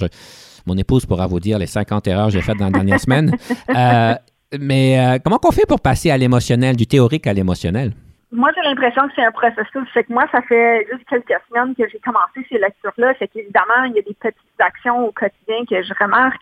mon 0.66 0.78
épouse 0.78 1.06
pourra 1.06 1.28
vous 1.28 1.40
dire 1.40 1.58
les 1.60 1.68
50 1.68 2.08
erreurs 2.08 2.28
que 2.28 2.34
j'ai 2.34 2.42
faites 2.42 2.58
dans 2.58 2.66
la 2.66 2.72
dernière 2.72 3.00
semaine. 3.00 3.32
Euh, 3.76 4.14
mais 4.60 5.00
euh, 5.00 5.18
comment 5.24 5.38
qu'on 5.38 5.52
fait 5.52 5.66
pour 5.68 5.82
passer 5.82 6.12
à 6.12 6.18
l'émotionnel, 6.18 6.76
du 6.76 6.88
théorique 6.88 7.28
à 7.28 7.34
l'émotionnel? 7.34 7.94
Moi, 8.32 8.50
j'ai 8.56 8.62
l'impression 8.62 9.08
que 9.08 9.14
c'est 9.16 9.24
un 9.24 9.32
processus. 9.32 9.88
C'est 9.94 10.04
que 10.04 10.14
moi, 10.14 10.26
ça 10.32 10.42
fait 10.44 10.88
juste 10.92 11.04
quelques 11.10 11.42
semaines 11.50 11.76
que 11.76 11.84
j'ai 11.92 12.00
commencé 12.00 12.46
ces 12.50 12.58
lectures-là. 12.60 13.14
C'est 13.20 13.28
qu'évidemment, 13.28 13.84
il 13.86 13.94
y 13.96 14.00
a 14.00 14.02
des 14.02 14.14
petites 14.14 14.38
actions 14.60 15.08
au 15.08 15.12
quotidien 15.12 15.66
que 15.70 15.84
je 15.84 15.94
remarque 16.00 16.42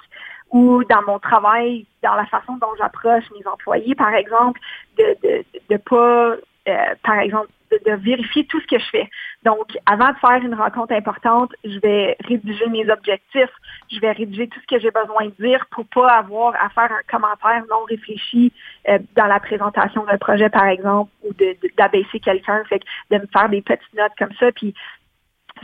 ou 0.51 0.83
dans 0.83 1.01
mon 1.07 1.17
travail, 1.17 1.85
dans 2.03 2.13
la 2.15 2.25
façon 2.27 2.57
dont 2.57 2.73
j'approche 2.77 3.23
mes 3.37 3.45
employés, 3.47 3.95
par 3.95 4.13
exemple, 4.13 4.59
de 4.97 5.17
de, 5.23 5.45
de 5.69 5.77
pas, 5.77 6.35
euh, 6.67 6.95
par 7.03 7.19
exemple, 7.19 7.49
de, 7.71 7.91
vérifier 7.95 8.45
tout 8.45 8.59
ce 8.61 8.67
que 8.67 8.79
je 8.79 8.89
fais. 8.89 9.09
Donc, 9.43 9.77
avant 9.85 10.09
de 10.09 10.17
faire 10.17 10.41
une 10.43 10.53
rencontre 10.53 10.93
importante, 10.93 11.51
je 11.63 11.79
vais 11.79 12.15
rédiger 12.25 12.67
mes 12.67 12.89
objectifs, 12.89 13.51
je 13.91 13.99
vais 13.99 14.11
rédiger 14.11 14.47
tout 14.47 14.59
ce 14.61 14.75
que 14.75 14.81
j'ai 14.81 14.91
besoin 14.91 15.25
de 15.25 15.43
dire 15.43 15.65
pour 15.71 15.85
pas 15.87 16.09
avoir 16.09 16.55
à 16.55 16.69
faire 16.69 16.91
un 16.91 17.01
commentaire 17.09 17.63
non 17.69 17.83
réfléchi 17.89 18.53
euh, 18.89 18.99
dans 19.15 19.25
la 19.25 19.39
présentation 19.39 20.03
d'un 20.05 20.17
projet, 20.17 20.49
par 20.49 20.65
exemple, 20.65 21.11
ou 21.23 21.33
d'abaisser 21.77 22.19
quelqu'un, 22.19 22.63
de 23.11 23.17
me 23.17 23.27
faire 23.27 23.49
des 23.49 23.61
petites 23.61 23.93
notes 23.95 24.13
comme 24.17 24.33
ça. 24.39 24.51
Puis, 24.51 24.73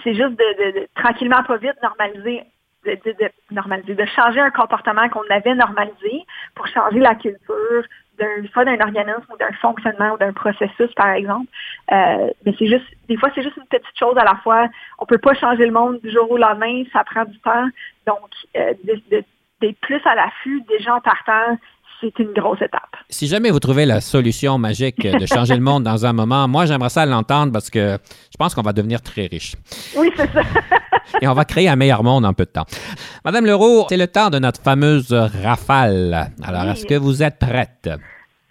c'est 0.03 0.15
juste 0.15 0.37
de, 0.37 0.87
tranquillement, 0.95 1.43
pas 1.43 1.57
vite, 1.57 1.75
normaliser 1.81 2.43
de, 2.85 3.31
normaliser, 3.51 3.93
de 3.95 4.05
changer 4.05 4.39
un 4.39 4.51
comportement 4.51 5.09
qu'on 5.09 5.27
avait 5.29 5.55
normalisé 5.55 6.25
pour 6.55 6.67
changer 6.67 6.99
la 6.99 7.15
culture, 7.15 7.83
d'un 8.19 8.47
soit 8.51 8.65
d'un 8.65 8.79
organisme 8.79 9.25
ou 9.33 9.37
d'un 9.37 9.51
fonctionnement 9.61 10.13
ou 10.13 10.17
d'un 10.17 10.33
processus, 10.33 10.93
par 10.95 11.11
exemple. 11.11 11.47
Euh, 11.91 12.29
mais 12.45 12.53
c'est 12.59 12.67
juste, 12.67 12.85
des 13.07 13.17
fois, 13.17 13.29
c'est 13.33 13.43
juste 13.43 13.57
une 13.57 13.65
petite 13.65 13.97
chose 13.97 14.17
à 14.17 14.23
la 14.23 14.35
fois. 14.43 14.67
On 14.99 15.05
peut 15.05 15.17
pas 15.17 15.33
changer 15.33 15.65
le 15.65 15.71
monde 15.71 15.99
du 16.01 16.11
jour 16.11 16.29
au 16.29 16.37
lendemain, 16.37 16.83
ça 16.93 17.03
prend 17.03 17.25
du 17.25 17.39
temps. 17.39 17.67
Donc, 18.05 18.29
euh, 18.57 18.73
d'être 19.61 19.79
plus 19.81 20.01
à 20.05 20.15
l'affût 20.15 20.61
des 20.69 20.79
gens 20.79 20.99
partant, 21.01 21.57
c'est 22.01 22.17
une 22.19 22.33
grosse 22.33 22.61
étape. 22.61 22.95
Si 23.09 23.27
jamais 23.27 23.49
vous 23.51 23.59
trouvez 23.59 23.85
la 23.85 24.01
solution 24.01 24.57
magique 24.57 25.01
de 25.01 25.25
changer 25.25 25.55
le 25.55 25.61
monde 25.61 25.83
dans 25.83 26.05
un 26.05 26.13
moment, 26.13 26.47
moi, 26.47 26.65
j'aimerais 26.65 26.89
ça 26.89 27.05
l'entendre 27.05 27.51
parce 27.51 27.69
que 27.69 27.97
je 28.31 28.37
pense 28.37 28.55
qu'on 28.55 28.61
va 28.61 28.73
devenir 28.73 29.01
très 29.01 29.25
riche. 29.25 29.55
Oui, 29.97 30.11
c'est 30.15 30.31
ça. 30.31 30.41
Et 31.21 31.27
on 31.27 31.33
va 31.33 31.43
créer 31.45 31.67
un 31.67 31.75
meilleur 31.75 32.03
monde 32.03 32.25
en 32.25 32.33
peu 32.33 32.45
de 32.45 32.51
temps. 32.51 32.65
Madame 33.25 33.45
Leroux, 33.45 33.85
c'est 33.89 33.97
le 33.97 34.07
temps 34.07 34.29
de 34.29 34.39
notre 34.39 34.61
fameuse 34.61 35.11
rafale. 35.43 36.31
Alors, 36.43 36.63
est-ce 36.69 36.85
que 36.85 36.95
vous 36.95 37.21
êtes 37.23 37.39
prête? 37.39 37.89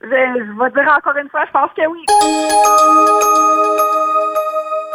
Je, 0.03 0.07
je 0.07 0.11
vais 0.11 0.71
dire 0.71 0.95
encore 0.97 1.17
une 1.21 1.29
fois, 1.29 1.45
je 1.47 1.53
pense 1.53 1.71
que 1.77 1.83
oui. 1.91 2.05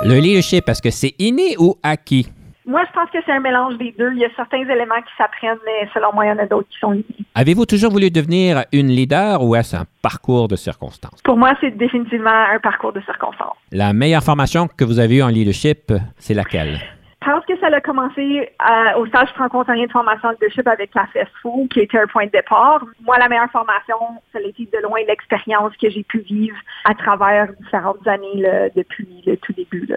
Le 0.01 0.19
leadership, 0.19 0.67
est-ce 0.67 0.81
que 0.81 0.91
c'est 0.91 1.15
inné 1.19 1.55
ou 1.57 1.77
acquis? 1.81 2.27
Moi, 2.65 2.81
je 2.87 2.93
pense 2.93 3.09
que 3.09 3.17
c'est 3.25 3.31
un 3.31 3.41
mélange 3.41 3.77
des 3.77 3.93
deux. 3.97 4.13
Il 4.13 4.19
y 4.19 4.25
a 4.25 4.29
certains 4.35 4.61
éléments 4.61 5.01
qui 5.01 5.13
s'apprennent, 5.17 5.57
mais 5.65 5.89
selon 5.93 6.13
moi, 6.13 6.25
il 6.25 6.29
y 6.29 6.31
en 6.31 6.39
a 6.39 6.45
d'autres 6.45 6.69
qui 6.69 6.79
sont 6.79 6.91
liés. 6.91 7.05
Avez-vous 7.35 7.65
toujours 7.65 7.91
voulu 7.91 8.09
devenir 8.09 8.63
une 8.71 8.87
leader 8.87 9.43
ou 9.43 9.55
est-ce 9.55 9.75
un 9.75 9.85
parcours 10.01 10.47
de 10.47 10.55
circonstances? 10.55 11.21
Pour 11.23 11.37
moi, 11.37 11.53
c'est 11.59 11.71
définitivement 11.71 12.29
un 12.29 12.59
parcours 12.59 12.93
de 12.93 13.01
circonstances. 13.01 13.57
La 13.71 13.91
meilleure 13.91 14.23
formation 14.23 14.67
que 14.67 14.85
vous 14.85 14.99
avez 14.99 15.17
eue 15.17 15.23
en 15.23 15.27
leadership, 15.27 15.91
c'est 16.17 16.33
laquelle? 16.33 16.79
Je 17.25 17.31
pense 17.31 17.45
que 17.45 17.57
ça 17.59 17.67
a 17.67 17.81
commencé 17.81 18.21
euh, 18.61 18.99
au 18.99 19.05
stage 19.07 19.29
franco-ontarien 19.29 19.85
de 19.85 19.91
formation 19.91 20.29
de 20.29 20.35
leadership 20.35 20.67
avec 20.67 20.91
la 20.93 21.05
FESFO, 21.07 21.67
qui 21.71 21.79
était 21.79 21.97
un 21.97 22.07
point 22.07 22.25
de 22.25 22.31
départ. 22.31 22.83
Moi, 23.01 23.17
la 23.17 23.29
meilleure 23.29 23.51
formation, 23.51 23.95
ça 24.31 24.39
a 24.39 24.41
été 24.41 24.69
de 24.71 24.83
loin 24.83 24.99
l'expérience 25.07 25.71
que 25.81 25.89
j'ai 25.89 26.03
pu 26.03 26.19
vivre 26.19 26.57
à 26.85 26.93
travers 26.93 27.47
différentes 27.61 28.05
années 28.07 28.43
depuis 28.75 29.23
le 29.25 29.37
tout 29.37 29.53
début. 29.53 29.87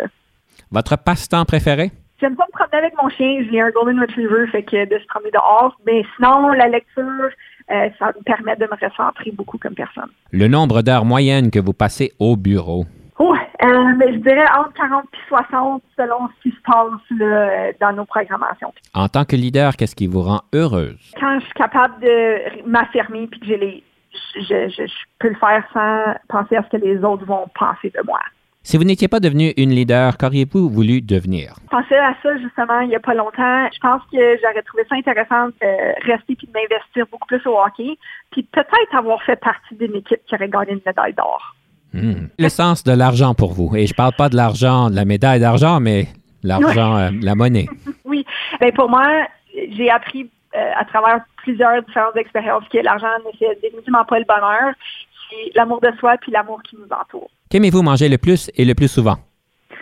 Votre 0.70 0.96
passe-temps 0.96 1.44
préféré? 1.44 1.90
J'aime 2.26 2.34
pas 2.34 2.46
me 2.52 2.58
promener 2.58 2.84
avec 2.84 3.00
mon 3.00 3.08
chien. 3.08 3.44
J'ai 3.48 3.60
un 3.60 3.70
Golden 3.70 4.00
Retriever, 4.00 4.48
fait 4.50 4.64
que 4.64 4.84
de 4.84 4.98
se 4.98 5.06
promener 5.06 5.30
dehors. 5.30 5.76
Mais 5.86 6.02
sinon, 6.16 6.48
la 6.48 6.66
lecture, 6.66 7.30
euh, 7.70 7.88
ça 8.00 8.06
me 8.06 8.22
permet 8.24 8.56
de 8.56 8.64
me 8.64 8.88
recentrer 8.88 9.30
beaucoup 9.30 9.58
comme 9.58 9.74
personne. 9.74 10.10
Le 10.32 10.48
nombre 10.48 10.82
d'heures 10.82 11.04
moyennes 11.04 11.52
que 11.52 11.60
vous 11.60 11.72
passez 11.72 12.14
au 12.18 12.36
bureau? 12.36 12.84
Oh, 13.20 13.32
euh, 13.62 13.94
mais 13.96 14.14
je 14.14 14.18
dirais 14.18 14.44
entre 14.58 14.72
40 14.72 15.04
et 15.04 15.28
60 15.28 15.82
selon 15.96 16.28
ce 16.28 16.42
qui 16.42 16.56
se 16.56 16.60
passe 16.64 17.00
là, 17.16 17.72
dans 17.80 17.92
nos 17.92 18.04
programmations. 18.04 18.74
En 18.92 19.06
tant 19.06 19.24
que 19.24 19.36
leader, 19.36 19.76
qu'est-ce 19.76 19.94
qui 19.94 20.08
vous 20.08 20.22
rend 20.22 20.40
heureuse? 20.52 21.14
Quand 21.20 21.38
je 21.38 21.44
suis 21.44 21.54
capable 21.54 22.00
de 22.00 22.68
m'affirmer 22.68 23.28
puis 23.28 23.38
que 23.38 23.46
j'ai 23.46 23.56
les, 23.56 23.84
je, 24.34 24.68
je, 24.68 24.84
je 24.84 24.92
peux 25.20 25.28
le 25.28 25.36
faire 25.36 25.64
sans 25.72 26.14
penser 26.28 26.56
à 26.56 26.64
ce 26.64 26.76
que 26.76 26.84
les 26.84 26.98
autres 27.04 27.24
vont 27.24 27.46
penser 27.54 27.90
de 27.90 28.04
moi. 28.04 28.18
Si 28.66 28.76
vous 28.76 28.82
n'étiez 28.82 29.06
pas 29.06 29.20
devenu 29.20 29.52
une 29.56 29.70
leader, 29.70 30.18
qu'auriez-vous 30.18 30.68
voulu 30.68 31.00
devenir? 31.00 31.54
Je 31.62 31.68
pensais 31.68 31.98
à 31.98 32.16
ça 32.20 32.36
justement 32.38 32.80
il 32.80 32.88
n'y 32.88 32.96
a 32.96 33.00
pas 33.00 33.14
longtemps. 33.14 33.68
Je 33.72 33.78
pense 33.78 34.02
que 34.10 34.18
j'aurais 34.42 34.62
trouvé 34.62 34.82
ça 34.88 34.96
intéressant 34.96 35.46
de 35.62 36.10
rester 36.10 36.34
puis 36.34 36.48
de 36.48 36.52
m'investir 36.52 37.06
beaucoup 37.12 37.28
plus 37.28 37.40
au 37.46 37.56
hockey, 37.60 37.96
puis 38.32 38.42
peut-être 38.42 38.92
avoir 38.92 39.22
fait 39.22 39.36
partie 39.36 39.76
d'une 39.76 39.94
équipe 39.94 40.18
qui 40.26 40.34
aurait 40.34 40.48
gagné 40.48 40.72
une 40.72 40.80
médaille 40.84 41.14
d'or. 41.14 41.54
Hmm. 41.92 42.26
Le 42.40 42.48
sens 42.48 42.82
de 42.82 42.90
l'argent 42.90 43.34
pour 43.34 43.52
vous. 43.52 43.76
Et 43.76 43.86
je 43.86 43.94
parle 43.94 44.14
pas 44.18 44.28
de 44.28 44.34
l'argent, 44.34 44.90
de 44.90 44.96
la 44.96 45.04
médaille 45.04 45.38
d'argent, 45.38 45.78
mais 45.78 46.08
l'argent, 46.42 46.96
euh, 46.96 47.10
la 47.22 47.36
monnaie. 47.36 47.66
oui. 48.04 48.26
Ben 48.60 48.72
pour 48.72 48.90
moi, 48.90 49.28
j'ai 49.76 49.90
appris 49.90 50.28
euh, 50.56 50.70
à 50.76 50.84
travers 50.86 51.20
plusieurs 51.36 51.84
différentes 51.84 52.16
expériences 52.16 52.64
que 52.72 52.78
l'argent 52.78 53.14
ne 53.24 53.38
fait 53.38 53.60
définitivement 53.62 54.04
pas 54.04 54.18
le 54.18 54.24
bonheur. 54.24 54.74
C'est 55.30 55.52
l'amour 55.54 55.80
de 55.80 55.90
soi 55.98 56.16
puis 56.20 56.32
l'amour 56.32 56.62
qui 56.62 56.76
nous 56.76 56.88
entoure. 56.90 57.30
Qu'aimez-vous 57.50 57.82
manger 57.82 58.08
le 58.08 58.18
plus 58.18 58.50
et 58.56 58.64
le 58.64 58.74
plus 58.74 58.88
souvent? 58.88 59.16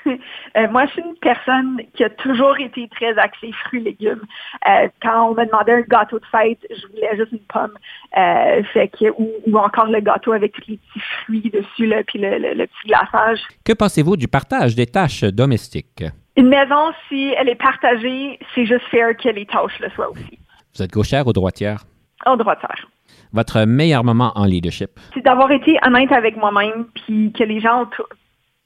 Euh, 0.57 0.69
moi, 0.71 0.87
je 0.87 0.93
suis 0.93 1.03
une 1.03 1.17
personne 1.21 1.81
qui 1.95 2.05
a 2.05 2.11
toujours 2.11 2.57
été 2.61 2.89
très 2.89 3.19
axée 3.19 3.51
fruits 3.65 3.81
et 3.81 3.85
légumes. 3.87 4.23
Euh, 4.69 4.87
quand 5.03 5.31
on 5.31 5.35
me 5.35 5.45
demandait 5.45 5.73
un 5.73 5.81
gâteau 5.81 6.21
de 6.21 6.25
fête, 6.27 6.61
je 6.71 6.87
voulais 6.87 7.17
juste 7.17 7.33
une 7.33 7.41
pomme. 7.41 7.73
Euh, 8.17 8.63
fait 8.73 8.87
que, 8.87 9.07
ou, 9.19 9.59
encore 9.59 9.87
le 9.87 9.99
gâteau 9.99 10.31
avec 10.31 10.55
les 10.69 10.77
petits 10.77 11.01
fruits 11.01 11.51
dessus, 11.51 11.87
là, 11.87 12.05
puis 12.05 12.21
le, 12.21 12.39
le, 12.39 12.67
petit 12.69 12.87
glaçage. 12.87 13.41
Que 13.65 13.73
pensez-vous 13.73 14.17
du 14.17 14.29
partage 14.29 14.77
des 14.77 14.87
tâches 14.87 15.25
domestiques? 15.25 16.05
Une 16.37 16.49
maison, 16.49 16.93
si 17.09 17.35
elle 17.37 17.49
est 17.49 17.57
partagée, 17.57 18.39
c'est 18.55 18.65
juste 18.65 18.85
faire 18.93 19.17
que 19.17 19.31
les 19.31 19.47
tâches 19.47 19.81
le 19.81 19.91
soient 19.91 20.11
aussi. 20.11 20.39
Vous 20.77 20.85
êtes 20.85 20.93
gauchère 20.93 21.27
ou 21.27 21.33
droitière? 21.33 21.81
En 22.27 22.37
droitière. 22.37 22.87
Votre 23.35 23.65
meilleur 23.65 24.05
moment 24.05 24.31
en 24.37 24.45
leadership? 24.45 24.91
C'est 25.13 25.25
d'avoir 25.25 25.51
été 25.51 25.77
honnête 25.85 26.13
avec 26.13 26.37
moi-même, 26.37 26.87
puis 26.95 27.33
que 27.33 27.43
les 27.43 27.61
gens 27.61 27.83
autour, 27.83 28.07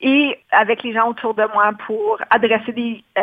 et 0.02 0.36
avec 0.52 0.82
les 0.82 0.92
gens 0.92 1.08
autour 1.08 1.32
de 1.32 1.42
moi 1.54 1.72
pour 1.86 2.18
adresser 2.28 2.72
des, 2.72 3.02
euh, 3.16 3.22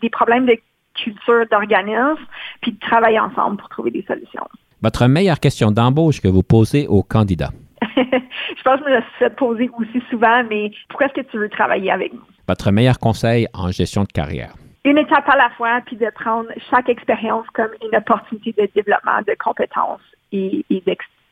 des 0.00 0.08
problèmes 0.08 0.46
de 0.46 0.56
culture 0.94 1.46
d'organisme, 1.50 2.24
puis 2.62 2.72
de 2.72 2.78
travailler 2.78 3.18
ensemble 3.18 3.56
pour 3.56 3.68
trouver 3.70 3.90
des 3.90 4.04
solutions. 4.06 4.46
Votre 4.82 5.08
meilleure 5.08 5.40
question 5.40 5.72
d'embauche 5.72 6.20
que 6.20 6.28
vous 6.28 6.44
posez 6.44 6.86
aux 6.86 7.02
candidats? 7.02 7.50
je 7.96 8.62
pense 8.62 8.80
que 8.80 8.88
je 8.88 8.94
me 8.94 9.00
suis 9.00 9.18
fait 9.18 9.34
poser 9.34 9.70
aussi 9.76 10.00
souvent, 10.10 10.44
mais 10.48 10.70
pourquoi 10.88 11.08
est-ce 11.08 11.22
que 11.22 11.28
tu 11.28 11.38
veux 11.38 11.48
travailler 11.48 11.90
avec 11.90 12.12
nous? 12.12 12.22
Votre 12.46 12.70
meilleur 12.70 13.00
conseil 13.00 13.48
en 13.52 13.72
gestion 13.72 14.04
de 14.04 14.12
carrière? 14.12 14.54
Une 14.84 14.98
étape 14.98 15.28
à 15.28 15.36
la 15.36 15.50
fois, 15.50 15.80
puis 15.86 15.96
de 15.96 16.10
prendre 16.14 16.48
chaque 16.70 16.88
expérience 16.88 17.46
comme 17.54 17.70
une 17.82 17.96
opportunité 17.96 18.52
de 18.52 18.68
développement 18.74 19.20
de 19.26 19.34
compétences 19.42 20.02
et, 20.32 20.64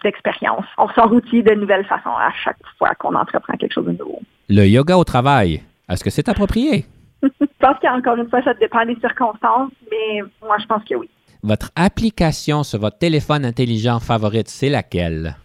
d'expérience. 0.03 0.65
On 0.79 0.89
sort 0.89 1.13
outils 1.13 1.43
de 1.43 1.55
nouvelles 1.55 1.85
façons 1.85 2.17
à 2.17 2.33
chaque 2.43 2.57
fois 2.79 2.95
qu'on 2.99 3.15
entreprend 3.15 3.55
quelque 3.55 3.75
chose 3.75 3.87
de 3.87 3.93
nouveau. 3.93 4.21
Le 4.49 4.67
yoga 4.67 4.97
au 4.97 5.05
travail, 5.05 5.63
est-ce 5.89 6.03
que 6.03 6.11
c'est 6.11 6.29
approprié? 6.29 6.87
je 7.23 7.29
pense 7.61 7.77
qu'encore 7.81 8.17
une 8.17 8.29
fois, 8.29 8.43
ça 8.43 8.55
dépend 8.55 8.85
des 8.87 8.97
circonstances, 8.97 9.71
mais 9.91 10.23
moi, 10.43 10.57
je 10.59 10.67
pense 10.67 10.83
que 10.85 10.95
oui. 10.95 11.09
Votre 11.43 11.71
application 11.77 12.63
sur 12.63 12.81
votre 12.81 12.99
téléphone 12.99 13.45
intelligent 13.45 14.01
favorite, 14.01 14.49
c'est 14.49 14.69
laquelle? 14.69 15.37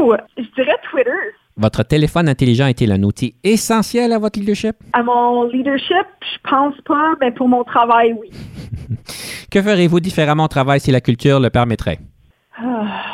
Ouh, 0.00 0.14
je 0.36 0.42
dirais 0.54 0.76
Twitter. 0.90 1.10
Votre 1.58 1.82
téléphone 1.84 2.28
intelligent 2.28 2.66
est-il 2.66 2.92
un 2.92 3.02
outil 3.02 3.34
essentiel 3.42 4.12
à 4.12 4.18
votre 4.18 4.38
leadership? 4.38 4.76
À 4.92 5.02
mon 5.02 5.44
leadership, 5.44 6.06
je 6.20 6.50
pense 6.50 6.74
pas, 6.84 7.14
mais 7.18 7.32
pour 7.32 7.48
mon 7.48 7.64
travail, 7.64 8.14
oui. 8.20 8.30
que 9.50 9.62
ferez-vous 9.62 10.00
différemment 10.00 10.44
au 10.44 10.48
travail 10.48 10.80
si 10.80 10.90
la 10.90 11.00
culture 11.00 11.40
le 11.40 11.48
permettrait? 11.48 11.98
Ah. 12.58 13.04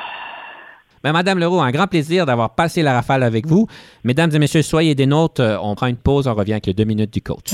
Ben, 1.04 1.12
Madame 1.12 1.38
Leroux, 1.38 1.60
un 1.60 1.70
grand 1.70 1.86
plaisir 1.86 2.26
d'avoir 2.26 2.56
passé 2.56 2.82
la 2.82 2.94
rafale 2.94 3.22
avec 3.22 3.46
vous. 3.46 3.68
Mesdames 4.02 4.30
et 4.34 4.40
messieurs, 4.40 4.62
soyez 4.62 4.96
des 4.96 5.06
nôtres. 5.06 5.42
On 5.62 5.76
prend 5.76 5.86
une 5.86 5.96
pause, 5.96 6.26
on 6.26 6.34
revient 6.34 6.54
avec 6.54 6.66
les 6.66 6.74
deux 6.74 6.84
minutes 6.84 7.12
du 7.12 7.22
coach. 7.22 7.52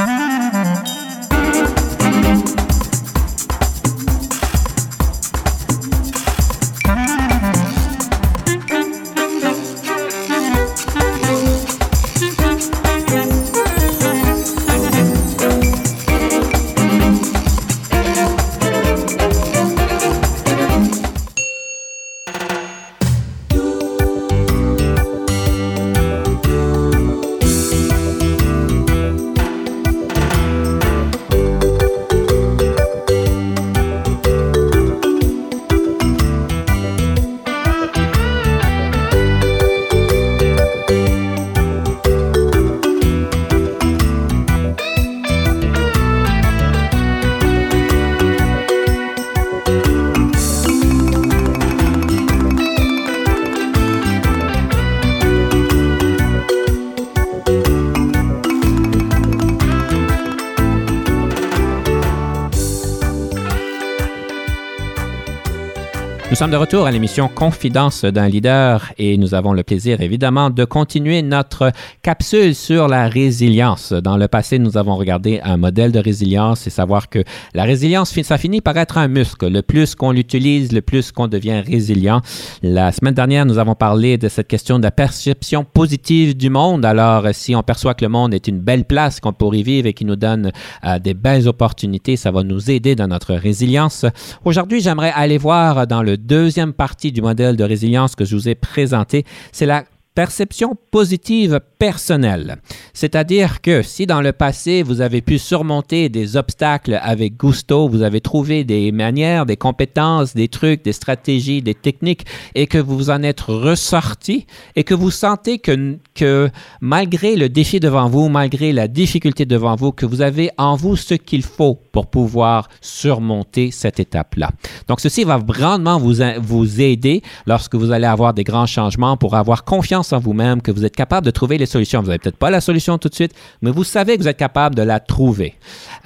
Sommes 66.38 66.52
de 66.52 66.56
retour 66.56 66.86
à 66.86 66.92
l'émission 66.92 67.26
Confidence 67.26 68.04
d'un 68.04 68.28
leader 68.28 68.92
et 68.96 69.16
nous 69.16 69.34
avons 69.34 69.52
le 69.52 69.64
plaisir 69.64 70.00
évidemment 70.02 70.50
de 70.50 70.64
continuer 70.64 71.20
notre 71.20 71.72
capsule 72.02 72.54
sur 72.54 72.86
la 72.86 73.08
résilience. 73.08 73.92
Dans 73.92 74.16
le 74.16 74.28
passé, 74.28 74.60
nous 74.60 74.76
avons 74.76 74.94
regardé 74.94 75.40
un 75.42 75.56
modèle 75.56 75.90
de 75.90 75.98
résilience 75.98 76.64
et 76.68 76.70
savoir 76.70 77.08
que 77.08 77.24
la 77.54 77.64
résilience, 77.64 78.14
ça 78.22 78.38
finit 78.38 78.60
par 78.60 78.76
être 78.76 78.98
un 78.98 79.08
muscle. 79.08 79.48
Le 79.48 79.62
plus 79.62 79.96
qu'on 79.96 80.12
l'utilise, 80.12 80.70
le 80.70 80.80
plus 80.80 81.10
qu'on 81.10 81.26
devient 81.26 81.60
résilient. 81.66 82.20
La 82.62 82.92
semaine 82.92 83.14
dernière, 83.14 83.44
nous 83.44 83.58
avons 83.58 83.74
parlé 83.74 84.16
de 84.16 84.28
cette 84.28 84.46
question 84.46 84.78
de 84.78 84.84
la 84.84 84.92
perception 84.92 85.64
positive 85.64 86.36
du 86.36 86.50
monde. 86.50 86.84
Alors, 86.84 87.26
si 87.32 87.56
on 87.56 87.64
perçoit 87.64 87.94
que 87.94 88.04
le 88.04 88.10
monde 88.10 88.32
est 88.32 88.46
une 88.46 88.60
belle 88.60 88.84
place 88.84 89.18
qu'on 89.18 89.32
pourrait 89.32 89.62
vivre 89.62 89.88
et 89.88 89.92
qui 89.92 90.04
nous 90.04 90.14
donne 90.14 90.52
euh, 90.84 91.00
des 91.00 91.14
belles 91.14 91.48
opportunités, 91.48 92.14
ça 92.14 92.30
va 92.30 92.44
nous 92.44 92.70
aider 92.70 92.94
dans 92.94 93.08
notre 93.08 93.34
résilience. 93.34 94.06
Aujourd'hui, 94.44 94.80
j'aimerais 94.80 95.12
aller 95.16 95.38
voir 95.38 95.88
dans 95.88 96.04
le 96.04 96.16
deuxième 96.28 96.74
partie 96.74 97.10
du 97.10 97.22
modèle 97.22 97.56
de 97.56 97.64
résilience 97.64 98.14
que 98.14 98.24
je 98.24 98.36
vous 98.36 98.48
ai 98.48 98.54
présenté, 98.54 99.24
c'est 99.50 99.66
la 99.66 99.84
perception 100.14 100.76
positive 100.90 101.60
personnelle. 101.78 102.56
C'est-à-dire 102.92 103.60
que 103.60 103.82
si 103.82 104.04
dans 104.04 104.20
le 104.20 104.32
passé, 104.32 104.82
vous 104.82 105.00
avez 105.00 105.20
pu 105.20 105.38
surmonter 105.38 106.08
des 106.08 106.36
obstacles 106.36 106.98
avec 107.00 107.36
gusto, 107.36 107.88
vous 107.88 108.02
avez 108.02 108.20
trouvé 108.20 108.64
des 108.64 108.90
manières, 108.90 109.46
des 109.46 109.56
compétences, 109.56 110.34
des 110.34 110.48
trucs, 110.48 110.82
des 110.82 110.92
stratégies, 110.92 111.62
des 111.62 111.76
techniques, 111.76 112.26
et 112.56 112.66
que 112.66 112.78
vous 112.78 113.10
en 113.10 113.22
êtes 113.22 113.42
ressorti, 113.42 114.46
et 114.74 114.82
que 114.82 114.94
vous 114.94 115.12
sentez 115.12 115.60
que, 115.60 115.96
que 116.18 116.50
malgré 116.80 117.36
le 117.36 117.48
défi 117.48 117.78
devant 117.78 118.08
vous, 118.08 118.28
malgré 118.28 118.72
la 118.72 118.88
difficulté 118.88 119.46
devant 119.46 119.76
vous, 119.76 119.92
que 119.92 120.04
vous 120.04 120.20
avez 120.20 120.50
en 120.58 120.74
vous 120.74 120.96
ce 120.96 121.14
qu'il 121.14 121.44
faut 121.44 121.78
pour 121.92 122.08
pouvoir 122.08 122.68
surmonter 122.80 123.70
cette 123.70 124.00
étape-là. 124.00 124.50
Donc, 124.88 124.98
ceci 124.98 125.22
va 125.22 125.38
grandement 125.38 125.98
vous, 125.98 126.14
vous 126.40 126.80
aider 126.80 127.22
lorsque 127.46 127.76
vous 127.76 127.92
allez 127.92 128.06
avoir 128.06 128.34
des 128.34 128.42
grands 128.42 128.66
changements 128.66 129.16
pour 129.16 129.36
avoir 129.36 129.62
confiance 129.64 130.12
en 130.12 130.18
vous-même, 130.18 130.60
que 130.60 130.72
vous 130.72 130.84
êtes 130.84 130.96
capable 130.96 131.24
de 131.24 131.30
trouver 131.30 131.56
les 131.56 131.66
solutions. 131.66 132.00
Vous 132.00 132.08
n'avez 132.08 132.18
peut-être 132.18 132.36
pas 132.36 132.50
la 132.50 132.60
solution 132.60 132.98
tout 132.98 133.08
de 133.08 133.14
suite, 133.14 133.34
mais 133.62 133.70
vous 133.70 133.84
savez 133.84 134.16
que 134.16 134.22
vous 134.22 134.28
êtes 134.28 134.36
capable 134.36 134.74
de 134.74 134.82
la 134.82 134.98
trouver. 134.98 135.54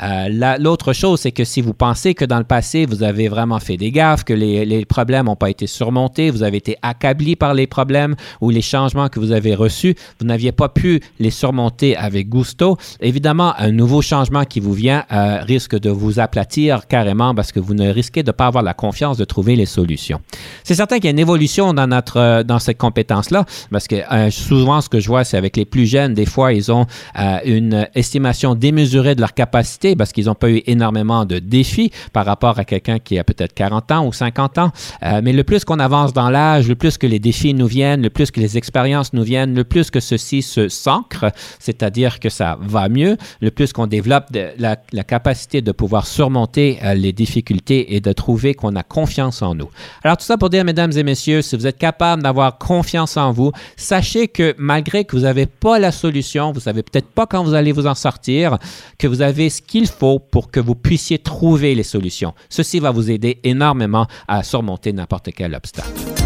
Euh, 0.02 0.58
l'autre 0.58 0.92
chose, 0.92 1.20
c'est 1.20 1.32
que 1.32 1.44
si 1.44 1.62
vous 1.62 1.72
pensez 1.72 2.12
que 2.14 2.26
dans 2.26 2.38
le 2.38 2.44
passé, 2.44 2.84
vous 2.84 3.02
avez 3.02 3.28
vraiment 3.28 3.60
fait 3.60 3.78
des 3.78 3.90
gaffes, 3.90 4.24
que 4.24 4.34
les, 4.34 4.66
les 4.66 4.84
problèmes 4.84 5.26
n'ont 5.26 5.36
pas 5.36 5.48
été 5.48 5.66
surmontés, 5.66 6.30
vous 6.30 6.42
avez 6.42 6.58
été 6.58 6.76
accompli 6.82 7.34
par 7.34 7.54
les 7.54 7.66
problèmes 7.66 8.14
ou 8.42 8.50
les 8.50 8.60
changements 8.60 9.08
que 9.08 9.18
vous 9.18 9.32
avez 9.32 9.54
reçus, 9.54 9.94
vous 10.20 10.26
n'aviez 10.26 10.52
pas 10.52 10.68
pu 10.68 11.00
les 11.18 11.30
surmonter 11.30 11.96
avec 11.96 12.28
gusto, 12.28 12.76
évidemment, 13.00 13.54
un 13.58 13.72
nouveau 13.72 14.02
changement 14.02 14.44
qui 14.44 14.60
vous 14.60 14.72
vient 14.72 15.04
euh, 15.12 15.40
risque 15.42 15.78
de 15.78 15.90
vous 15.90 16.20
aplatir 16.20 16.86
carrément 16.86 17.34
parce 17.34 17.52
que 17.52 17.60
vous 17.60 17.74
ne 17.74 17.88
risquez 17.90 18.22
de 18.22 18.32
pas 18.32 18.46
avoir 18.46 18.62
la 18.62 18.74
confiance 18.74 19.16
de 19.16 19.24
trouver 19.24 19.56
les 19.56 19.66
solutions. 19.66 20.20
C'est 20.64 20.74
certain 20.74 20.96
qu'il 20.96 21.06
y 21.06 21.08
a 21.08 21.10
une 21.10 21.18
évolution 21.18 21.74
dans, 21.74 21.86
notre, 21.86 22.42
dans 22.42 22.58
cette 22.58 22.78
compétence-là, 22.78 23.44
parce 23.70 23.88
que 23.88 23.96
euh, 23.96 24.30
souvent, 24.30 24.80
ce 24.80 24.88
que 24.88 25.00
je 25.00 25.08
vois, 25.08 25.24
c'est 25.24 25.36
avec 25.36 25.56
les 25.56 25.64
plus 25.64 25.86
jeunes, 25.86 26.14
des 26.14 26.26
fois, 26.26 26.52
ils 26.52 26.70
ont 26.70 26.86
euh, 27.18 27.38
une 27.44 27.86
estimation 27.94 28.54
démesurée 28.54 29.14
de 29.14 29.20
leur 29.20 29.34
capacité 29.34 29.96
parce 29.96 30.12
qu'ils 30.12 30.26
n'ont 30.26 30.34
pas 30.34 30.50
eu 30.50 30.62
énormément 30.66 31.24
de 31.24 31.38
défis 31.38 31.90
par 32.12 32.26
rapport 32.26 32.58
à 32.58 32.64
quelqu'un 32.64 32.98
qui 32.98 33.18
a 33.18 33.24
peut-être 33.24 33.54
40 33.54 33.92
ans 33.92 34.06
ou 34.06 34.12
50 34.12 34.58
ans. 34.58 34.72
Euh, 35.02 35.20
mais 35.22 35.32
le 35.32 35.44
plus 35.44 35.64
qu'on 35.64 35.78
avance 35.78 36.12
dans 36.12 36.30
l'âge, 36.30 36.68
le 36.68 36.74
plus 36.74 36.98
que 36.98 37.06
les 37.06 37.18
défis 37.18 37.54
nous 37.54 37.66
viennent, 37.66 38.02
le 38.02 38.10
plus 38.10 38.30
que 38.30 38.40
les 38.40 38.56
expériences 38.56 39.12
nous 39.12 39.22
viennent, 39.22 39.54
le 39.54 39.64
plus 39.64 39.90
que 39.92 40.00
ceci 40.00 40.42
se 40.42 40.68
s'ancre, 40.68 41.26
c'est-à-dire 41.60 42.18
que 42.18 42.28
ça 42.28 42.58
va 42.60 42.88
mieux, 42.88 43.16
le 43.40 43.50
plus 43.52 43.72
qu'on 43.72 43.86
développe 43.86 44.26
la, 44.58 44.76
capacité 45.04 45.60
de 45.60 45.72
pouvoir 45.72 46.06
surmonter 46.06 46.78
les 46.96 47.12
difficultés 47.12 47.94
et 47.94 48.00
de 48.00 48.12
trouver 48.12 48.54
qu'on 48.54 48.74
a 48.74 48.82
confiance 48.82 49.42
en 49.42 49.54
nous. 49.54 49.68
Alors 50.02 50.16
tout 50.16 50.24
ça 50.24 50.36
pour 50.36 50.50
dire, 50.50 50.64
mesdames 50.64 50.92
et 50.96 51.02
messieurs, 51.02 51.42
si 51.42 51.56
vous 51.56 51.66
êtes 51.66 51.78
capable 51.78 52.22
d'avoir 52.22 52.58
confiance 52.58 53.16
en 53.16 53.32
vous, 53.32 53.52
sachez 53.76 54.28
que 54.28 54.54
malgré 54.58 55.04
que 55.04 55.16
vous 55.16 55.22
n'avez 55.22 55.46
pas 55.46 55.78
la 55.78 55.92
solution, 55.92 56.52
vous 56.52 56.60
savez 56.60 56.82
peut-être 56.82 57.08
pas 57.08 57.26
quand 57.26 57.44
vous 57.44 57.54
allez 57.54 57.72
vous 57.72 57.86
en 57.86 57.94
sortir, 57.94 58.58
que 58.98 59.06
vous 59.06 59.22
avez 59.22 59.50
ce 59.50 59.60
qu'il 59.60 59.86
faut 59.86 60.18
pour 60.18 60.50
que 60.50 60.60
vous 60.60 60.74
puissiez 60.74 61.18
trouver 61.18 61.74
les 61.74 61.82
solutions. 61.82 62.34
Ceci 62.48 62.80
va 62.80 62.90
vous 62.90 63.10
aider 63.10 63.38
énormément 63.44 64.06
à 64.28 64.42
surmonter 64.42 64.92
n'importe 64.92 65.30
quel 65.34 65.54
obstacle. 65.54 66.21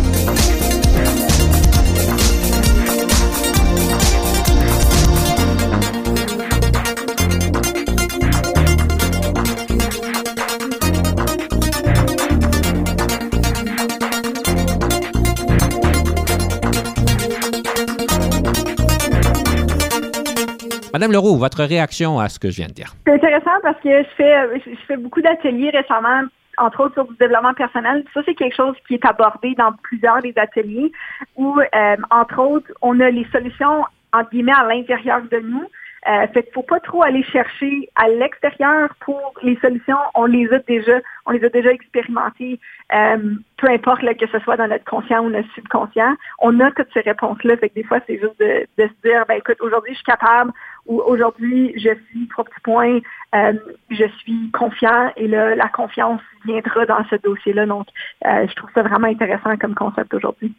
Madame 20.97 21.13
Leroux, 21.13 21.37
votre 21.37 21.63
réaction 21.63 22.19
à 22.19 22.31
ce 22.31 22.39
que 22.39 22.49
je 22.49 22.57
viens 22.57 22.69
de 22.69 22.73
dire? 22.73 22.95
C'est 23.07 23.13
intéressant 23.13 23.51
parce 23.61 23.79
que 23.83 24.03
je 24.03 24.09
fais, 24.17 24.35
je 24.65 24.87
fais 24.89 24.97
beaucoup 24.97 25.21
d'ateliers 25.21 25.69
récemment 25.69 26.23
entre 26.57 26.85
autres 26.85 26.95
sur 26.95 27.05
du 27.05 27.15
développement 27.17 27.53
personnel. 27.53 28.03
Ça, 28.15 28.23
c'est 28.25 28.35
quelque 28.35 28.57
chose 28.57 28.75
qui 28.89 28.95
est 28.95 29.05
abordé 29.05 29.55
dans 29.59 29.73
plusieurs 29.83 30.23
des 30.23 30.33
ateliers 30.37 30.91
où, 31.37 31.61
euh, 31.61 31.97
entre 32.11 32.41
autres, 32.41 32.73
on 32.81 32.99
a 33.01 33.11
les 33.11 33.27
solutions, 33.31 33.85
entre 34.15 34.31
guillemets, 34.31 34.55
à 34.59 34.67
l'intérieur 34.67 35.21
de 35.31 35.39
nous. 35.41 35.69
Euh, 36.09 36.27
fait 36.29 36.45
qu'il 36.45 36.53
faut 36.53 36.63
pas 36.63 36.79
trop 36.81 37.03
aller 37.03 37.25
chercher 37.25 37.89
à 37.97 38.09
l'extérieur 38.09 38.95
pour 39.01 39.33
les 39.43 39.57
solutions. 39.57 39.97
On 40.15 40.27
les 40.27 40.53
a 40.53 40.59
déjà, 40.61 41.01
on 41.27 41.33
les 41.33 41.45
a 41.45 41.49
déjà 41.49 41.73
expérimentées. 41.73 42.61
Euh, 42.95 43.35
peu 43.57 43.69
importe 43.69 44.03
que 44.17 44.27
ce 44.29 44.39
soit 44.41 44.57
dans 44.57 44.69
notre 44.69 44.85
conscient 44.85 45.25
ou 45.25 45.31
notre 45.31 45.53
subconscient, 45.55 46.15
on 46.39 46.61
a 46.61 46.71
toutes 46.71 46.93
ces 46.95 47.01
réponses-là. 47.01 47.57
Des 47.57 47.83
fois, 47.83 47.99
c'est 48.07 48.21
juste 48.21 48.39
de, 48.39 48.67
de, 48.79 48.89
se 48.89 49.09
dire, 49.09 49.25
ben 49.27 49.39
écoute, 49.39 49.57
aujourd'hui, 49.61 49.93
je 49.93 49.97
suis 49.97 50.05
capable 50.05 50.53
ou 50.87 51.01
aujourd'hui, 51.01 51.73
je 51.77 51.91
suis, 52.09 52.29
trois 52.29 52.45
petits 52.45 52.61
points, 52.63 53.01
euh, 53.35 53.55
je 53.91 54.05
suis 54.19 54.51
confiant 54.53 55.13
et 55.17 55.27
là, 55.27 55.57
la 55.57 55.69
confiance 55.69 56.21
viendra 56.45 56.87
dans 56.87 57.05
ce 57.11 57.17
dossier-là. 57.17 57.67
Donc, 57.67 57.89
euh, 58.25 58.47
je 58.49 58.55
trouve 58.55 58.71
ça 58.75 58.83
vraiment 58.83 59.09
intéressant 59.09 59.57
comme 59.57 59.75
concept 59.75 60.15
aujourd'hui. 60.15 60.55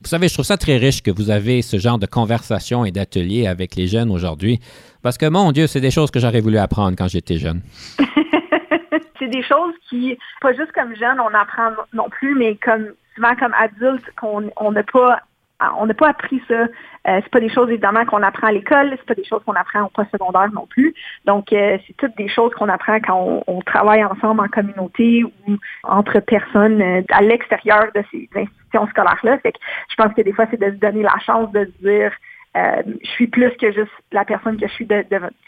Vous 0.00 0.08
savez, 0.08 0.28
je 0.28 0.34
trouve 0.34 0.44
ça 0.44 0.56
très 0.56 0.76
riche 0.76 1.02
que 1.02 1.10
vous 1.10 1.30
avez 1.30 1.60
ce 1.60 1.76
genre 1.76 1.98
de 1.98 2.06
conversation 2.06 2.84
et 2.84 2.92
d'atelier 2.92 3.48
avec 3.48 3.74
les 3.74 3.88
jeunes 3.88 4.10
aujourd'hui. 4.10 4.60
Parce 5.02 5.18
que, 5.18 5.26
mon 5.26 5.50
Dieu, 5.50 5.66
c'est 5.66 5.80
des 5.80 5.90
choses 5.90 6.10
que 6.10 6.20
j'aurais 6.20 6.40
voulu 6.40 6.58
apprendre 6.58 6.96
quand 6.96 7.08
j'étais 7.08 7.36
jeune. 7.36 7.62
c'est 9.18 9.28
des 9.28 9.42
choses 9.42 9.74
qui, 9.88 10.16
pas 10.40 10.52
juste 10.52 10.72
comme 10.72 10.94
jeune, 10.94 11.18
on 11.20 11.34
apprend 11.34 11.70
non 11.92 12.08
plus, 12.10 12.36
mais 12.36 12.54
comme 12.56 12.92
souvent 13.16 13.34
comme 13.34 13.54
adulte, 13.54 14.04
qu'on 14.20 14.70
n'a 14.70 14.82
pas 14.84 15.20
on 15.76 15.86
n'a 15.86 15.94
pas 15.94 16.10
appris 16.10 16.40
ça. 16.46 16.54
Euh, 17.08 17.20
c'est 17.22 17.30
pas 17.30 17.40
des 17.40 17.48
choses 17.48 17.68
évidemment 17.68 18.04
qu'on 18.04 18.22
apprend 18.22 18.48
à 18.48 18.52
l'école, 18.52 18.90
c'est 18.92 19.06
pas 19.06 19.14
des 19.14 19.24
choses 19.24 19.42
qu'on 19.44 19.54
apprend 19.54 19.82
au 19.84 19.88
post-secondaire 19.88 20.50
non 20.52 20.66
plus. 20.66 20.94
Donc 21.24 21.52
euh, 21.52 21.78
c'est 21.86 21.96
toutes 21.96 22.16
des 22.16 22.28
choses 22.28 22.52
qu'on 22.54 22.68
apprend 22.68 23.00
quand 23.00 23.42
on, 23.46 23.60
travaille 23.62 24.04
ensemble 24.04 24.40
en 24.40 24.48
communauté 24.48 25.24
ou 25.24 25.56
entre 25.82 26.20
personnes 26.20 26.80
euh, 26.80 27.02
à 27.10 27.22
l'extérieur 27.22 27.86
de 27.94 28.02
ces 28.10 28.28
institutions 28.34 28.57
scolaires-là. 28.72 29.38
Fait 29.38 29.52
que 29.52 29.58
je 29.90 29.96
pense 29.96 30.12
que 30.14 30.22
des 30.22 30.32
fois 30.32 30.46
c'est 30.50 30.60
de 30.60 30.70
se 30.70 30.76
donner 30.76 31.02
la 31.02 31.18
chance 31.18 31.50
de 31.52 31.64
se 31.64 31.84
dire 31.86 32.12
euh, 32.56 32.82
je 33.02 33.08
suis 33.10 33.26
plus 33.26 33.50
que 33.56 33.72
juste 33.72 33.92
la 34.10 34.24
personne 34.24 34.56
que 34.56 34.66
je 34.66 34.72
suis 34.72 34.88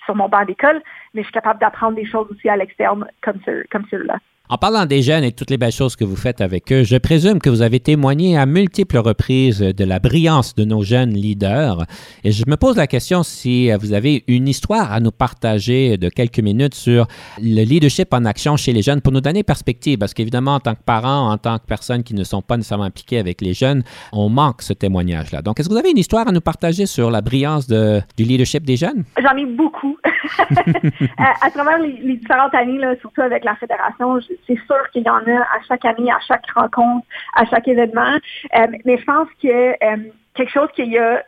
sur 0.04 0.14
mon 0.14 0.28
banc 0.28 0.44
d'école, 0.44 0.82
mais 1.14 1.22
je 1.22 1.26
suis 1.26 1.32
capable 1.32 1.60
d'apprendre 1.60 1.96
des 1.96 2.04
choses 2.04 2.30
aussi 2.30 2.48
à 2.48 2.56
l'externe 2.56 3.06
comme, 3.22 3.40
comme 3.70 3.84
celle-là. 3.90 4.18
En 4.52 4.58
parlant 4.58 4.84
des 4.84 5.00
jeunes 5.00 5.22
et 5.22 5.30
toutes 5.30 5.50
les 5.50 5.58
belles 5.58 5.70
choses 5.70 5.94
que 5.94 6.02
vous 6.02 6.16
faites 6.16 6.40
avec 6.40 6.72
eux, 6.72 6.82
je 6.82 6.96
présume 6.96 7.38
que 7.38 7.48
vous 7.48 7.62
avez 7.62 7.78
témoigné 7.78 8.36
à 8.36 8.46
multiples 8.46 8.98
reprises 8.98 9.60
de 9.60 9.84
la 9.84 10.00
brillance 10.00 10.56
de 10.56 10.64
nos 10.64 10.82
jeunes 10.82 11.12
leaders. 11.12 11.86
Et 12.24 12.32
je 12.32 12.42
me 12.48 12.56
pose 12.56 12.76
la 12.76 12.88
question 12.88 13.22
si 13.22 13.70
vous 13.70 13.92
avez 13.92 14.24
une 14.26 14.48
histoire 14.48 14.92
à 14.92 14.98
nous 14.98 15.12
partager 15.12 15.98
de 15.98 16.08
quelques 16.08 16.40
minutes 16.40 16.74
sur 16.74 17.06
le 17.40 17.62
leadership 17.62 18.12
en 18.12 18.24
action 18.24 18.56
chez 18.56 18.72
les 18.72 18.82
jeunes 18.82 19.00
pour 19.00 19.12
nous 19.12 19.20
donner 19.20 19.44
perspective. 19.44 19.98
Parce 19.98 20.14
qu'évidemment, 20.14 20.56
en 20.56 20.60
tant 20.60 20.74
que 20.74 20.82
parents, 20.84 21.30
en 21.30 21.38
tant 21.38 21.58
que 21.58 21.66
personnes 21.66 22.02
qui 22.02 22.14
ne 22.14 22.24
sont 22.24 22.42
pas 22.42 22.56
nécessairement 22.56 22.86
impliquées 22.86 23.20
avec 23.20 23.42
les 23.42 23.54
jeunes, 23.54 23.84
on 24.12 24.30
manque 24.30 24.62
ce 24.62 24.72
témoignage-là. 24.72 25.42
Donc, 25.42 25.60
est-ce 25.60 25.68
que 25.68 25.74
vous 25.74 25.78
avez 25.78 25.92
une 25.92 25.98
histoire 25.98 26.26
à 26.26 26.32
nous 26.32 26.40
partager 26.40 26.86
sur 26.86 27.12
la 27.12 27.20
brillance 27.20 27.68
du 27.68 28.24
leadership 28.24 28.64
des 28.64 28.74
jeunes? 28.74 29.04
J'en 29.22 29.36
ai 29.36 29.46
beaucoup. 29.46 29.96
à, 31.18 31.50
travers 31.50 31.78
les, 31.78 32.16
différentes 32.16 32.54
années, 32.54 32.80
surtout 33.00 33.22
avec 33.22 33.44
la 33.44 33.54
fédération, 33.54 34.18
c'est 34.46 34.58
sûr 34.66 34.90
qu'il 34.92 35.02
y 35.02 35.10
en 35.10 35.26
a 35.26 35.40
à 35.40 35.60
chaque 35.68 35.84
année, 35.84 36.10
à 36.10 36.20
chaque 36.20 36.48
rencontre, 36.50 37.06
à 37.34 37.44
chaque 37.46 37.68
événement. 37.68 38.18
Euh, 38.56 38.66
mais 38.84 38.98
je 38.98 39.04
pense 39.04 39.28
que 39.42 39.48
euh, 39.48 39.96
quelque 40.34 40.52
chose 40.52 40.68
qui 40.74 40.98
a, 40.98 41.22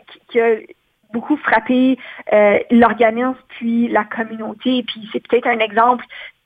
beaucoup 1.12 1.36
frappé 1.36 1.98
euh, 2.32 2.58
l'organisme 2.70 3.36
puis 3.48 3.88
la 3.88 4.04
communauté, 4.04 4.82
puis 4.86 5.06
c'est 5.12 5.20
peut-être 5.26 5.46
un 5.46 5.58
exemple 5.58 6.04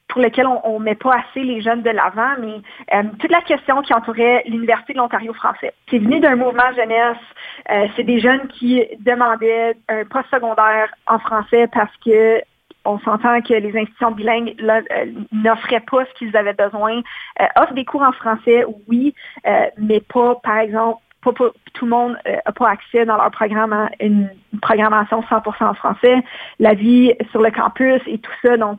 pour 0.08 0.20
lequel 0.20 0.46
on 0.46 0.78
ne 0.80 0.84
met 0.84 0.94
pas 0.94 1.16
assez 1.16 1.42
les 1.42 1.60
jeunes 1.60 1.82
de 1.82 1.90
l'avant, 1.90 2.34
mais 2.40 3.02
toute 3.18 3.30
la 3.30 3.40
question 3.40 3.82
qui 3.82 3.92
entourait 3.92 4.44
l'Université 4.46 4.92
de 4.92 4.98
l'Ontario 4.98 5.32
français. 5.34 5.72
C'est 5.90 5.98
venu 5.98 6.20
d'un 6.20 6.36
mouvement 6.36 6.72
jeunesse. 6.76 7.90
c'est 7.96 8.04
des 8.04 8.20
jeunes 8.20 8.46
qui 8.48 8.84
demandaient 9.00 9.76
un 9.88 10.04
post 10.04 10.26
secondaire 10.30 10.94
en 11.08 11.18
français 11.18 11.68
parce 11.72 11.90
que 12.04 12.40
on 12.86 12.98
s'entend 13.00 13.40
que 13.40 13.54
les 13.54 13.76
institutions 13.76 14.12
bilingues 14.12 14.54
euh, 14.60 15.06
n'offraient 15.32 15.84
pas 15.90 16.04
ce 16.04 16.14
qu'ils 16.14 16.36
avaient 16.36 16.54
besoin. 16.54 17.02
Euh, 17.40 17.44
offrent 17.56 17.74
des 17.74 17.84
cours 17.84 18.02
en 18.02 18.12
français, 18.12 18.64
oui, 18.88 19.14
euh, 19.46 19.66
mais 19.78 20.00
pas, 20.00 20.36
par 20.36 20.58
exemple, 20.58 21.00
pas, 21.22 21.32
tout 21.74 21.84
le 21.84 21.90
monde 21.90 22.16
n'a 22.24 22.52
pas 22.52 22.70
accès 22.70 23.04
dans 23.04 23.16
leur 23.16 23.30
programme 23.32 23.72
à 23.72 23.90
une 24.00 24.30
programmation 24.62 25.22
100% 25.22 25.64
en 25.64 25.74
français, 25.74 26.22
la 26.60 26.74
vie 26.74 27.14
sur 27.32 27.42
le 27.42 27.50
campus 27.50 28.00
et 28.06 28.18
tout 28.18 28.30
ça. 28.42 28.56
Donc, 28.56 28.78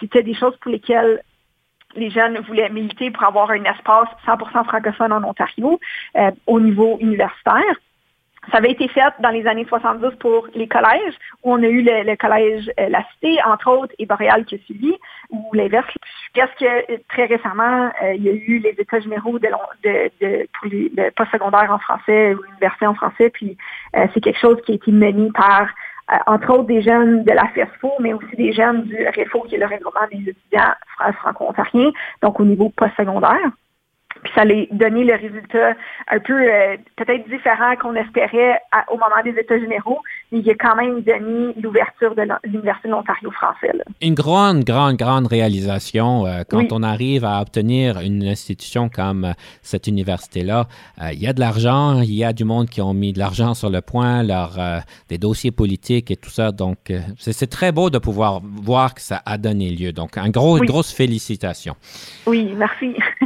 c'était 0.00 0.24
des 0.24 0.34
choses 0.34 0.56
pour 0.56 0.72
lesquelles 0.72 1.22
les 1.94 2.10
jeunes 2.10 2.40
voulaient 2.40 2.70
militer 2.70 3.12
pour 3.12 3.22
avoir 3.22 3.50
un 3.50 3.62
espace 3.62 4.08
100% 4.26 4.64
francophone 4.64 5.12
en 5.12 5.22
Ontario 5.22 5.78
au 6.48 6.58
niveau 6.58 6.98
universitaire. 7.00 7.76
Ça 8.52 8.58
avait 8.58 8.70
été 8.70 8.88
fait 8.88 9.12
dans 9.20 9.30
les 9.30 9.46
années 9.46 9.66
70 9.68 10.16
pour 10.20 10.46
les 10.54 10.68
collèges, 10.68 11.14
où 11.42 11.52
on 11.52 11.62
a 11.62 11.66
eu 11.66 11.82
le, 11.82 12.16
collège 12.16 12.70
euh, 12.78 12.88
La 12.88 13.02
Cité, 13.12 13.38
entre 13.44 13.70
autres, 13.70 13.94
et 13.98 14.06
Boréal 14.06 14.44
qui 14.44 14.56
a 14.56 14.58
suivi, 14.58 14.94
ou 15.30 15.50
l'inverse. 15.52 15.92
Qu'est-ce 16.32 16.64
que 16.64 17.02
très 17.08 17.26
récemment, 17.26 17.90
euh, 18.02 18.14
il 18.14 18.22
y 18.22 18.28
a 18.28 18.32
eu 18.32 18.58
les 18.58 18.74
États 18.78 19.00
généraux 19.00 19.38
de, 19.38 19.48
de, 19.84 20.48
pour 20.58 20.68
le 20.70 21.10
post-secondaire 21.10 21.72
en 21.72 21.78
français 21.78 22.34
ou 22.34 22.42
l'université 22.42 22.86
en 22.86 22.94
français, 22.94 23.30
puis 23.30 23.56
euh, 23.96 24.06
c'est 24.14 24.20
quelque 24.20 24.40
chose 24.40 24.60
qui 24.64 24.72
a 24.72 24.74
été 24.76 24.92
mené 24.92 25.30
par 25.32 25.68
entre 26.28 26.52
autres 26.52 26.66
des 26.66 26.82
jeunes 26.82 27.24
de 27.24 27.32
la 27.32 27.48
FESFO, 27.48 27.90
mais 27.98 28.12
aussi 28.12 28.36
des 28.36 28.52
jeunes 28.52 28.84
du 28.84 28.96
REFO, 28.96 29.40
qui 29.42 29.56
est 29.56 29.58
le 29.58 29.66
regroupement 29.66 30.06
des 30.12 30.30
étudiants 30.30 30.72
franco-ontariens, 31.18 31.90
donc 32.22 32.38
au 32.38 32.44
niveau 32.44 32.72
post-secondaire. 32.76 33.50
Puis 34.22 34.32
ça 34.34 34.42
allait 34.42 34.68
donner 34.72 35.04
le 35.04 35.14
résultat 35.14 35.74
un 36.08 36.18
peu 36.20 36.34
euh, 36.34 36.76
peut-être 36.96 37.28
différent 37.28 37.76
qu'on 37.80 37.94
espérait 37.94 38.60
au 38.88 38.94
moment 38.96 39.22
des 39.24 39.38
États 39.38 39.58
généraux, 39.58 40.00
mais 40.32 40.40
il 40.40 40.50
a 40.50 40.54
quand 40.54 40.76
même 40.76 41.00
donné 41.02 41.54
l'ouverture 41.60 42.14
de 42.14 42.22
l'Université 42.44 42.88
de 42.88 42.92
l'Ontario 42.92 43.30
français. 43.30 43.72
Une 44.02 44.14
grande, 44.14 44.64
grande, 44.64 44.96
grande 44.96 45.26
réalisation 45.26 46.26
euh, 46.26 46.42
quand 46.48 46.72
on 46.72 46.82
arrive 46.82 47.24
à 47.24 47.40
obtenir 47.40 48.00
une 48.00 48.24
institution 48.24 48.88
comme 48.88 49.24
euh, 49.24 49.32
cette 49.62 49.86
université-là. 49.86 50.66
il 51.12 51.20
y 51.20 51.26
a 51.26 51.32
de 51.32 51.40
l'argent, 51.40 52.00
il 52.00 52.14
y 52.14 52.24
a 52.24 52.32
du 52.32 52.44
monde 52.44 52.68
qui 52.68 52.80
ont 52.80 52.94
mis 52.94 53.12
de 53.12 53.18
l'argent 53.18 53.54
sur 53.54 53.70
le 53.70 53.80
point, 53.80 54.22
leur, 54.22 54.58
des 55.08 55.18
dossiers 55.18 55.50
politiques 55.50 56.10
et 56.10 56.16
tout 56.16 56.30
ça. 56.30 56.52
Donc, 56.52 56.92
c'est 57.18 57.50
très 57.50 57.72
beau 57.72 57.90
de 57.90 57.98
pouvoir 57.98 58.40
voir 58.42 58.94
que 58.94 59.00
ça 59.00 59.22
a 59.24 59.38
donné 59.38 59.70
lieu. 59.70 59.92
Donc, 59.92 60.16
un 60.16 60.30
gros, 60.30 60.58
une 60.58 60.64
grosse 60.64 60.92
félicitation. 60.92 61.76
Oui, 62.26 62.54
merci. 62.56 62.94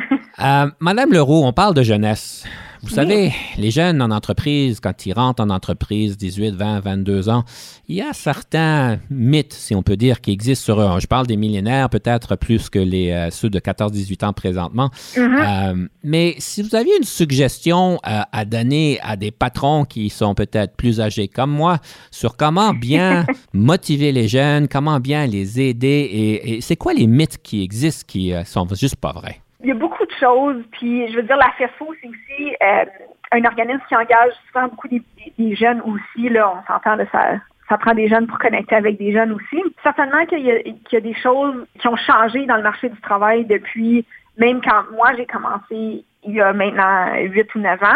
Madame 0.81 1.13
Leroux, 1.13 1.43
on 1.45 1.53
parle 1.53 1.75
de 1.75 1.83
jeunesse. 1.83 2.45
Vous 2.83 2.89
savez, 2.89 3.35
les 3.59 3.71
jeunes 3.71 4.01
en 4.01 4.11
entreprise, 4.11 4.81
quand 4.81 5.05
ils 5.05 5.13
rentrent 5.13 5.43
en 5.43 5.51
entreprise, 5.51 6.17
18, 6.17 6.55
20, 6.55 6.81
22 6.81 7.29
ans, 7.29 7.45
il 7.89 7.97
y 7.97 8.01
a 8.01 8.13
certains 8.15 8.99
mythes, 9.11 9.53
si 9.53 9.75
on 9.75 9.83
peut 9.83 9.99
dire, 9.99 10.23
qui 10.23 10.31
existent 10.31 10.65
sur 10.65 10.81
eux. 10.81 10.99
Je 10.99 11.07
parle 11.07 11.27
des 11.27 11.37
millénaires, 11.37 11.91
peut-être 11.91 12.37
plus 12.37 12.71
que 12.71 12.79
les, 12.79 13.11
euh, 13.11 13.31
ceux 13.31 13.51
de 13.51 13.59
14, 13.59 13.93
18 13.93 14.25
ans 14.25 14.33
présentement. 14.33 14.91
Mm-hmm. 15.15 15.75
Euh, 15.75 15.89
mais 16.05 16.37
si 16.39 16.63
vous 16.63 16.75
aviez 16.75 16.97
une 16.97 17.05
suggestion 17.05 18.01
euh, 18.07 18.21
à 18.33 18.45
donner 18.47 18.99
à 19.03 19.17
des 19.17 19.31
patrons 19.31 19.85
qui 19.85 20.09
sont 20.09 20.35
peut-être 20.35 20.75
plus 20.75 21.03
âgés 21.03 21.29
comme 21.29 21.51
moi 21.51 21.81
sur 22.11 22.37
comment 22.39 22.73
bien 22.73 23.27
motiver 23.53 24.11
les 24.11 24.27
jeunes, 24.27 24.69
comment 24.69 25.01
bien 25.01 25.27
les 25.27 25.61
aider, 25.61 25.87
et, 25.87 26.55
et 26.55 26.61
c'est 26.63 26.77
quoi 26.77 26.95
les 26.95 27.07
mythes 27.07 27.43
qui 27.43 27.63
existent 27.63 28.05
qui 28.07 28.33
sont 28.47 28.67
juste 28.75 28.97
pas 28.97 29.13
vrais? 29.13 29.41
Il 29.63 29.69
y 29.69 29.73
a 29.73 29.75
beaucoup 29.75 30.05
de 30.05 30.13
choses. 30.19 30.63
Puis, 30.73 31.11
je 31.11 31.17
veux 31.17 31.23
dire, 31.23 31.37
la 31.37 31.51
FESFO, 31.53 31.95
c'est 32.01 32.09
aussi 32.09 32.57
euh, 32.63 32.85
un 33.33 33.45
organisme 33.45 33.83
qui 33.89 33.97
engage 33.97 34.33
souvent 34.49 34.69
beaucoup 34.69 34.89
des, 34.89 35.55
jeunes 35.55 35.83
aussi. 35.83 36.29
Là, 36.29 36.53
on 36.57 36.67
s'entend 36.67 36.97
de 36.97 37.07
ça. 37.13 37.35
Ça 37.69 37.79
prend 37.79 37.95
des 37.95 38.09
jeunes 38.09 38.27
pour 38.27 38.39
connecter 38.39 38.75
avec 38.75 38.99
des 38.99 39.13
jeunes 39.13 39.33
aussi. 39.33 39.63
Certainement 39.83 40.27
qu'il 40.27 40.41
y, 40.41 40.75
y, 40.93 40.97
a 40.97 41.01
des 41.01 41.15
choses 41.15 41.67
qui 41.79 41.87
ont 41.87 41.97
changé 41.97 42.47
dans 42.47 42.57
le 42.57 42.63
marché 42.63 42.89
du 42.89 43.01
travail 43.01 43.45
depuis 43.45 44.05
même 44.41 44.61
quand 44.63 44.85
moi 44.93 45.13
j'ai 45.17 45.27
commencé 45.27 46.05
il 46.25 46.35
y 46.35 46.41
a 46.41 46.53
maintenant 46.53 47.15
8 47.17 47.55
ou 47.55 47.59
9 47.61 47.83
ans, 47.83 47.87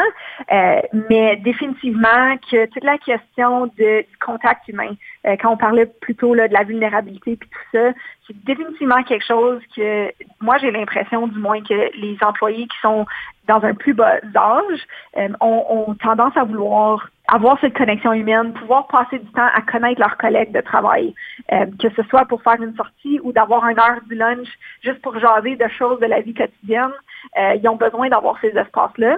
euh, 0.52 0.80
mais 1.08 1.36
définitivement 1.36 2.36
que 2.50 2.66
toute 2.66 2.84
la 2.84 2.98
question 2.98 3.66
de, 3.66 4.00
du 4.00 4.16
contact 4.24 4.66
humain, 4.68 4.94
euh, 5.26 5.36
quand 5.40 5.52
on 5.52 5.56
parlait 5.56 5.86
plutôt 5.86 6.34
là, 6.34 6.48
de 6.48 6.54
la 6.54 6.64
vulnérabilité 6.64 7.32
et 7.32 7.36
tout 7.36 7.48
ça, 7.72 7.92
c'est 8.26 8.44
définitivement 8.44 9.02
quelque 9.02 9.26
chose 9.26 9.60
que 9.76 10.10
moi 10.40 10.56
j'ai 10.58 10.70
l'impression 10.70 11.26
du 11.26 11.38
moins 11.38 11.60
que 11.62 11.96
les 11.98 12.16
employés 12.22 12.66
qui 12.66 12.78
sont 12.80 13.04
dans 13.46 13.62
un 13.62 13.74
plus 13.74 13.92
bas 13.92 14.16
âge 14.34 14.80
euh, 15.18 15.28
ont, 15.40 15.64
ont, 15.68 15.94
tendance 15.94 16.36
à 16.36 16.44
vouloir 16.44 17.08
avoir 17.34 17.58
cette 17.60 17.76
connexion 17.76 18.12
humaine, 18.12 18.52
pouvoir 18.52 18.86
passer 18.86 19.18
du 19.18 19.30
temps 19.32 19.48
à 19.52 19.60
connaître 19.60 20.00
leurs 20.00 20.16
collègues 20.16 20.52
de 20.52 20.60
travail, 20.60 21.14
euh, 21.52 21.66
que 21.80 21.90
ce 21.96 22.02
soit 22.08 22.26
pour 22.26 22.40
faire 22.42 22.62
une 22.62 22.76
sortie 22.76 23.18
ou 23.24 23.32
d'avoir 23.32 23.66
une 23.68 23.78
heure 23.78 24.00
du 24.08 24.14
lunch 24.14 24.46
juste 24.82 25.02
pour 25.02 25.18
jaser 25.18 25.56
de 25.56 25.68
choses 25.68 25.98
de 25.98 26.06
la 26.06 26.20
vie 26.20 26.32
quotidienne. 26.32 26.92
Euh, 27.36 27.54
ils 27.60 27.68
ont 27.68 27.74
besoin 27.74 28.08
d'avoir 28.08 28.38
ces 28.40 28.56
espaces-là 28.56 29.16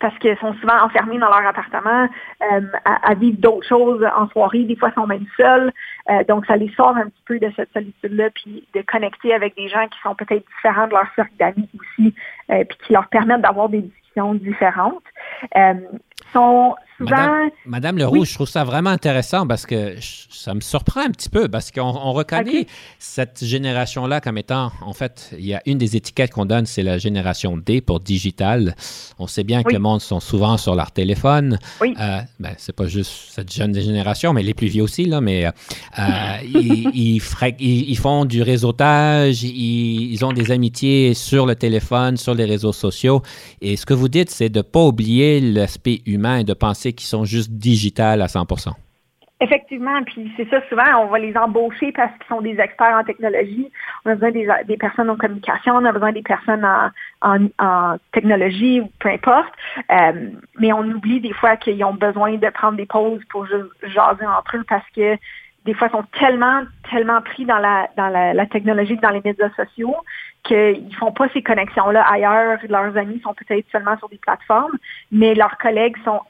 parce 0.00 0.18
qu'ils 0.18 0.36
sont 0.38 0.54
souvent 0.54 0.82
enfermés 0.82 1.18
dans 1.18 1.28
leur 1.28 1.46
appartement 1.46 2.08
euh, 2.52 2.60
à, 2.84 3.14
vivre 3.14 3.38
d'autres 3.38 3.66
choses 3.66 4.04
en 4.16 4.28
soirée. 4.28 4.64
Des 4.64 4.76
fois, 4.76 4.90
ils 4.90 5.00
sont 5.00 5.06
même 5.06 5.24
seuls. 5.38 5.72
donc, 6.28 6.44
ça 6.46 6.56
les 6.56 6.68
sort 6.74 6.96
un 6.96 7.04
petit 7.04 7.22
peu 7.26 7.38
de 7.38 7.50
cette 7.56 7.72
solitude-là, 7.72 8.28
puis 8.34 8.66
de 8.74 8.82
connecter 8.82 9.32
avec 9.32 9.56
des 9.56 9.68
gens 9.68 9.86
qui 9.88 9.98
sont 10.02 10.14
peut-être 10.14 10.44
différents 10.56 10.86
de 10.86 10.92
leur 10.92 11.06
cercle 11.14 11.32
d'amis 11.38 11.68
aussi, 11.80 12.14
puis 12.48 12.78
qui 12.86 12.92
leur 12.92 13.06
permettent 13.08 13.40
d'avoir 13.40 13.70
des 13.70 13.80
discussions 13.80 14.34
différentes. 14.34 15.04
Souvent. 16.98 17.10
Madame, 17.10 17.50
Madame 17.66 17.98
Leroux, 17.98 18.24
je 18.24 18.34
trouve 18.34 18.48
ça 18.48 18.64
vraiment 18.64 18.90
intéressant 18.90 19.46
parce 19.46 19.66
que 19.66 19.96
je- 20.00 20.26
ça 20.30 20.54
me 20.54 20.60
surprend 20.60 21.00
un 21.02 21.10
petit 21.10 21.28
peu 21.28 21.48
parce 21.48 21.70
qu'on 21.70 21.82
on 21.82 22.12
reconnaît 22.12 22.66
cette 22.98 23.44
génération-là 23.44 24.20
comme 24.20 24.38
étant, 24.38 24.70
en 24.80 24.92
fait, 24.92 25.30
il 25.38 25.44
y 25.46 25.54
a 25.54 25.62
une 25.66 25.78
des 25.78 25.96
étiquettes 25.96 26.30
qu'on 26.32 26.44
donne, 26.46 26.66
c'est 26.66 26.82
la 26.82 26.98
génération 26.98 27.56
D 27.56 27.80
pour 27.80 28.00
digital. 28.00 28.74
On 29.18 29.26
sait 29.26 29.44
bien 29.44 29.62
que 29.62 29.72
le 29.72 29.78
monde 29.78 30.00
sont 30.00 30.20
souvent 30.20 30.56
sur 30.56 30.74
leur 30.74 30.92
téléphone. 30.92 31.58
Oui. 31.80 31.94
Euh, 32.00 32.20
ben, 32.40 32.54
c'est 32.58 32.74
pas 32.74 32.86
juste 32.86 33.12
cette 33.30 33.52
jeune 33.52 33.74
génération, 33.74 34.32
mais 34.32 34.42
les 34.42 34.54
plus 34.54 34.68
vieux 34.68 34.82
aussi, 34.82 35.04
là, 35.06 35.20
mais 35.20 35.46
euh, 35.46 35.50
ils, 36.44 36.90
ils 36.94 37.20
fré- 37.20 37.56
ils- 37.58 37.90
ils 37.90 37.98
font 37.98 38.24
du 38.24 38.42
réseautage, 38.42 39.42
ils, 39.42 40.12
ils 40.12 40.24
ont 40.24 40.32
des 40.32 40.50
amitiés 40.50 41.14
sur 41.14 41.46
le 41.46 41.54
téléphone, 41.56 42.16
sur 42.16 42.34
les 42.34 42.44
réseaux 42.44 42.72
sociaux. 42.72 43.22
Et 43.60 43.76
ce 43.76 43.86
que 43.86 43.94
vous 43.94 44.08
dites, 44.08 44.30
c'est 44.30 44.48
de 44.48 44.58
ne 44.58 44.62
pas 44.62 44.84
oublier 44.84 45.40
l'aspect 45.40 46.02
humain 46.06 46.38
et 46.38 46.44
de 46.44 46.54
penser 46.54 46.85
qu'ils 46.92 47.08
sont 47.08 47.24
juste 47.24 47.52
digital 47.52 48.22
à 48.22 48.28
100 48.28 48.46
Effectivement, 49.38 50.02
puis 50.04 50.32
c'est 50.38 50.48
ça, 50.48 50.66
souvent, 50.66 51.02
on 51.02 51.08
va 51.08 51.18
les 51.18 51.36
embaucher 51.36 51.92
parce 51.92 52.10
qu'ils 52.12 52.26
sont 52.26 52.40
des 52.40 52.58
experts 52.58 52.96
en 52.96 53.04
technologie. 53.04 53.70
On 54.04 54.10
a 54.10 54.14
besoin 54.14 54.30
des, 54.30 54.76
personnes 54.78 55.10
en 55.10 55.16
communication, 55.16 55.74
on 55.74 55.84
a 55.84 55.92
besoin 55.92 56.12
des 56.12 56.22
personnes 56.22 56.66
en, 57.20 57.96
technologie 58.12 58.80
ou 58.80 58.90
peu 58.98 59.10
importe. 59.10 59.52
Euh, 59.92 60.30
mais 60.58 60.72
on 60.72 60.84
oublie 60.84 61.20
des 61.20 61.34
fois 61.34 61.56
qu'ils 61.58 61.84
ont 61.84 61.92
besoin 61.92 62.36
de 62.36 62.48
prendre 62.48 62.78
des 62.78 62.86
pauses 62.86 63.20
pour 63.28 63.44
juste 63.44 63.66
jaser 63.82 64.26
entre 64.26 64.56
eux 64.56 64.64
parce 64.66 64.88
que 64.94 65.18
des 65.66 65.74
fois, 65.74 65.90
sont 65.90 66.04
tellement, 66.18 66.62
tellement 66.90 67.20
pris 67.20 67.44
dans 67.44 67.58
la, 67.58 67.88
dans 67.96 68.08
la, 68.08 68.32
la 68.32 68.46
technologie, 68.46 68.96
dans 68.96 69.10
les 69.10 69.20
médias 69.22 69.50
sociaux, 69.56 69.96
qu'ils 70.44 70.94
font 70.94 71.12
pas 71.12 71.28
ces 71.34 71.42
connexions-là 71.42 72.02
ailleurs. 72.08 72.58
Leurs 72.68 72.96
amis 72.96 73.20
sont 73.20 73.34
peut-être 73.34 73.66
seulement 73.70 73.98
sur 73.98 74.08
des 74.08 74.18
plateformes, 74.18 74.78
mais 75.10 75.34
leurs 75.34 75.58
collègues 75.58 75.96
sont 76.04 76.20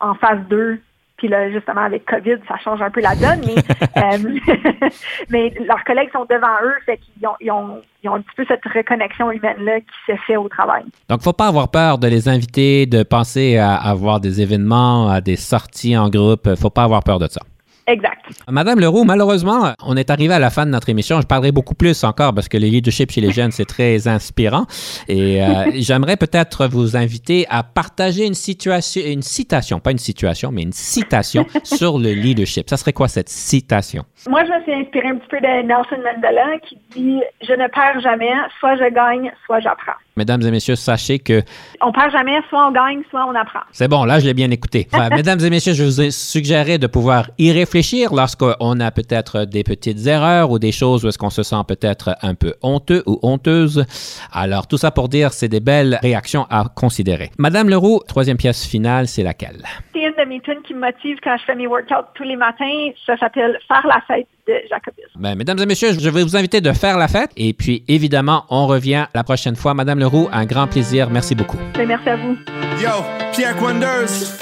en 0.00 0.14
face 0.14 0.40
d'eux. 0.48 0.80
Puis 1.16 1.28
là, 1.28 1.50
justement, 1.50 1.82
avec 1.82 2.04
COVID, 2.06 2.36
ça 2.48 2.56
change 2.58 2.82
un 2.82 2.90
peu 2.90 3.00
la 3.00 3.14
donne, 3.14 3.40
mais, 3.46 3.54
euh, 3.96 4.88
mais 5.30 5.54
leurs 5.60 5.84
collègues 5.84 6.10
sont 6.12 6.24
devant 6.24 6.56
eux, 6.64 6.74
fait 6.84 6.98
qu'ils 6.98 7.26
ont, 7.26 7.36
ils 7.40 7.50
ont, 7.52 7.80
ils 8.02 8.10
ont 8.10 8.14
un 8.14 8.20
petit 8.20 8.34
peu 8.36 8.44
cette 8.48 8.64
reconnexion 8.64 9.30
humaine-là 9.30 9.80
qui 9.80 10.12
se 10.12 10.16
fait 10.26 10.36
au 10.36 10.48
travail. 10.48 10.84
Donc, 11.08 11.22
faut 11.22 11.32
pas 11.32 11.46
avoir 11.46 11.70
peur 11.70 11.98
de 11.98 12.08
les 12.08 12.28
inviter, 12.28 12.86
de 12.86 13.04
penser 13.04 13.58
à 13.58 13.74
avoir 13.74 14.18
des 14.20 14.40
événements, 14.40 15.08
à 15.08 15.20
des 15.20 15.36
sorties 15.36 15.96
en 15.96 16.08
groupe. 16.08 16.52
faut 16.56 16.70
pas 16.70 16.82
avoir 16.82 17.04
peur 17.04 17.20
de 17.20 17.28
ça. 17.28 17.40
Exact. 17.86 18.24
Madame 18.48 18.80
Leroux, 18.80 19.04
malheureusement, 19.04 19.74
on 19.82 19.96
est 19.96 20.08
arrivé 20.10 20.32
à 20.32 20.38
la 20.38 20.48
fin 20.48 20.64
de 20.64 20.70
notre 20.70 20.88
émission. 20.88 21.20
Je 21.20 21.26
parlerai 21.26 21.52
beaucoup 21.52 21.74
plus 21.74 22.02
encore 22.04 22.32
parce 22.34 22.48
que 22.48 22.56
le 22.56 22.66
leadership 22.66 23.10
chez 23.10 23.20
les 23.20 23.30
jeunes, 23.30 23.50
c'est 23.50 23.66
très 23.66 24.08
inspirant. 24.08 24.66
Et 25.06 25.42
euh, 25.42 25.70
j'aimerais 25.74 26.16
peut-être 26.16 26.66
vous 26.66 26.96
inviter 26.96 27.46
à 27.50 27.62
partager 27.62 28.26
une 28.26 28.34
situation, 28.34 29.02
une 29.04 29.22
citation, 29.22 29.80
pas 29.80 29.90
une 29.90 29.98
situation, 29.98 30.50
mais 30.50 30.62
une 30.62 30.72
citation 30.72 31.44
sur 31.62 31.98
le 31.98 32.12
leadership. 32.12 32.70
Ça 32.70 32.78
serait 32.78 32.94
quoi 32.94 33.08
cette 33.08 33.28
citation? 33.28 34.04
Moi, 34.28 34.44
je 34.44 34.52
me 34.52 34.62
suis 34.62 34.72
inspirée 34.72 35.08
un 35.08 35.16
petit 35.16 35.28
peu 35.28 35.40
de 35.40 35.66
Nelson 35.66 36.02
Mandela 36.02 36.58
qui 36.66 36.78
dit 36.96 37.20
Je 37.46 37.52
ne 37.52 37.68
perds 37.68 38.00
jamais, 38.00 38.32
soit 38.58 38.76
je 38.76 38.94
gagne, 38.94 39.30
soit 39.44 39.60
j'apprends. 39.60 39.92
Mesdames 40.16 40.42
et 40.42 40.50
messieurs, 40.50 40.76
sachez 40.76 41.18
que 41.18 41.42
On 41.82 41.92
perd 41.92 42.12
jamais, 42.12 42.38
soit 42.48 42.68
on 42.68 42.72
gagne, 42.72 43.02
soit 43.10 43.26
on 43.26 43.34
apprend. 43.34 43.60
c'est 43.72 43.88
bon, 43.88 44.04
là, 44.04 44.20
je 44.20 44.26
l'ai 44.26 44.34
bien 44.34 44.50
écouté. 44.50 44.86
Enfin, 44.92 45.08
mesdames 45.14 45.40
et 45.40 45.50
messieurs, 45.50 45.74
je 45.74 45.84
vous 45.84 46.10
suggérerais 46.10 46.78
de 46.78 46.86
pouvoir 46.86 47.28
y 47.36 47.50
réfléchir 47.52 47.73
lorsqu'on 48.12 48.80
a 48.80 48.90
peut-être 48.90 49.44
des 49.44 49.64
petites 49.64 50.06
erreurs 50.06 50.50
ou 50.50 50.58
des 50.58 50.70
choses 50.72 51.04
où 51.04 51.08
est-ce 51.08 51.18
qu'on 51.18 51.30
se 51.30 51.42
sent 51.42 51.62
peut-être 51.66 52.16
un 52.22 52.34
peu 52.34 52.54
honteux 52.62 53.02
ou 53.06 53.18
honteuse. 53.22 53.84
Alors, 54.32 54.66
tout 54.66 54.76
ça 54.76 54.90
pour 54.90 55.08
dire, 55.08 55.32
c'est 55.32 55.48
des 55.48 55.60
belles 55.60 55.98
réactions 56.02 56.46
à 56.50 56.64
considérer. 56.74 57.30
Madame 57.38 57.68
Leroux, 57.68 58.00
troisième 58.06 58.36
pièce 58.36 58.64
finale, 58.64 59.08
c'est 59.08 59.24
laquelle? 59.24 59.64
C'est 59.92 60.00
une 60.00 60.12
de 60.12 60.28
mes 60.28 60.40
tunes 60.40 60.62
qui 60.66 60.74
me 60.74 60.80
motive 60.80 61.18
quand 61.22 61.36
je 61.36 61.44
fais 61.44 61.54
mes 61.56 61.66
workouts 61.66 62.06
tous 62.14 62.22
les 62.22 62.36
matins. 62.36 62.90
Ça 63.06 63.16
s'appelle 63.16 63.58
Faire 63.66 63.86
la 63.86 64.00
fête 64.06 64.28
de 64.46 64.54
Jacobus. 64.68 65.04
Ben, 65.16 65.34
mesdames 65.34 65.58
et 65.58 65.66
messieurs, 65.66 65.92
je 65.98 66.10
vais 66.10 66.22
vous 66.22 66.36
inviter 66.36 66.60
de 66.60 66.72
faire 66.72 66.96
la 66.98 67.08
fête. 67.08 67.30
Et 67.36 67.52
puis, 67.54 67.82
évidemment, 67.88 68.44
on 68.50 68.66
revient 68.66 69.06
la 69.14 69.24
prochaine 69.24 69.56
fois. 69.56 69.74
Madame 69.74 69.98
Leroux, 69.98 70.28
un 70.32 70.44
grand 70.44 70.66
plaisir. 70.66 71.10
Merci 71.10 71.34
beaucoup. 71.34 71.58
Mais 71.76 71.86
merci 71.86 72.08
à 72.08 72.16
vous. 72.16 72.36
Yo, 72.80 72.90
Pierre 73.32 73.56
Quanders. 73.56 74.34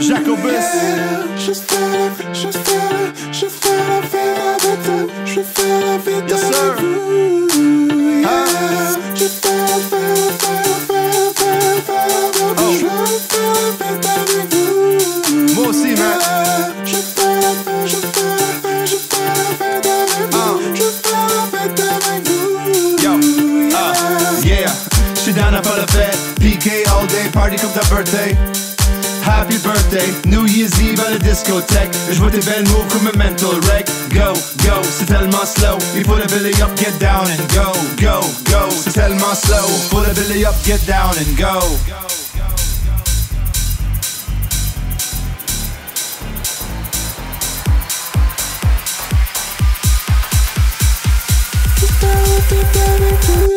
Jacobus. 0.00 0.70
Je 1.38 1.52
fais 1.52 2.14
je 2.32 2.48
fais 2.50 2.80
je 3.32 3.46
fais 3.46 3.76
la 3.88 4.00
vie 4.00 4.18
avec 4.52 4.78
toi. 4.84 5.00
Je 5.24 5.40
fais 5.42 5.80
la 5.80 5.96
vie 5.98 6.20
yes, 6.28 6.44
avec 6.44 6.80
vous. 6.80 7.48
Yeah. 8.20 8.46
Je 9.14 9.26
fais 9.26 9.56
la, 9.56 9.78
fais 9.90 10.06
la, 10.06 10.28
fais 10.38 10.64
fais 10.86 11.06
fais 11.36 11.50
la, 11.56 11.80
fais 11.86 12.04
la, 12.06 12.52
oh. 12.58 12.72
Je 12.72 12.88
fais 13.28 13.46
la 13.52 13.68
vie 13.78 14.00
avec 14.20 14.48
vous. 14.54 14.92
Yeah. 15.82 16.16
Je 16.84 16.96
fais 16.96 17.40
je 17.86 17.96
fais 17.96 18.46
je 18.86 18.96
fais 18.96 19.26
la 19.26 19.48
vie 19.56 19.88
avec 19.88 20.28
vous. 20.32 20.54
Je 20.74 20.88
fais 21.02 21.20
la 21.32 21.66
vie 21.68 21.88
avec 21.98 22.22
vous. 22.28 22.54
Ah. 22.98 23.02
Yeah. 23.02 23.18
Ah. 23.74 24.44
yeah. 24.44 24.72
She 25.14 25.30
down 25.32 25.54
for 25.62 25.76
the. 25.80 25.86
PK 26.46 26.86
all 26.88 27.04
day, 27.08 27.28
party 27.32 27.56
comes 27.56 27.74
her 27.74 27.82
birthday. 27.94 28.65
Happy 29.26 29.58
birthday, 29.58 30.06
New 30.26 30.46
Year's 30.46 30.78
Eve 30.80 31.00
à 31.04 31.10
la 31.10 31.18
discothèque. 31.18 31.90
Je 32.12 32.18
vois 32.20 32.30
tes 32.30 32.38
belles 32.38 32.62
moves 32.68 32.86
comme 32.92 33.08
un 33.08 33.18
mental 33.18 33.58
wreck. 33.64 33.86
Go, 34.10 34.32
go, 34.64 34.80
c'est 34.84 35.06
tellement 35.06 35.44
slow. 35.44 35.78
Il 35.96 36.04
faut 36.04 36.14
le 36.14 36.26
belly 36.26 36.54
up, 36.62 36.70
get 36.78 36.92
down 37.00 37.26
and 37.26 37.42
go, 37.52 37.72
go, 38.00 38.20
go. 38.50 38.68
C'est 38.84 38.92
tellement 38.92 39.34
slow. 39.34 39.66
Faut 39.90 40.00
le 40.00 40.14
belly 40.14 40.44
up, 40.44 40.54
get 40.64 40.78
down 40.86 41.10
and 41.18 41.36
go. 41.36 41.76
Mon 52.02 53.55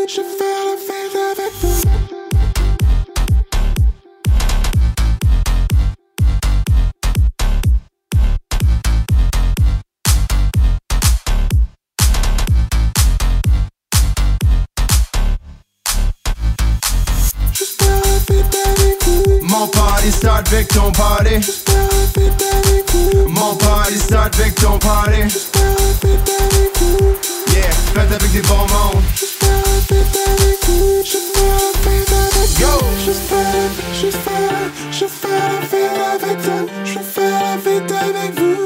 start 20.50 20.54
avec 20.54 20.68
ton 20.70 20.92
party. 20.92 21.40
Mon 23.28 23.56
party 23.56 23.98
start 23.98 24.40
avec 24.40 24.56
ton 24.56 24.80
party. 24.80 25.20
Yeah, 27.54 27.72
fête 27.94 28.12
avec 28.12 28.32
des 28.32 28.42
bons 28.42 28.56
mondes. 28.56 29.04
Go! 32.60 32.86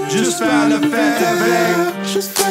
Juste 0.10 0.38
faire 0.38 0.70
la 0.70 0.80
fête 0.80 1.22
avec. 1.28 2.06
Juste 2.06 2.44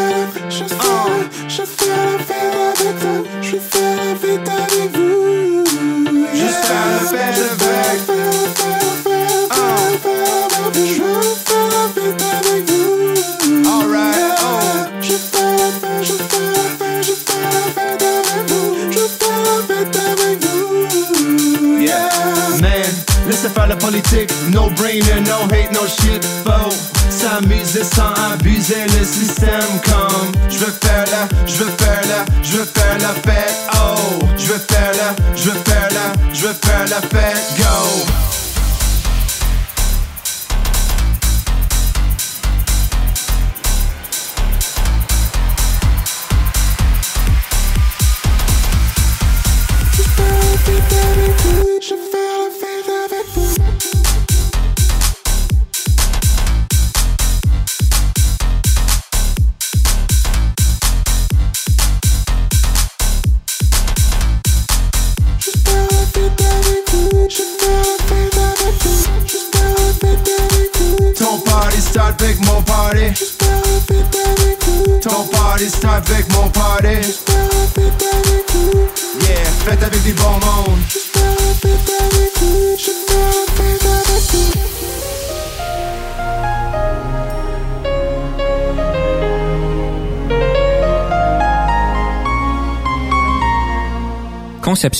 politique. 24.12 24.30
No 24.52 24.70
brainer, 24.70 25.20
no 25.26 25.46
hate, 25.48 25.72
no 25.72 25.86
shit. 25.86 26.24
Faux, 26.44 26.74
s'amuser 27.10 27.84
sans 27.84 28.12
abuser 28.32 28.84
le 28.98 29.04
système 29.04 29.80
comme. 29.84 30.32
Je 30.50 30.58
veux 30.58 30.72
faire 30.72 31.04
la, 31.10 31.28
je 31.46 31.56
veux 31.56 31.70
faire 31.70 32.02
la, 32.08 32.42
je 32.42 32.56
veux 32.58 32.64
faire 32.64 32.98
la 32.98 33.14
fête. 33.30 33.54
Oh, 33.74 34.18
je 34.36 34.46
veux 34.46 34.58
faire 34.58 34.92
la, 34.92 35.36
je 35.36 35.50
veux 35.50 35.58
faire 35.64 35.88
la, 35.90 36.34
je 36.34 36.46
veux 36.46 36.54
faire 36.54 36.84
la 36.88 37.00
fête. 37.00 37.58
Go. 37.58 38.41